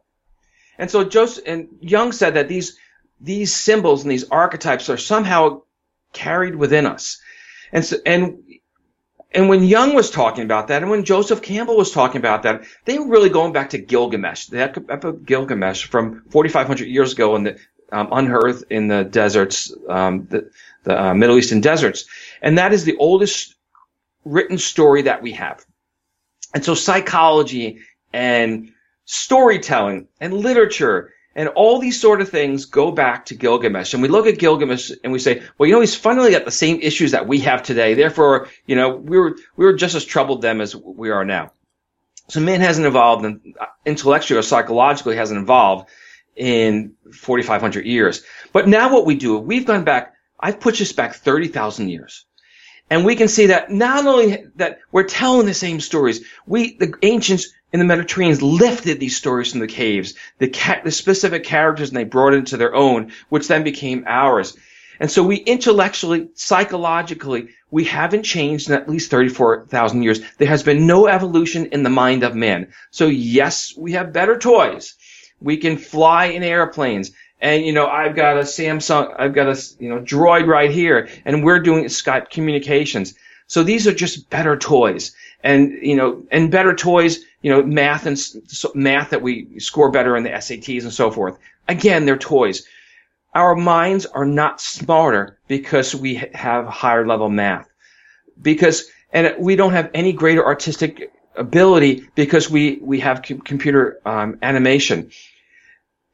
And 0.77 0.89
so 0.89 1.03
Joseph 1.03 1.43
and 1.45 1.67
Jung 1.81 2.11
said 2.11 2.35
that 2.35 2.47
these 2.47 2.77
these 3.19 3.53
symbols 3.53 4.03
and 4.03 4.11
these 4.11 4.29
archetypes 4.29 4.89
are 4.89 4.97
somehow 4.97 5.61
carried 6.13 6.55
within 6.55 6.85
us. 6.85 7.21
And 7.71 7.85
so, 7.85 7.97
and 8.05 8.43
and 9.33 9.47
when 9.47 9.63
Jung 9.63 9.93
was 9.93 10.09
talking 10.09 10.43
about 10.43 10.67
that, 10.67 10.81
and 10.81 10.91
when 10.91 11.05
Joseph 11.05 11.41
Campbell 11.41 11.77
was 11.77 11.91
talking 11.91 12.19
about 12.19 12.43
that, 12.43 12.63
they 12.85 12.99
were 12.99 13.07
really 13.07 13.29
going 13.29 13.53
back 13.53 13.69
to 13.69 13.77
Gilgamesh, 13.77 14.47
the 14.47 14.61
epic 14.61 15.03
of 15.03 15.25
Gilgamesh 15.25 15.85
from 15.85 16.23
4,500 16.31 16.87
years 16.87 17.13
ago 17.13 17.35
in 17.35 17.43
the 17.43 17.57
um, 17.93 18.09
unearthed 18.11 18.65
in 18.69 18.87
the 18.87 19.03
deserts, 19.03 19.73
um, 19.89 20.27
the, 20.29 20.49
the 20.83 21.01
uh, 21.01 21.13
Middle 21.13 21.37
Eastern 21.37 21.61
deserts. 21.61 22.05
And 22.41 22.57
that 22.57 22.73
is 22.73 22.83
the 22.85 22.97
oldest 22.97 23.55
written 24.25 24.57
story 24.57 25.03
that 25.03 25.21
we 25.21 25.33
have. 25.33 25.65
And 26.53 26.63
so 26.63 26.75
psychology 26.75 27.79
and 28.13 28.71
storytelling 29.05 30.07
and 30.19 30.33
literature 30.33 31.13
and 31.33 31.47
all 31.49 31.79
these 31.79 31.99
sort 31.99 32.21
of 32.21 32.29
things 32.29 32.65
go 32.65 32.91
back 32.91 33.27
to 33.27 33.35
Gilgamesh. 33.35 33.93
And 33.93 34.03
we 34.03 34.09
look 34.09 34.27
at 34.27 34.37
Gilgamesh 34.37 34.91
and 35.03 35.13
we 35.13 35.19
say, 35.19 35.41
well, 35.57 35.67
you 35.67 35.73
know, 35.73 35.79
he's 35.79 35.95
finally 35.95 36.31
got 36.31 36.43
the 36.43 36.51
same 36.51 36.79
issues 36.81 37.11
that 37.11 37.27
we 37.27 37.39
have 37.39 37.63
today. 37.63 37.93
Therefore, 37.93 38.49
you 38.65 38.75
know, 38.75 38.95
we 38.95 39.17
were, 39.17 39.37
we 39.55 39.65
were 39.65 39.73
just 39.73 39.95
as 39.95 40.03
troubled 40.03 40.41
then 40.41 40.59
as 40.59 40.75
we 40.75 41.09
are 41.09 41.23
now. 41.23 41.53
So 42.27 42.41
man 42.41 42.61
hasn't 42.61 42.87
evolved 42.87 43.25
and 43.25 43.55
intellectually 43.85 44.39
or 44.39 44.43
psychologically 44.43 45.15
hasn't 45.15 45.41
evolved 45.41 45.89
in 46.35 46.93
4,500 47.13 47.85
years. 47.85 48.23
But 48.53 48.67
now 48.67 48.93
what 48.93 49.05
we 49.05 49.15
do, 49.15 49.37
we've 49.37 49.65
gone 49.65 49.83
back, 49.83 50.13
I've 50.41 50.59
pushed 50.59 50.79
this 50.79 50.93
back 50.93 51.15
30,000 51.15 51.89
years. 51.89 52.25
And 52.89 53.05
we 53.05 53.15
can 53.15 53.29
see 53.29 53.47
that 53.47 53.71
not 53.71 54.05
only 54.05 54.45
that 54.57 54.79
we're 54.91 55.03
telling 55.03 55.45
the 55.45 55.53
same 55.53 55.79
stories, 55.79 56.25
we, 56.45 56.75
the 56.77 56.93
ancients 57.01 57.53
in 57.71 57.79
the 57.79 57.85
Mediterranean 57.85 58.39
lifted 58.39 58.99
these 58.99 59.15
stories 59.15 59.51
from 59.51 59.61
the 59.61 59.67
caves, 59.67 60.13
the, 60.39 60.49
ca- 60.49 60.81
the 60.83 60.91
specific 60.91 61.45
characters, 61.45 61.87
and 61.89 61.97
they 61.97 62.03
brought 62.03 62.33
it 62.33 62.39
into 62.39 62.57
their 62.57 62.75
own, 62.75 63.13
which 63.29 63.47
then 63.47 63.63
became 63.63 64.03
ours. 64.07 64.57
And 64.99 65.09
so 65.09 65.23
we 65.23 65.37
intellectually, 65.37 66.29
psychologically, 66.35 67.49
we 67.71 67.85
haven't 67.85 68.23
changed 68.23 68.69
in 68.69 68.75
at 68.75 68.89
least 68.89 69.09
34,000 69.09 70.03
years. 70.03 70.19
There 70.37 70.47
has 70.47 70.61
been 70.61 70.85
no 70.85 71.07
evolution 71.07 71.67
in 71.67 71.83
the 71.83 71.89
mind 71.89 72.23
of 72.23 72.35
man. 72.35 72.67
So 72.91 73.07
yes, 73.07 73.73
we 73.75 73.93
have 73.93 74.13
better 74.13 74.37
toys. 74.37 74.95
We 75.39 75.57
can 75.57 75.77
fly 75.77 76.25
in 76.25 76.43
airplanes. 76.43 77.11
And, 77.41 77.65
you 77.65 77.73
know, 77.73 77.87
I've 77.87 78.15
got 78.15 78.37
a 78.37 78.41
Samsung, 78.41 79.15
I've 79.17 79.33
got 79.33 79.47
a, 79.47 79.59
you 79.79 79.89
know, 79.89 79.99
droid 79.99 80.45
right 80.45 80.69
here, 80.69 81.09
and 81.25 81.43
we're 81.43 81.59
doing 81.59 81.85
Skype 81.85 82.29
communications. 82.29 83.15
So 83.47 83.63
these 83.63 83.87
are 83.87 83.93
just 83.93 84.29
better 84.29 84.55
toys. 84.55 85.13
And, 85.43 85.71
you 85.81 85.95
know, 85.95 86.23
and 86.31 86.51
better 86.51 86.75
toys, 86.75 87.19
you 87.41 87.51
know, 87.51 87.63
math 87.63 88.05
and 88.05 88.17
math 88.75 89.09
that 89.09 89.23
we 89.23 89.59
score 89.59 89.89
better 89.89 90.15
in 90.15 90.23
the 90.23 90.29
SATs 90.29 90.83
and 90.83 90.93
so 90.93 91.09
forth. 91.09 91.37
Again, 91.67 92.05
they're 92.05 92.17
toys. 92.17 92.67
Our 93.33 93.55
minds 93.55 94.05
are 94.05 94.25
not 94.25 94.61
smarter 94.61 95.39
because 95.47 95.95
we 95.95 96.15
have 96.33 96.67
higher 96.67 97.07
level 97.07 97.29
math. 97.29 97.67
Because, 98.39 98.89
and 99.11 99.33
we 99.39 99.55
don't 99.55 99.73
have 99.73 99.89
any 99.93 100.13
greater 100.13 100.45
artistic 100.45 101.11
ability 101.35 102.07
because 102.13 102.49
we, 102.51 102.77
we 102.81 102.99
have 102.99 103.23
computer 103.23 103.99
um, 104.05 104.37
animation. 104.43 105.09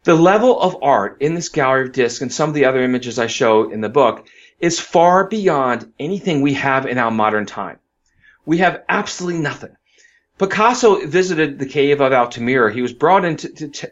The 0.07 0.15
level 0.15 0.57
of 0.57 0.77
art 0.83 1.17
in 1.19 1.33
this 1.33 1.49
gallery 1.49 1.87
of 1.87 1.91
discs 1.91 2.21
and 2.21 2.31
some 2.31 2.47
of 2.47 2.55
the 2.55 2.63
other 2.63 2.81
images 2.81 3.19
I 3.19 3.27
show 3.27 3.69
in 3.69 3.81
the 3.81 3.89
book 3.89 4.25
is 4.57 4.79
far 4.79 5.27
beyond 5.27 5.91
anything 5.99 6.39
we 6.39 6.53
have 6.53 6.85
in 6.85 6.97
our 6.97 7.11
modern 7.11 7.45
time. 7.45 7.79
We 8.45 8.59
have 8.59 8.85
absolutely 8.87 9.41
nothing. 9.41 9.75
Picasso 10.37 11.05
visited 11.05 11.59
the 11.59 11.65
cave 11.65 11.99
of 11.99 12.13
Altamira. 12.13 12.73
He 12.73 12.81
was 12.81 12.93
brought 12.93 13.25
in 13.25 13.35
to, 13.35 13.49
to, 13.49 13.89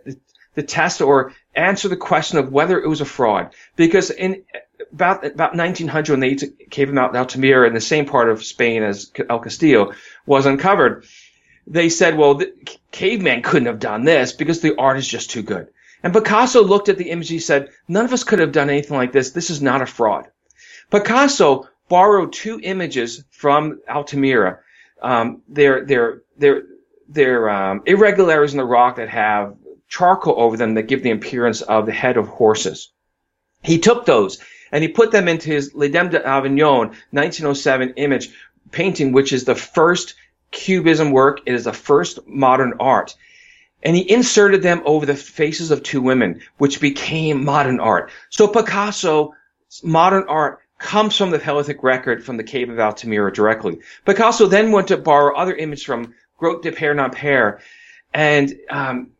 to, 0.55 0.63
test 0.63 1.01
or 1.01 1.33
answer 1.53 1.89
the 1.89 1.97
question 1.97 2.37
of 2.37 2.49
whether 2.49 2.79
it 2.79 2.87
was 2.87 3.01
a 3.01 3.05
fraud. 3.05 3.53
Because 3.75 4.09
in 4.09 4.45
about 4.93 5.25
about 5.25 5.53
1900, 5.53 6.13
when 6.13 6.21
the 6.21 6.53
cave 6.69 6.87
of 6.87 6.97
Altamira 6.97 7.67
in 7.67 7.73
the 7.73 7.81
same 7.81 8.05
part 8.05 8.29
of 8.29 8.41
Spain 8.41 8.83
as 8.83 9.11
El 9.29 9.39
Castillo 9.39 9.91
was 10.25 10.45
uncovered, 10.45 11.03
they 11.67 11.89
said, 11.89 12.17
well, 12.17 12.35
the 12.35 12.53
caveman 12.91 13.41
couldn't 13.41 13.67
have 13.67 13.79
done 13.79 14.05
this 14.05 14.31
because 14.31 14.61
the 14.61 14.77
art 14.77 14.97
is 14.97 15.05
just 15.05 15.29
too 15.29 15.43
good. 15.43 15.67
And 16.05 16.13
Picasso 16.13 16.63
looked 16.63 16.87
at 16.87 16.99
the 16.99 17.09
image. 17.09 17.29
He 17.29 17.39
said, 17.39 17.71
none 17.87 18.05
of 18.05 18.13
us 18.13 18.23
could 18.23 18.37
have 18.37 18.51
done 18.51 18.69
anything 18.69 18.95
like 18.95 19.11
this. 19.11 19.31
This 19.31 19.49
is 19.49 19.59
not 19.59 19.81
a 19.81 19.87
fraud. 19.87 20.27
Picasso 20.91 21.67
borrowed 21.89 22.31
two 22.31 22.59
images 22.61 23.23
from 23.31 23.81
Altamira. 23.89 24.59
Um, 25.01 25.41
they're, 25.49 25.83
they're, 25.83 26.21
they're, 26.37 26.61
they're 27.09 27.49
um, 27.49 27.81
irregularities 27.87 28.53
in 28.53 28.59
the 28.59 28.65
rock 28.65 28.97
that 28.97 29.09
have 29.09 29.55
charcoal 29.87 30.39
over 30.39 30.57
them 30.57 30.75
that 30.75 30.83
give 30.83 31.01
the 31.01 31.09
appearance 31.09 31.63
of 31.63 31.87
the 31.87 31.91
head 31.91 32.17
of 32.17 32.27
horses. 32.27 32.91
He 33.63 33.79
took 33.79 34.05
those 34.05 34.37
and 34.71 34.83
he 34.83 34.89
put 34.89 35.09
them 35.09 35.27
into 35.27 35.49
his 35.49 35.73
Les 35.73 35.89
Dames 35.89 36.11
d'Avignon 36.11 36.89
1907 37.09 37.95
image 37.95 38.29
painting, 38.69 39.11
which 39.11 39.33
is 39.33 39.45
the 39.45 39.55
first 39.55 40.13
cubism 40.51 41.09
work. 41.09 41.39
It 41.47 41.55
is 41.55 41.63
the 41.63 41.73
first 41.73 42.27
modern 42.27 42.73
art 42.79 43.15
and 43.85 43.95
he 43.95 44.11
inserted 44.11 44.63
them 44.63 44.81
over 44.83 45.05
the 45.05 45.15
faces 45.15 45.69
of 45.69 45.83
two 45.83 46.01
women, 46.01 46.41
which 46.57 46.81
became 46.81 47.45
modern 47.45 47.79
art. 47.79 48.09
So 48.31 48.47
Picasso, 48.47 49.35
modern 49.83 50.23
art 50.27 50.59
comes 50.79 51.15
from 51.15 51.29
the 51.29 51.37
Paleolithic 51.37 51.83
record 51.83 52.25
from 52.25 52.37
the 52.37 52.43
cave 52.43 52.71
of 52.71 52.79
Altamira 52.79 53.31
directly. 53.31 53.79
Picasso 54.03 54.47
then 54.47 54.71
went 54.71 54.87
to 54.87 54.97
borrow 54.97 55.37
other 55.37 55.55
images 55.55 55.85
from 55.85 56.15
Grotte 56.41 56.63
de 56.63 56.71
Pair-non-Pair, 56.71 57.61
and 58.11 58.55
um, 58.69 59.11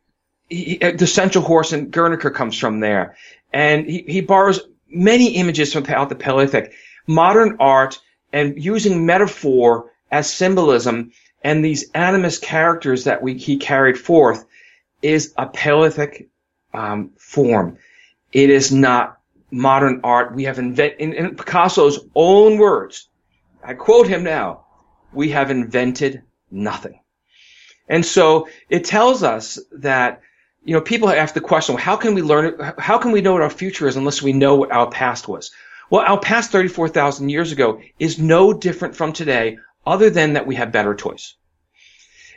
he, 0.49 0.81
uh, 0.81 0.91
the 0.91 1.07
Central 1.07 1.43
Horse 1.43 1.71
and 1.71 1.91
Guernica 1.91 2.31
comes 2.31 2.57
from 2.57 2.79
there, 2.79 3.15
and 3.53 3.85
he, 3.85 4.03
he 4.07 4.21
borrows 4.21 4.61
many 4.89 5.35
images 5.35 5.73
from 5.73 5.83
the 5.83 6.15
Paleolithic, 6.15 6.73
modern 7.05 7.57
art, 7.59 8.01
and 8.33 8.61
using 8.61 9.05
metaphor 9.05 9.91
as 10.11 10.31
symbolism 10.31 11.11
and 11.43 11.63
these 11.63 11.91
animist 11.91 12.41
characters 12.41 13.03
that 13.03 13.21
we, 13.21 13.35
he 13.35 13.57
carried 13.57 13.99
forth 13.99 14.45
is 15.05 15.33
a 15.37 15.45
Paleolithic 15.45 16.29
um, 16.73 17.11
form. 17.17 17.77
It 18.33 18.49
is 18.49 18.71
not 18.71 19.19
modern 19.51 20.01
art. 20.03 20.33
We 20.33 20.45
have 20.45 20.57
invented, 20.57 20.99
in, 20.99 21.13
in 21.13 21.35
Picasso's 21.35 21.99
own 22.15 22.57
words, 22.57 23.07
I 23.63 23.75
quote 23.75 24.07
him 24.07 24.23
now, 24.23 24.65
we 25.13 25.29
have 25.29 25.51
invented 25.51 26.23
nothing. 26.49 26.99
And 27.87 28.03
so 28.03 28.47
it 28.67 28.85
tells 28.85 29.21
us 29.21 29.59
that, 29.73 30.21
you 30.63 30.73
know, 30.73 30.81
people 30.81 31.09
ask 31.09 31.35
the 31.35 31.41
question, 31.41 31.75
well, 31.75 31.83
how 31.83 31.97
can 31.97 32.15
we 32.15 32.23
learn, 32.23 32.73
how 32.79 32.97
can 32.97 33.11
we 33.11 33.21
know 33.21 33.33
what 33.33 33.43
our 33.43 33.49
future 33.49 33.87
is 33.87 33.95
unless 33.95 34.23
we 34.23 34.33
know 34.33 34.55
what 34.55 34.71
our 34.71 34.89
past 34.89 35.27
was? 35.27 35.51
Well, 35.91 36.01
our 36.01 36.19
past 36.19 36.51
34,000 36.51 37.29
years 37.29 37.51
ago 37.51 37.79
is 37.99 38.17
no 38.17 38.53
different 38.53 38.95
from 38.95 39.13
today 39.13 39.59
other 39.85 40.09
than 40.09 40.33
that 40.33 40.47
we 40.47 40.55
have 40.55 40.71
better 40.71 40.95
toys. 40.95 41.35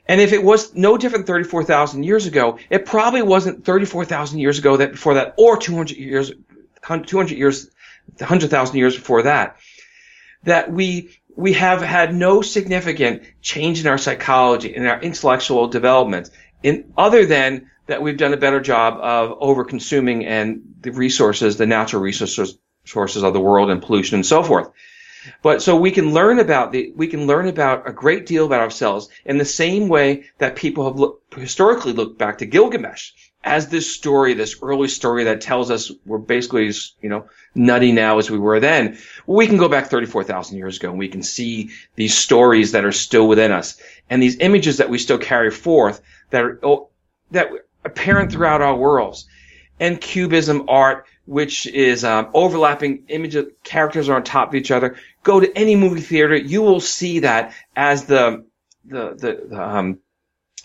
And 0.09 0.23
if 0.23 0.33
it 0.33 0.43
was 0.43 0.75
no 0.75 0.97
different 0.97 1.27
34,000 1.27 2.03
years 2.03 2.27
ago, 2.27 2.59
it 2.71 2.87
probably 2.87 3.21
wasn't 3.21 3.65
34,000 3.65 4.39
years 4.39 4.59
ago 4.59 4.79
that 4.79 4.93
before 4.93 5.15
that, 5.15 5.35
or 5.37 5.59
200 5.59 5.97
years, 5.97 6.33
200 6.83 7.31
years, 7.31 7.71
100,000 8.17 8.77
years 8.77 8.97
before 8.97 9.23
that, 9.25 9.59
that 10.45 10.73
we, 10.73 11.11
we 11.37 11.53
have 11.53 11.83
had 11.83 12.15
no 12.15 12.41
significant 12.41 13.23
change 13.43 13.81
in 13.81 13.87
our 13.87 13.99
psychology, 13.99 14.75
in 14.75 14.87
our 14.87 15.01
intellectual 15.01 15.69
development, 15.69 16.31
in 16.63 16.93
other 16.97 17.27
than 17.27 17.71
that 17.87 18.01
we've 18.01 18.17
done 18.17 18.33
a 18.33 18.39
better 18.39 18.61
job 18.61 18.99
of 19.01 19.37
over 19.41 19.65
consuming 19.65 20.25
and 20.25 20.75
the 20.81 20.91
resources, 20.91 21.59
the 21.59 21.67
natural 21.67 22.01
resources, 22.01 22.59
sources 22.85 23.23
of 23.23 23.35
the 23.35 23.41
world 23.41 23.71
and 23.71 23.83
pollution 23.83 24.17
and 24.17 24.27
so 24.27 24.43
forth. 24.43 24.71
But 25.43 25.63
so 25.63 25.77
we 25.77 25.91
can 25.91 26.13
learn 26.13 26.39
about 26.39 26.73
the, 26.73 26.93
we 26.97 27.07
can 27.07 27.27
learn 27.27 27.49
about 27.49 27.89
a 27.89 27.93
great 27.93 28.27
deal 28.27 28.47
about 28.47 28.61
ourselves 28.61 29.09
in 29.25 29.39
the 29.39 29.45
same 29.45 29.89
way 29.89 30.25
that 30.39 30.57
people 30.57 30.85
have 30.85 30.99
look, 30.99 31.23
historically 31.37 31.93
looked 31.93 32.19
back 32.19 32.39
to 32.39 32.47
Gilgamesh 32.47 33.13
as 33.45 33.69
this 33.69 33.91
story, 33.91 34.35
this 34.35 34.57
early 34.63 34.89
story 34.89 35.25
that 35.25 35.41
tells 35.41 35.71
us 35.71 35.91
we're 36.05 36.19
basically, 36.19 36.73
you 37.01 37.09
know, 37.09 37.27
nutty 37.55 37.93
now 37.93 38.19
as 38.19 38.31
we 38.31 38.39
were 38.39 38.61
then. 38.61 38.99
We 39.27 39.47
can 39.47 39.57
go 39.57 39.69
back 39.69 39.87
34,000 39.87 40.57
years 40.57 40.77
ago 40.77 40.91
and 40.91 40.99
we 40.99 41.09
can 41.09 41.23
see 41.23 41.71
these 41.95 42.17
stories 42.17 42.73
that 42.73 42.85
are 42.85 42.93
still 42.93 43.29
within 43.29 43.53
us 43.53 43.81
and 44.11 44.23
these 44.23 44.39
images 44.41 44.79
that 44.79 44.91
we 44.91 44.99
still 44.99 45.19
carry 45.19 45.51
forth 45.51 46.01
that 46.31 46.45
are, 46.45 46.59
oh, 46.63 46.89
that 47.31 47.47
are 47.47 47.65
apparent 47.85 48.33
throughout 48.33 48.63
our 48.63 48.77
worlds. 48.77 49.27
And 49.81 50.01
cubism 50.01 50.69
art, 50.69 51.07
which 51.29 51.67
is 51.67 52.05
um, 52.05 52.31
overlapping 52.33 53.05
images, 53.09 53.53
characters 53.63 54.09
are 54.09 54.17
on 54.17 54.25
top 54.25 54.49
of 54.49 54.55
each 54.55 54.71
other. 54.71 54.97
Go 55.23 55.41
to 55.41 55.59
any 55.59 55.77
movie 55.77 56.01
theater, 56.01 56.35
you 56.35 56.63
will 56.63 56.81
see 56.81 57.21
that 57.21 57.53
as 57.77 58.07
the 58.07 58.47
the 58.87 59.11
the, 59.11 59.47
the 59.51 59.63
um, 59.63 59.99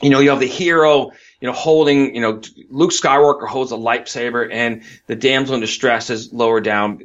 you 0.01 0.09
know 0.09 0.22
you 0.22 0.30
have 0.30 0.39
the 0.39 0.47
hero 0.47 1.11
you 1.41 1.47
know 1.47 1.51
holding 1.51 2.16
you 2.16 2.22
know 2.22 2.41
Luke 2.70 2.91
Skywalker 2.91 3.45
holds 3.45 3.74
a 3.74 3.76
lightsaber 3.76 4.49
and 4.49 4.84
the 5.07 5.18
damsel 5.18 5.55
in 5.55 5.61
distress 5.61 6.09
is 6.09 6.32
lower 6.32 6.61
down 6.61 7.01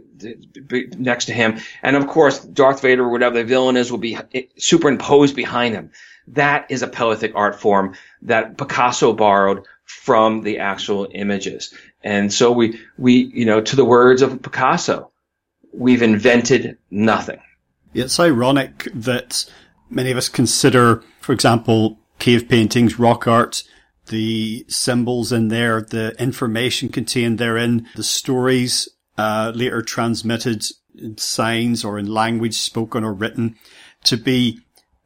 next 0.96 1.24
to 1.24 1.32
him, 1.32 1.58
and 1.82 1.96
of 1.96 2.06
course 2.06 2.38
Darth 2.38 2.80
Vader 2.80 3.02
or 3.02 3.10
whatever 3.10 3.38
the 3.38 3.44
villain 3.44 3.76
is 3.76 3.90
will 3.90 3.98
be 3.98 4.18
superimposed 4.56 5.34
behind 5.34 5.74
him. 5.74 5.90
That 6.28 6.66
is 6.70 6.82
a 6.82 6.86
Paleolithic 6.86 7.32
art 7.34 7.58
form 7.58 7.96
that 8.22 8.56
Picasso 8.56 9.12
borrowed 9.14 9.66
from 9.88 10.42
the 10.42 10.58
actual 10.58 11.08
images. 11.12 11.74
And 12.04 12.32
so 12.32 12.52
we, 12.52 12.78
we, 12.98 13.30
you 13.34 13.44
know, 13.44 13.60
to 13.60 13.74
the 13.74 13.84
words 13.84 14.22
of 14.22 14.40
Picasso, 14.42 15.10
we've 15.72 16.02
invented 16.02 16.78
nothing. 16.90 17.40
It's 17.94 18.20
ironic 18.20 18.88
that 18.94 19.50
many 19.90 20.10
of 20.10 20.18
us 20.18 20.28
consider, 20.28 21.02
for 21.20 21.32
example, 21.32 21.98
cave 22.18 22.48
paintings, 22.48 22.98
rock 22.98 23.26
art, 23.26 23.62
the 24.06 24.64
symbols 24.68 25.32
in 25.32 25.48
there, 25.48 25.80
the 25.82 26.14
information 26.20 26.90
contained 26.90 27.38
therein, 27.38 27.88
the 27.96 28.02
stories 28.02 28.88
uh, 29.16 29.52
later 29.54 29.82
transmitted 29.82 30.64
in 30.94 31.16
signs 31.16 31.84
or 31.84 31.98
in 31.98 32.06
language 32.06 32.54
spoken 32.54 33.04
or 33.04 33.12
written 33.12 33.56
to 34.04 34.16
be 34.16 34.60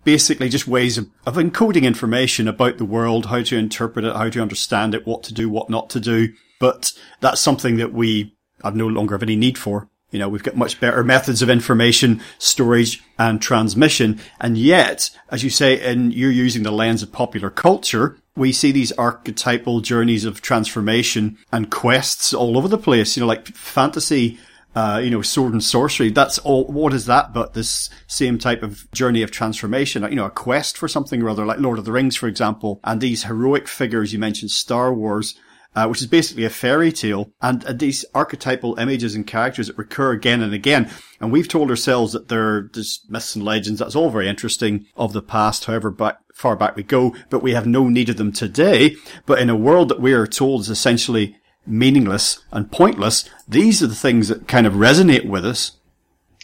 basically 0.04 0.48
just 0.48 0.66
ways 0.66 0.98
of, 0.98 1.08
of 1.26 1.36
encoding 1.36 1.84
information 1.84 2.48
about 2.48 2.78
the 2.78 2.84
world, 2.84 3.26
how 3.26 3.42
to 3.42 3.56
interpret 3.56 4.04
it, 4.04 4.14
how 4.14 4.28
to 4.28 4.42
understand 4.42 4.94
it, 4.94 5.06
what 5.06 5.22
to 5.24 5.34
do, 5.34 5.48
what 5.48 5.70
not 5.70 5.90
to 5.90 6.00
do. 6.00 6.32
But 6.58 6.92
that's 7.20 7.40
something 7.40 7.76
that 7.76 7.92
we 7.92 8.36
have 8.62 8.76
no 8.76 8.86
longer 8.86 9.14
have 9.14 9.22
any 9.22 9.36
need 9.36 9.58
for 9.58 9.88
You 10.12 10.18
know, 10.18 10.28
we've 10.28 10.42
got 10.42 10.56
much 10.56 10.78
better 10.78 11.02
methods 11.02 11.40
of 11.40 11.48
information 11.48 12.20
storage 12.38 13.02
and 13.18 13.40
transmission. 13.40 14.20
And 14.40 14.58
yet, 14.58 15.10
as 15.30 15.42
you 15.42 15.50
say, 15.50 15.80
and 15.80 16.12
you're 16.12 16.30
using 16.30 16.62
the 16.62 16.70
lens 16.70 17.02
of 17.02 17.12
popular 17.12 17.50
culture, 17.50 18.18
we 18.36 18.52
see 18.52 18.72
these 18.72 18.92
archetypal 18.92 19.80
journeys 19.80 20.24
of 20.24 20.42
transformation 20.42 21.38
and 21.50 21.70
quests 21.70 22.34
all 22.34 22.58
over 22.58 22.68
the 22.68 22.78
place. 22.78 23.16
You 23.16 23.22
know, 23.22 23.26
like 23.26 23.48
fantasy 23.48 24.38
uh, 24.74 25.00
you 25.02 25.10
know, 25.10 25.22
sword 25.22 25.52
and 25.52 25.62
sorcery. 25.62 26.10
That's 26.10 26.38
all. 26.38 26.64
What 26.66 26.92
is 26.92 27.06
that? 27.06 27.32
But 27.32 27.54
this 27.54 27.90
same 28.06 28.38
type 28.38 28.62
of 28.62 28.90
journey 28.92 29.22
of 29.22 29.30
transformation, 29.30 30.02
you 30.04 30.16
know, 30.16 30.26
a 30.26 30.30
quest 30.30 30.78
for 30.78 30.88
something 30.88 31.22
or 31.22 31.28
other, 31.28 31.44
like 31.44 31.58
Lord 31.58 31.78
of 31.78 31.84
the 31.84 31.92
Rings, 31.92 32.16
for 32.16 32.28
example, 32.28 32.80
and 32.84 33.00
these 33.00 33.24
heroic 33.24 33.68
figures 33.68 34.12
you 34.12 34.18
mentioned, 34.18 34.50
Star 34.50 34.92
Wars. 34.92 35.34
Uh, 35.74 35.86
which 35.86 36.02
is 36.02 36.06
basically 36.06 36.44
a 36.44 36.50
fairy 36.50 36.92
tale, 36.92 37.32
and, 37.40 37.64
and, 37.64 37.78
these 37.78 38.04
archetypal 38.14 38.78
images 38.78 39.14
and 39.14 39.26
characters 39.26 39.68
that 39.68 39.78
recur 39.78 40.12
again 40.12 40.42
and 40.42 40.52
again. 40.52 40.90
And 41.18 41.32
we've 41.32 41.48
told 41.48 41.70
ourselves 41.70 42.12
that 42.12 42.28
they're 42.28 42.64
just 42.64 43.10
myths 43.10 43.34
and 43.34 43.42
legends. 43.42 43.80
That's 43.80 43.96
all 43.96 44.10
very 44.10 44.28
interesting 44.28 44.84
of 44.96 45.14
the 45.14 45.22
past, 45.22 45.64
however 45.64 45.90
far 46.34 46.56
back 46.56 46.76
we 46.76 46.82
go, 46.82 47.14
but 47.30 47.42
we 47.42 47.52
have 47.52 47.66
no 47.66 47.88
need 47.88 48.10
of 48.10 48.18
them 48.18 48.32
today. 48.32 48.96
But 49.24 49.40
in 49.40 49.48
a 49.48 49.56
world 49.56 49.88
that 49.88 50.00
we 50.00 50.12
are 50.12 50.26
told 50.26 50.60
is 50.60 50.68
essentially 50.68 51.38
meaningless 51.66 52.42
and 52.50 52.70
pointless, 52.70 53.28
these 53.48 53.82
are 53.82 53.86
the 53.86 53.94
things 53.94 54.28
that 54.28 54.48
kind 54.48 54.66
of 54.66 54.74
resonate 54.74 55.26
with 55.26 55.44
us. 55.44 55.72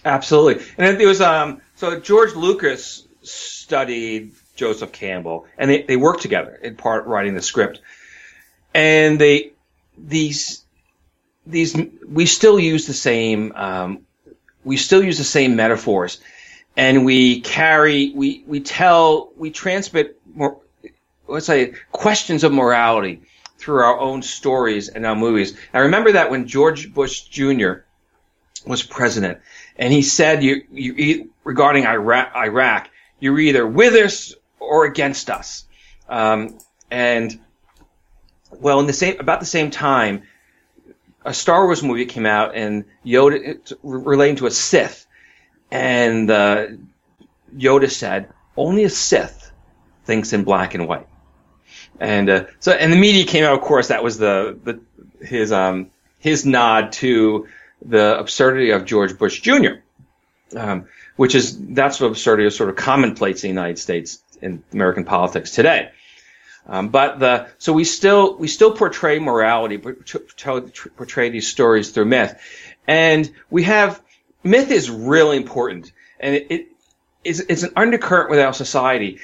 Absolutely. 0.04 0.64
And 0.76 1.00
it 1.00 1.06
was, 1.06 1.20
um, 1.20 1.60
so 1.74 1.98
George 2.00 2.34
Lucas 2.34 3.06
studied 3.22 4.32
Joseph 4.54 4.92
Campbell 4.92 5.46
and 5.56 5.70
they, 5.70 5.82
they 5.82 5.96
worked 5.96 6.22
together 6.22 6.54
in 6.62 6.76
part 6.76 7.06
writing 7.06 7.34
the 7.34 7.42
script. 7.42 7.80
And 8.74 9.20
they, 9.20 9.52
these, 9.96 10.64
these, 11.46 11.76
we 12.06 12.26
still 12.26 12.58
use 12.58 12.86
the 12.86 12.94
same, 12.94 13.52
um, 13.56 14.00
we 14.64 14.76
still 14.76 15.02
use 15.02 15.18
the 15.18 15.24
same 15.24 15.56
metaphors 15.56 16.20
and 16.76 17.04
we 17.04 17.40
carry, 17.40 18.12
we, 18.14 18.44
we 18.46 18.60
tell, 18.60 19.30
we 19.36 19.50
transmit 19.50 20.20
more, 20.34 20.58
let's 21.26 21.46
say 21.46 21.74
questions 21.90 22.44
of 22.44 22.52
morality 22.52 23.22
through 23.58 23.82
our 23.82 23.98
own 23.98 24.22
stories 24.22 24.88
and 24.88 25.04
our 25.04 25.16
movies. 25.16 25.56
I 25.74 25.80
remember 25.80 26.12
that 26.12 26.30
when 26.30 26.46
George 26.46 26.92
Bush 26.92 27.22
Jr. 27.22 27.72
was 28.64 28.82
president, 28.82 29.38
and 29.76 29.92
he 29.92 30.02
said, 30.02 30.42
"You, 30.42 30.62
you 30.70 31.30
regarding 31.44 31.86
Iraq, 31.86 32.34
Iraq, 32.34 32.88
you're 33.20 33.38
either 33.38 33.66
with 33.66 33.94
us 33.94 34.34
or 34.60 34.84
against 34.84 35.28
us." 35.28 35.64
Um, 36.08 36.58
and 36.90 37.38
well, 38.50 38.80
in 38.80 38.86
the 38.86 38.92
same 38.92 39.18
about 39.18 39.40
the 39.40 39.46
same 39.46 39.70
time, 39.70 40.22
a 41.24 41.34
Star 41.34 41.64
Wars 41.64 41.82
movie 41.82 42.06
came 42.06 42.26
out, 42.26 42.54
and 42.54 42.84
Yoda 43.04 43.58
relating 43.82 44.36
to 44.36 44.46
a 44.46 44.50
Sith, 44.50 45.06
and 45.70 46.30
uh, 46.30 46.66
Yoda 47.54 47.90
said, 47.90 48.32
"Only 48.56 48.84
a 48.84 48.90
Sith 48.90 49.50
thinks 50.04 50.32
in 50.32 50.44
black 50.44 50.74
and 50.74 50.86
white." 50.86 51.08
And 52.00 52.30
uh, 52.30 52.44
so, 52.60 52.72
and 52.72 52.92
the 52.92 52.96
media 52.96 53.24
came 53.24 53.44
out. 53.44 53.54
Of 53.54 53.62
course, 53.62 53.88
that 53.88 54.04
was 54.04 54.18
the, 54.18 54.58
the 54.62 54.80
his 55.24 55.52
um 55.52 55.90
his 56.18 56.46
nod 56.46 56.92
to 56.92 57.48
the 57.84 58.18
absurdity 58.18 58.70
of 58.70 58.84
George 58.84 59.18
Bush 59.18 59.40
Jr., 59.40 59.80
um, 60.56 60.86
which 61.16 61.34
is 61.34 61.58
that's 61.58 62.00
what 62.00 62.08
absurdity 62.08 62.46
is 62.46 62.56
sort 62.56 62.70
of 62.70 62.76
commonplace 62.76 63.44
in 63.44 63.48
the 63.48 63.60
United 63.60 63.78
States 63.78 64.22
in 64.40 64.62
American 64.72 65.04
politics 65.04 65.50
today. 65.50 65.90
Um, 66.66 66.88
but 66.88 67.18
the 67.18 67.48
so 67.58 67.72
we 67.72 67.84
still 67.84 68.36
we 68.36 68.46
still 68.46 68.72
portray 68.72 69.18
morality, 69.18 69.78
portray, 69.78 70.60
portray 70.96 71.30
these 71.30 71.48
stories 71.48 71.90
through 71.90 72.04
myth, 72.04 72.38
and 72.86 73.30
we 73.48 73.62
have 73.62 74.00
myth 74.44 74.70
is 74.70 74.90
really 74.90 75.38
important, 75.38 75.92
and 76.20 76.34
it, 76.34 76.46
it 76.50 76.66
is 77.24 77.40
it's 77.48 77.62
an 77.62 77.72
undercurrent 77.74 78.28
with 78.28 78.38
our 78.38 78.52
society, 78.52 79.18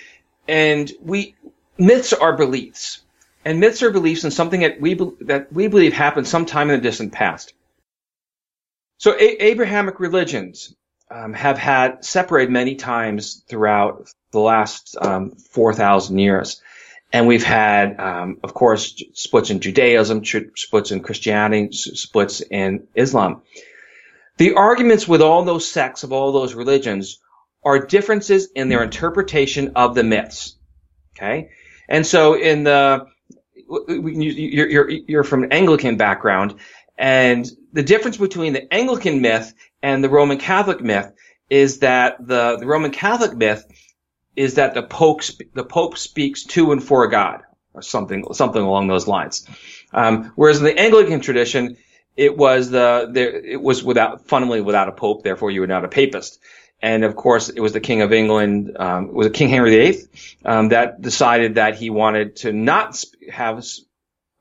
and 0.49 0.91
we 1.03 1.35
myths 1.79 2.12
are 2.12 2.37
beliefs, 2.37 3.03
and 3.45 3.61
myths 3.61 3.83
are 3.83 3.91
beliefs 3.91 4.25
in 4.25 4.31
something 4.31 4.61
that 4.61 4.81
we 4.81 4.95
that 5.22 5.53
we 5.53 5.68
believe 5.68 5.93
happened 5.93 6.27
sometime 6.29 6.70
in 6.70 6.77
the 6.77 6.83
distant 6.83 7.12
past. 7.12 7.53
So 8.99 9.12
a- 9.12 9.45
Abrahamic 9.45 10.01
religions 10.01 10.75
um, 11.11 11.33
have 11.35 11.59
had 11.59 12.05
separated 12.05 12.51
many 12.51 12.77
times 12.77 13.43
throughout 13.49 14.09
the 14.31 14.41
last 14.41 14.97
um, 15.01 15.33
four 15.33 15.75
thousand 15.75 16.18
years, 16.18 16.62
and 17.12 17.27
we've 17.27 17.45
had, 17.45 18.01
um, 18.01 18.39
of 18.43 18.55
course, 18.55 19.03
splits 19.12 19.51
in 19.51 19.61
Judaism, 19.61 20.25
splits 20.25 20.91
in 20.91 21.01
Christianity, 21.01 21.72
splits 21.72 22.41
in 22.41 22.89
Islam. 22.95 23.43
The 24.37 24.55
arguments 24.55 25.07
with 25.07 25.22
all 25.22 25.45
those 25.45 25.70
sects 25.70 26.03
of 26.03 26.12
all 26.12 26.33
those 26.33 26.55
religions 26.55 27.20
are 27.64 27.87
differences 27.87 28.49
in 28.55 28.68
their 28.68 28.83
interpretation 28.83 29.72
of 29.77 29.95
the 29.95 30.03
myths. 30.03 30.57
Okay, 31.16 31.51
and 31.89 32.07
so 32.07 32.35
in 32.35 32.64
the, 32.64 33.07
you're, 33.89 34.68
you're, 34.68 34.91
you're 34.91 35.24
from 35.24 35.45
an 35.45 35.53
Anglican 35.53 35.97
background, 35.97 36.57
and 36.97 37.47
the 37.72 37.82
difference 37.82 38.16
between 38.16 38.53
the 38.53 38.72
Anglican 38.72 39.20
myth 39.20 39.53
and 39.82 40.03
the 40.03 40.09
Roman 40.09 40.39
Catholic 40.39 40.80
myth 40.80 41.12
is 41.51 41.80
that 41.80 42.16
the, 42.24 42.57
the 42.59 42.66
Roman 42.66 42.91
Catholic 42.91 43.37
myth 43.37 43.64
is 44.37 44.55
that 44.55 44.74
the 44.74 44.82
Pope, 44.82 45.22
the 45.55 45.64
Pope 45.64 45.97
speaks 45.99 46.45
to 46.45 46.72
and 46.72 46.82
for 46.82 47.07
God, 47.09 47.43
or 47.72 47.82
something, 47.82 48.24
something 48.32 48.62
along 48.62 48.89
those 48.89 49.07
lines. 49.07 49.47
Um, 49.93 50.32
whereas 50.35 50.59
in 50.59 50.64
the 50.64 50.78
Anglican 50.78 51.20
tradition, 51.20 51.76
it 52.16 52.37
was 52.37 52.70
the, 52.70 53.12
it 53.45 53.61
was 53.61 53.82
without, 53.82 54.26
fundamentally 54.26 54.61
without 54.61 54.89
a 54.89 54.93
Pope, 54.93 55.22
therefore 55.22 55.51
you 55.51 55.61
were 55.61 55.66
not 55.66 55.85
a 55.85 55.89
papist. 55.89 56.41
And 56.85 57.03
of 57.03 57.16
course, 57.16 57.49
it 57.49 57.61
was 57.61 57.72
the 57.72 57.80
King 57.80 58.03
of 58.03 58.12
England, 58.12 58.76
um, 58.78 59.07
it 59.07 59.14
was 59.14 59.30
King 59.30 59.49
Henry 59.49 59.70
VIII, 59.70 60.03
um, 60.45 60.68
that 60.68 61.01
decided 61.01 61.55
that 61.55 61.76
he 61.76 61.89
wanted 61.89 62.37
to 62.37 62.53
not 62.53 63.03
have 63.32 63.64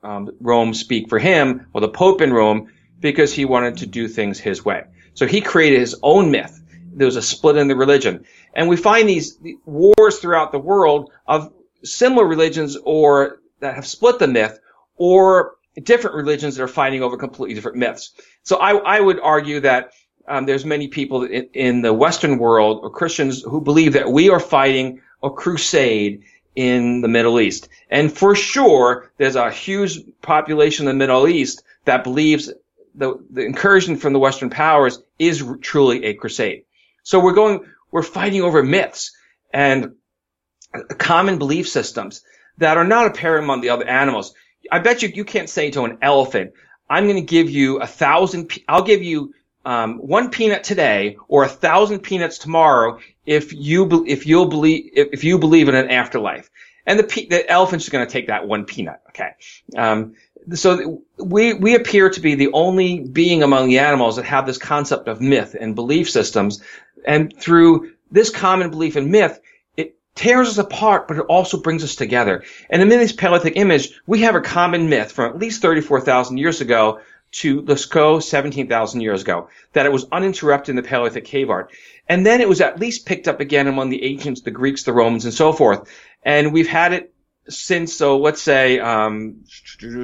um, 0.02 0.30
Rome 0.42 0.74
speak 0.74 1.08
for 1.08 1.18
him, 1.18 1.68
or 1.72 1.80
the 1.80 1.88
Pope 1.88 2.20
in 2.20 2.34
Rome, 2.34 2.70
because 3.00 3.32
he 3.32 3.46
wanted 3.46 3.78
to 3.78 3.86
do 3.86 4.08
things 4.08 4.38
his 4.38 4.62
way. 4.62 4.84
So 5.14 5.26
he 5.26 5.40
created 5.40 5.80
his 5.80 5.96
own 6.02 6.30
myth. 6.30 6.60
There 6.92 7.06
was 7.06 7.16
a 7.16 7.22
split 7.22 7.56
in 7.56 7.68
the 7.68 7.76
religion. 7.76 8.26
And 8.52 8.68
we 8.68 8.76
find 8.76 9.08
these 9.08 9.38
wars 9.64 10.18
throughout 10.18 10.52
the 10.52 10.58
world 10.58 11.12
of 11.26 11.50
similar 11.82 12.26
religions 12.26 12.76
or 12.76 13.40
that 13.60 13.76
have 13.76 13.86
split 13.86 14.18
the 14.18 14.28
myth 14.28 14.60
or 14.96 15.54
different 15.82 16.14
religions 16.14 16.56
that 16.56 16.62
are 16.62 16.68
fighting 16.68 17.02
over 17.02 17.16
completely 17.16 17.54
different 17.54 17.78
myths. 17.78 18.12
So 18.42 18.56
I, 18.56 18.76
I 18.76 19.00
would 19.00 19.18
argue 19.18 19.60
that 19.60 19.92
um, 20.26 20.46
there's 20.46 20.64
many 20.64 20.88
people 20.88 21.24
in, 21.24 21.48
in, 21.52 21.82
the 21.82 21.92
Western 21.92 22.38
world 22.38 22.80
or 22.82 22.90
Christians 22.90 23.42
who 23.42 23.60
believe 23.60 23.92
that 23.94 24.10
we 24.10 24.30
are 24.30 24.40
fighting 24.40 25.00
a 25.22 25.30
crusade 25.30 26.22
in 26.54 27.00
the 27.00 27.08
Middle 27.08 27.40
East. 27.40 27.68
And 27.90 28.12
for 28.12 28.34
sure, 28.34 29.10
there's 29.18 29.36
a 29.36 29.50
huge 29.50 30.00
population 30.22 30.88
in 30.88 30.96
the 30.96 30.98
Middle 30.98 31.28
East 31.28 31.62
that 31.84 32.04
believes 32.04 32.50
the, 32.94 33.18
the 33.30 33.42
incursion 33.42 33.96
from 33.96 34.12
the 34.12 34.18
Western 34.18 34.50
powers 34.50 35.02
is 35.18 35.44
truly 35.60 36.04
a 36.04 36.14
crusade. 36.14 36.64
So 37.02 37.20
we're 37.20 37.34
going, 37.34 37.64
we're 37.90 38.02
fighting 38.02 38.42
over 38.42 38.62
myths 38.62 39.16
and 39.52 39.94
common 40.98 41.38
belief 41.38 41.68
systems 41.68 42.22
that 42.58 42.76
are 42.76 42.84
not 42.84 43.06
apparent 43.06 43.44
among 43.44 43.60
the 43.60 43.70
other 43.70 43.86
animals. 43.86 44.34
I 44.70 44.78
bet 44.78 45.02
you 45.02 45.08
you 45.08 45.24
can't 45.24 45.50
say 45.50 45.70
to 45.72 45.82
an 45.82 45.98
elephant, 46.02 46.52
I'm 46.88 47.04
going 47.04 47.16
to 47.16 47.22
give 47.22 47.50
you 47.50 47.80
a 47.80 47.86
thousand, 47.86 48.52
I'll 48.68 48.82
give 48.82 49.02
you 49.02 49.34
um, 49.64 49.98
one 49.98 50.30
peanut 50.30 50.64
today 50.64 51.16
or 51.28 51.44
a 51.44 51.48
thousand 51.48 52.00
peanuts 52.00 52.38
tomorrow 52.38 52.98
if 53.26 53.52
you 53.52 54.04
if 54.06 54.26
you'll 54.26 54.46
believe 54.46 54.90
if, 54.94 55.24
you 55.24 55.38
believe 55.38 55.68
in 55.68 55.74
an 55.74 55.90
afterlife. 55.90 56.50
And 56.86 56.98
the 56.98 57.26
the 57.30 57.48
elephant's 57.48 57.88
going 57.88 58.06
to 58.06 58.12
take 58.12 58.26
that 58.26 58.46
one 58.46 58.64
peanut. 58.66 59.00
Okay. 59.08 59.30
Um, 59.76 60.14
so 60.52 61.02
we 61.18 61.54
we 61.54 61.74
appear 61.74 62.10
to 62.10 62.20
be 62.20 62.34
the 62.34 62.52
only 62.52 63.00
being 63.00 63.42
among 63.42 63.68
the 63.68 63.78
animals 63.78 64.16
that 64.16 64.26
have 64.26 64.46
this 64.46 64.58
concept 64.58 65.08
of 65.08 65.20
myth 65.20 65.56
and 65.58 65.74
belief 65.74 66.10
systems, 66.10 66.62
and 67.06 67.34
through 67.34 67.92
this 68.10 68.28
common 68.28 68.70
belief 68.70 68.96
in 68.96 69.10
myth, 69.10 69.40
it 69.78 69.96
tears 70.14 70.48
us 70.48 70.58
apart, 70.58 71.08
but 71.08 71.16
it 71.16 71.22
also 71.22 71.58
brings 71.58 71.82
us 71.82 71.96
together. 71.96 72.44
And 72.68 72.82
in 72.82 72.88
this 72.90 73.12
Paleolithic 73.12 73.56
image, 73.56 73.98
we 74.06 74.20
have 74.20 74.34
a 74.34 74.42
common 74.42 74.90
myth 74.90 75.12
from 75.12 75.30
at 75.30 75.38
least 75.38 75.62
34,000 75.62 76.36
years 76.36 76.60
ago 76.60 77.00
to 77.34 77.62
Lascaux 77.62 78.22
17,000 78.22 79.00
years 79.00 79.22
ago, 79.22 79.48
that 79.72 79.86
it 79.86 79.92
was 79.92 80.06
uninterrupted 80.12 80.70
in 80.70 80.76
the 80.76 80.88
Paleolithic 80.88 81.24
cave 81.24 81.50
art. 81.50 81.72
And 82.08 82.24
then 82.24 82.40
it 82.40 82.48
was 82.48 82.60
at 82.60 82.78
least 82.78 83.06
picked 83.06 83.28
up 83.28 83.40
again 83.40 83.66
among 83.66 83.90
the 83.90 84.04
ancients, 84.04 84.42
the 84.42 84.50
Greeks, 84.50 84.84
the 84.84 84.92
Romans, 84.92 85.24
and 85.24 85.34
so 85.34 85.52
forth. 85.52 85.90
And 86.22 86.52
we've 86.52 86.68
had 86.68 86.92
it 86.92 87.12
since, 87.48 87.94
so 87.94 88.18
let's 88.18 88.40
say, 88.40 88.78
um, 88.78 89.44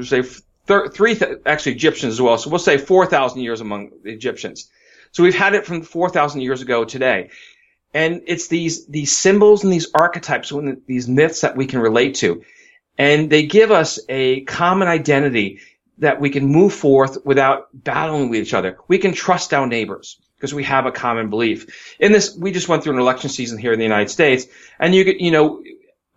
say 0.02 0.22
three, 0.66 1.14
th- 1.14 1.38
actually 1.46 1.72
Egyptians 1.72 2.14
as 2.14 2.20
well. 2.20 2.36
So 2.36 2.50
we'll 2.50 2.58
say 2.58 2.78
4,000 2.78 3.40
years 3.40 3.60
among 3.60 3.90
the 4.02 4.10
Egyptians. 4.10 4.68
So 5.12 5.22
we've 5.22 5.34
had 5.34 5.54
it 5.54 5.66
from 5.66 5.82
4,000 5.82 6.40
years 6.40 6.62
ago 6.62 6.84
today. 6.84 7.30
And 7.92 8.22
it's 8.26 8.48
these, 8.48 8.86
these 8.86 9.16
symbols 9.16 9.64
and 9.64 9.72
these 9.72 9.88
archetypes, 9.94 10.52
these 10.86 11.08
myths 11.08 11.42
that 11.42 11.56
we 11.56 11.66
can 11.66 11.80
relate 11.80 12.16
to. 12.16 12.42
And 12.98 13.30
they 13.30 13.46
give 13.46 13.70
us 13.70 13.98
a 14.08 14.42
common 14.42 14.88
identity 14.88 15.60
that 16.00 16.20
we 16.20 16.30
can 16.30 16.46
move 16.46 16.74
forth 16.74 17.18
without 17.24 17.68
battling 17.72 18.28
with 18.28 18.40
each 18.40 18.54
other. 18.54 18.78
We 18.88 18.98
can 18.98 19.12
trust 19.12 19.54
our 19.54 19.66
neighbors 19.66 20.20
because 20.36 20.52
we 20.52 20.64
have 20.64 20.86
a 20.86 20.92
common 20.92 21.30
belief. 21.30 21.96
In 22.00 22.12
this, 22.12 22.36
we 22.36 22.50
just 22.50 22.68
went 22.68 22.82
through 22.82 22.94
an 22.94 23.00
election 23.00 23.30
season 23.30 23.58
here 23.58 23.72
in 23.72 23.78
the 23.78 23.84
United 23.84 24.10
States, 24.10 24.46
and 24.78 24.94
you 24.94 25.04
could, 25.04 25.20
you 25.20 25.30
know, 25.30 25.62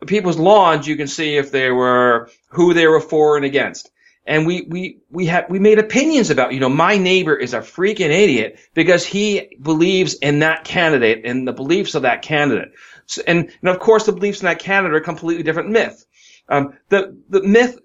people's 0.06 0.38
lawns, 0.38 0.88
you 0.88 0.96
can 0.96 1.08
see 1.08 1.36
if 1.36 1.52
they 1.52 1.70
were 1.70 2.30
who 2.48 2.74
they 2.74 2.88
were 2.88 3.02
for 3.02 3.36
and 3.38 3.46
against. 3.46 3.92
And 4.26 4.48
we 4.48 4.62
we 4.62 5.00
we 5.10 5.26
had 5.26 5.48
we 5.50 5.60
made 5.60 5.80
opinions 5.80 6.30
about, 6.30 6.54
you 6.54 6.62
know, 6.62 6.70
my 6.70 6.98
neighbor 6.98 7.36
is 7.36 7.54
a 7.54 7.60
freaking 7.60 8.10
idiot 8.10 8.58
because 8.74 9.06
he 9.06 9.58
believes 9.62 10.14
in 10.14 10.40
that 10.40 10.64
candidate 10.64 11.26
and 11.26 11.46
the 11.46 11.52
beliefs 11.52 11.96
of 11.96 12.04
that 12.04 12.22
candidate. 12.22 12.72
So, 13.06 13.22
and, 13.28 13.52
and 13.62 13.70
of 13.70 13.80
course, 13.80 14.06
the 14.06 14.14
beliefs 14.14 14.40
in 14.40 14.46
that 14.46 14.60
candidate 14.60 14.96
are 14.96 15.02
completely 15.02 15.44
different 15.44 15.72
myth. 15.72 16.06
Um, 16.48 16.78
the 16.88 17.18
the 17.28 17.44
myth 17.44 17.78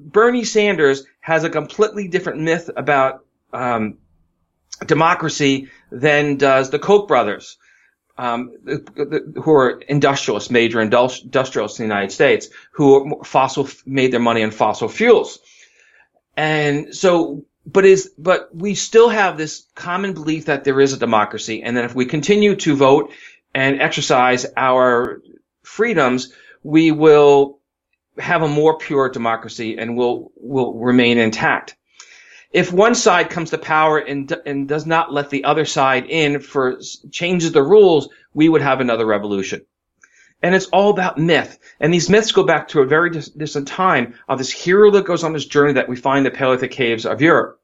Bernie 0.00 0.44
Sanders 0.44 1.04
has 1.20 1.44
a 1.44 1.50
completely 1.50 2.08
different 2.08 2.40
myth 2.40 2.70
about 2.76 3.24
um, 3.52 3.98
democracy 4.84 5.68
than 5.90 6.36
does 6.36 6.70
the 6.70 6.78
Koch 6.78 7.08
brothers, 7.08 7.56
um, 8.18 8.52
who 9.36 9.52
are 9.52 9.80
industrialists, 9.80 10.50
major 10.50 10.80
industrialists 10.80 11.78
in 11.80 11.88
the 11.88 11.94
United 11.94 12.12
States, 12.12 12.48
who 12.72 13.22
fossil 13.24 13.68
made 13.84 14.12
their 14.12 14.20
money 14.20 14.42
on 14.42 14.50
fossil 14.50 14.88
fuels. 14.88 15.38
And 16.36 16.94
so, 16.94 17.44
but 17.64 17.84
is 17.84 18.12
but 18.18 18.54
we 18.54 18.74
still 18.74 19.08
have 19.08 19.36
this 19.36 19.66
common 19.74 20.12
belief 20.12 20.46
that 20.46 20.64
there 20.64 20.80
is 20.80 20.92
a 20.92 20.98
democracy, 20.98 21.62
and 21.62 21.76
that 21.76 21.84
if 21.84 21.94
we 21.94 22.06
continue 22.06 22.56
to 22.56 22.76
vote 22.76 23.12
and 23.54 23.80
exercise 23.80 24.46
our 24.56 25.22
freedoms, 25.62 26.32
we 26.62 26.92
will 26.92 27.55
have 28.18 28.42
a 28.42 28.48
more 28.48 28.78
pure 28.78 29.08
democracy 29.08 29.78
and 29.78 29.96
will 29.96 30.32
will 30.36 30.74
remain 30.74 31.18
intact. 31.18 31.76
If 32.50 32.72
one 32.72 32.94
side 32.94 33.30
comes 33.30 33.50
to 33.50 33.58
power 33.58 33.98
and 33.98 34.34
and 34.46 34.68
does 34.68 34.86
not 34.86 35.12
let 35.12 35.30
the 35.30 35.44
other 35.44 35.64
side 35.64 36.06
in 36.06 36.40
for 36.40 36.80
changes 37.10 37.52
the 37.52 37.62
rules, 37.62 38.08
we 38.32 38.48
would 38.48 38.62
have 38.62 38.80
another 38.80 39.06
revolution. 39.06 39.62
And 40.42 40.54
it's 40.54 40.66
all 40.66 40.90
about 40.90 41.18
myth. 41.18 41.58
And 41.80 41.92
these 41.92 42.10
myths 42.10 42.32
go 42.32 42.44
back 42.44 42.68
to 42.68 42.80
a 42.80 42.86
very 42.86 43.10
dis- 43.10 43.30
distant 43.30 43.68
time 43.68 44.14
of 44.28 44.38
this 44.38 44.50
hero 44.50 44.90
that 44.92 45.06
goes 45.06 45.24
on 45.24 45.32
this 45.32 45.46
journey 45.46 45.72
that 45.74 45.88
we 45.88 45.96
find 45.96 46.26
in 46.26 46.32
the 46.32 46.36
Paleolithic 46.36 46.70
caves 46.70 47.06
of 47.06 47.22
Europe. 47.22 47.60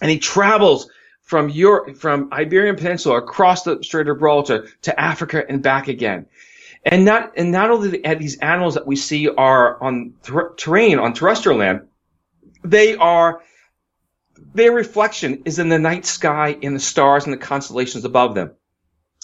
And 0.00 0.10
he 0.10 0.18
travels 0.18 0.88
from 1.22 1.48
Europe, 1.48 1.96
from 1.96 2.28
Iberian 2.30 2.76
Peninsula 2.76 3.16
across 3.16 3.62
the 3.62 3.82
Strait 3.82 4.06
of 4.06 4.16
Gibraltar 4.16 4.68
to 4.82 5.00
Africa 5.00 5.44
and 5.48 5.62
back 5.62 5.88
again. 5.88 6.26
And 6.84 7.04
not, 7.04 7.32
and 7.36 7.50
not 7.50 7.70
only 7.70 8.02
these 8.14 8.38
animals 8.38 8.74
that 8.74 8.86
we 8.86 8.96
see 8.96 9.28
are 9.28 9.82
on 9.82 10.14
ter- 10.22 10.54
terrain, 10.54 10.98
on 10.98 11.14
terrestrial 11.14 11.58
land, 11.58 11.88
they 12.62 12.94
are, 12.94 13.40
their 14.54 14.72
reflection 14.72 15.42
is 15.46 15.58
in 15.58 15.70
the 15.70 15.78
night 15.78 16.04
sky, 16.04 16.56
in 16.60 16.74
the 16.74 16.80
stars 16.80 17.24
and 17.24 17.32
the 17.32 17.38
constellations 17.38 18.04
above 18.04 18.34
them. 18.34 18.52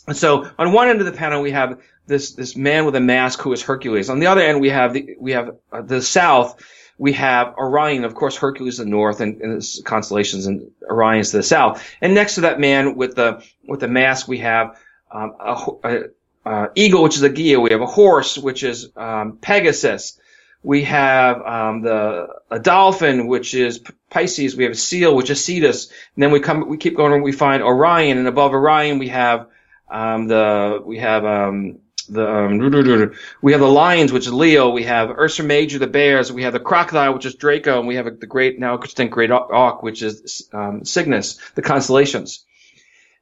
And 0.06 0.16
so 0.16 0.48
on 0.58 0.72
one 0.72 0.88
end 0.88 1.00
of 1.00 1.06
the 1.06 1.12
panel, 1.12 1.42
we 1.42 1.50
have 1.50 1.80
this, 2.06 2.32
this 2.32 2.56
man 2.56 2.86
with 2.86 2.96
a 2.96 3.00
mask 3.00 3.40
who 3.40 3.52
is 3.52 3.62
Hercules. 3.62 4.08
On 4.08 4.18
the 4.18 4.26
other 4.28 4.40
end, 4.40 4.60
we 4.60 4.70
have 4.70 4.94
the, 4.94 5.16
we 5.18 5.32
have 5.32 5.56
uh, 5.70 5.82
the 5.82 6.00
south, 6.00 6.62
we 6.96 7.12
have 7.12 7.54
Orion, 7.56 8.04
of 8.04 8.14
course, 8.14 8.36
Hercules 8.36 8.76
to 8.76 8.84
the 8.84 8.90
north 8.90 9.20
and, 9.20 9.40
and 9.42 9.62
constellations 9.84 10.46
and 10.46 10.70
Orion's 10.82 11.30
to 11.30 11.38
the 11.38 11.42
south. 11.42 11.86
And 12.00 12.14
next 12.14 12.36
to 12.36 12.42
that 12.42 12.58
man 12.58 12.96
with 12.96 13.14
the, 13.14 13.44
with 13.68 13.80
the 13.80 13.88
mask, 13.88 14.28
we 14.28 14.38
have, 14.38 14.80
um, 15.12 15.34
a, 15.40 15.70
a 15.84 16.02
uh, 16.44 16.68
eagle, 16.74 17.02
which 17.02 17.16
is 17.16 17.22
a 17.22 17.28
Gaia. 17.28 17.60
We 17.60 17.70
have 17.70 17.80
a 17.80 17.86
horse, 17.86 18.38
which 18.38 18.62
is 18.62 18.88
um, 18.96 19.38
Pegasus. 19.40 20.18
We 20.62 20.84
have 20.84 21.40
um, 21.40 21.82
the 21.82 22.28
a 22.50 22.58
dolphin, 22.58 23.26
which 23.26 23.54
is 23.54 23.82
Pisces. 24.10 24.56
We 24.56 24.64
have 24.64 24.72
a 24.72 24.76
seal, 24.76 25.16
which 25.16 25.30
is 25.30 25.42
Cetus. 25.42 25.86
And 26.14 26.22
then 26.22 26.32
we 26.32 26.40
come, 26.40 26.68
we 26.68 26.76
keep 26.76 26.96
going, 26.96 27.12
and 27.12 27.22
we 27.22 27.32
find 27.32 27.62
Orion, 27.62 28.18
and 28.18 28.28
above 28.28 28.52
Orion 28.52 28.98
we 28.98 29.08
have 29.08 29.46
um, 29.90 30.28
the 30.28 30.82
we 30.84 30.98
have 30.98 31.24
um, 31.24 31.78
the 32.10 32.28
um, 32.28 33.12
we 33.40 33.52
have 33.52 33.60
the 33.60 33.68
lions, 33.68 34.12
which 34.12 34.26
is 34.26 34.32
Leo. 34.32 34.70
We 34.70 34.84
have 34.84 35.10
Ursa 35.10 35.42
Major, 35.42 35.78
the 35.78 35.86
bears. 35.86 36.30
We 36.30 36.42
have 36.42 36.52
the 36.52 36.60
crocodile, 36.60 37.14
which 37.14 37.26
is 37.26 37.36
Draco, 37.36 37.78
and 37.78 37.88
we 37.88 37.96
have 37.96 38.20
the 38.20 38.26
great 38.26 38.58
now 38.58 38.74
extinct 38.74 39.14
great 39.14 39.30
auk, 39.30 39.82
which 39.82 40.02
is 40.02 40.48
um, 40.52 40.84
Cygnus, 40.84 41.38
the 41.54 41.62
constellations. 41.62 42.44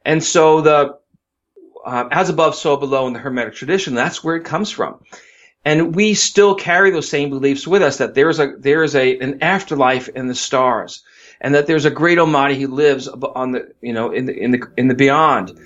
And 0.04 0.24
so 0.24 0.60
the 0.62 0.98
um, 1.89 2.09
as 2.11 2.28
above, 2.28 2.55
so 2.55 2.76
below 2.76 3.07
in 3.07 3.14
the 3.14 3.18
Hermetic 3.18 3.55
tradition. 3.55 3.95
That's 3.95 4.22
where 4.22 4.36
it 4.36 4.45
comes 4.45 4.70
from. 4.70 5.01
And 5.64 5.95
we 5.95 6.14
still 6.14 6.55
carry 6.55 6.91
those 6.91 7.09
same 7.09 7.30
beliefs 7.30 7.66
with 7.66 7.82
us 7.82 7.99
that 7.99 8.14
there's 8.14 8.39
a, 8.39 8.53
there's 8.59 8.95
a, 8.95 9.18
an 9.18 9.43
afterlife 9.43 10.09
in 10.09 10.28
the 10.28 10.34
stars 10.34 11.03
and 11.41 11.55
that 11.55 11.66
there's 11.66 11.86
a 11.86 11.91
great 11.91 12.18
Almighty 12.18 12.61
who 12.61 12.68
lives 12.68 13.09
on 13.09 13.53
the, 13.53 13.72
you 13.80 13.93
know, 13.93 14.12
in 14.12 14.26
the, 14.26 14.36
in 14.36 14.51
the, 14.51 14.68
in 14.76 14.89
the 14.89 14.95
beyond. 14.95 15.59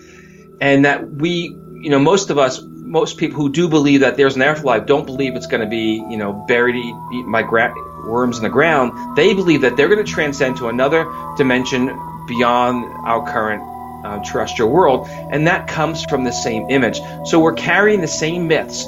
And 0.60 0.84
that 0.84 1.10
we, 1.10 1.54
you 1.80 1.90
know, 1.90 1.98
most 1.98 2.30
of 2.30 2.38
us, 2.38 2.60
most 2.62 3.16
people 3.18 3.38
who 3.38 3.50
do 3.50 3.68
believe 3.68 4.00
that 4.00 4.16
there's 4.16 4.36
an 4.36 4.42
afterlife 4.42 4.86
don't 4.86 5.06
believe 5.06 5.34
it's 5.34 5.46
going 5.46 5.62
to 5.62 5.68
be, 5.68 5.94
you 6.08 6.16
know, 6.16 6.32
buried, 6.32 6.76
eat 6.76 7.26
by 7.30 7.42
gra- 7.42 7.74
worms 8.06 8.36
in 8.36 8.44
the 8.44 8.48
ground. 8.48 9.16
They 9.16 9.34
believe 9.34 9.62
that 9.62 9.76
they're 9.76 9.88
going 9.88 10.04
to 10.04 10.10
transcend 10.10 10.58
to 10.58 10.68
another 10.68 11.04
dimension 11.36 11.86
beyond 12.28 12.84
our 13.04 13.26
current 13.26 13.71
uh, 14.04 14.22
terrestrial 14.22 14.70
world, 14.70 15.08
and 15.08 15.46
that 15.46 15.68
comes 15.68 16.04
from 16.04 16.24
the 16.24 16.32
same 16.32 16.70
image. 16.70 17.00
So 17.24 17.40
we're 17.40 17.54
carrying 17.54 18.00
the 18.00 18.08
same 18.08 18.48
myths, 18.48 18.86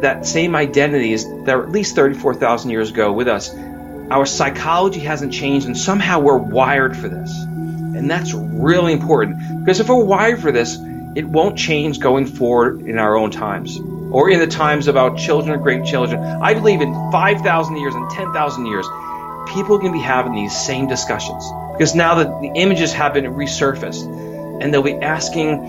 that 0.00 0.26
same 0.26 0.54
identities 0.54 1.24
that 1.44 1.54
are 1.54 1.62
at 1.62 1.70
least 1.70 1.94
34,000 1.94 2.70
years 2.70 2.90
ago 2.90 3.12
with 3.12 3.28
us. 3.28 3.54
Our 4.10 4.26
psychology 4.26 5.00
hasn't 5.00 5.32
changed, 5.32 5.66
and 5.66 5.76
somehow 5.76 6.20
we're 6.20 6.38
wired 6.38 6.96
for 6.96 7.08
this. 7.08 7.30
And 7.42 8.10
that's 8.10 8.32
really 8.32 8.92
important 8.92 9.38
because 9.60 9.80
if 9.80 9.88
we're 9.88 10.04
wired 10.04 10.40
for 10.40 10.52
this, 10.52 10.78
it 11.16 11.26
won't 11.26 11.58
change 11.58 12.00
going 12.00 12.26
forward 12.26 12.82
in 12.82 12.98
our 12.98 13.16
own 13.16 13.30
times 13.30 13.78
or 14.10 14.30
in 14.30 14.38
the 14.38 14.46
times 14.46 14.88
of 14.88 14.96
our 14.96 15.14
children 15.16 15.54
or 15.54 15.58
great 15.58 15.84
children. 15.84 16.22
I 16.22 16.54
believe 16.54 16.80
in 16.80 16.92
5,000 17.10 17.76
years 17.76 17.94
and 17.94 18.08
10,000 18.10 18.66
years, 18.66 18.86
people 19.48 19.78
can 19.78 19.92
be 19.92 20.00
having 20.00 20.34
these 20.34 20.56
same 20.56 20.86
discussions 20.86 21.44
because 21.72 21.94
now 21.94 22.14
that 22.16 22.40
the 22.40 22.52
images 22.54 22.92
have 22.92 23.14
been 23.14 23.24
resurfaced 23.24 24.62
and 24.62 24.72
they'll 24.72 24.82
be 24.82 24.94
asking, 24.94 25.62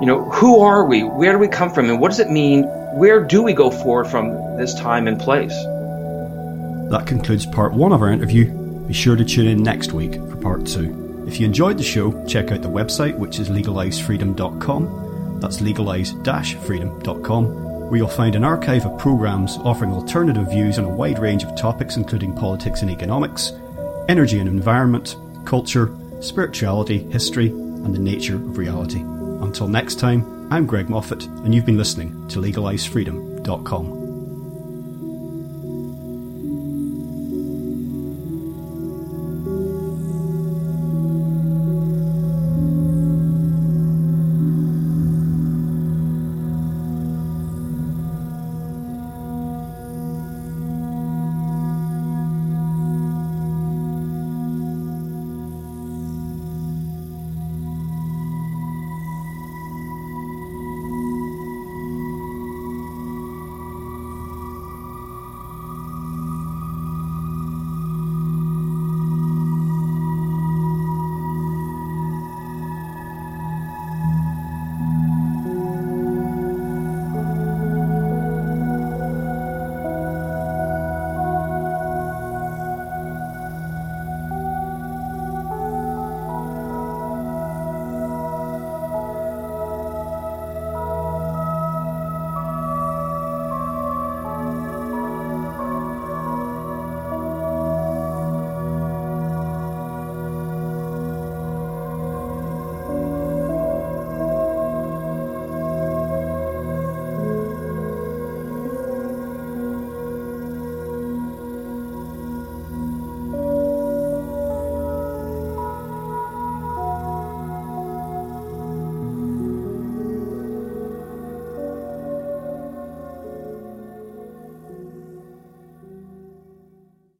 you 0.00 0.06
know, 0.06 0.24
who 0.30 0.60
are 0.60 0.84
we? 0.84 1.02
Where 1.02 1.32
do 1.32 1.38
we 1.38 1.48
come 1.48 1.72
from? 1.72 1.90
And 1.90 2.00
what 2.00 2.08
does 2.08 2.20
it 2.20 2.30
mean? 2.30 2.64
Where 2.96 3.24
do 3.24 3.42
we 3.42 3.52
go 3.52 3.70
forward 3.70 4.06
from 4.06 4.56
this 4.56 4.74
time 4.74 5.08
and 5.08 5.20
place? 5.20 5.54
That 6.90 7.04
concludes 7.06 7.46
part 7.46 7.72
one 7.72 7.92
of 7.92 8.00
our 8.00 8.10
interview. 8.10 8.52
Be 8.86 8.94
sure 8.94 9.16
to 9.16 9.24
tune 9.24 9.48
in 9.48 9.62
next 9.62 9.92
week 9.92 10.14
for 10.14 10.36
part 10.36 10.66
two. 10.66 11.24
If 11.26 11.40
you 11.40 11.46
enjoyed 11.46 11.78
the 11.78 11.82
show, 11.82 12.24
check 12.26 12.52
out 12.52 12.62
the 12.62 12.68
website, 12.68 13.18
which 13.18 13.40
is 13.40 13.48
legalizefreedom.com. 13.48 15.40
That's 15.40 15.60
legalize-freedom.com, 15.60 17.65
where 17.88 17.98
you'll 17.98 18.08
find 18.08 18.34
an 18.34 18.44
archive 18.44 18.84
of 18.84 18.98
programs 18.98 19.58
offering 19.58 19.92
alternative 19.92 20.50
views 20.50 20.78
on 20.78 20.84
a 20.84 20.88
wide 20.88 21.18
range 21.18 21.44
of 21.44 21.56
topics, 21.56 21.96
including 21.96 22.34
politics 22.34 22.82
and 22.82 22.90
economics, 22.90 23.52
energy 24.08 24.38
and 24.38 24.48
environment, 24.48 25.16
culture, 25.44 25.94
spirituality, 26.20 26.98
history, 27.10 27.48
and 27.48 27.94
the 27.94 27.98
nature 27.98 28.36
of 28.36 28.58
reality. 28.58 29.00
Until 29.00 29.68
next 29.68 29.98
time, 29.98 30.52
I'm 30.52 30.66
Greg 30.66 30.88
Moffitt, 30.88 31.26
and 31.26 31.54
you've 31.54 31.66
been 31.66 31.78
listening 31.78 32.28
to 32.28 32.40
LegalizeFreedom.com. 32.40 34.05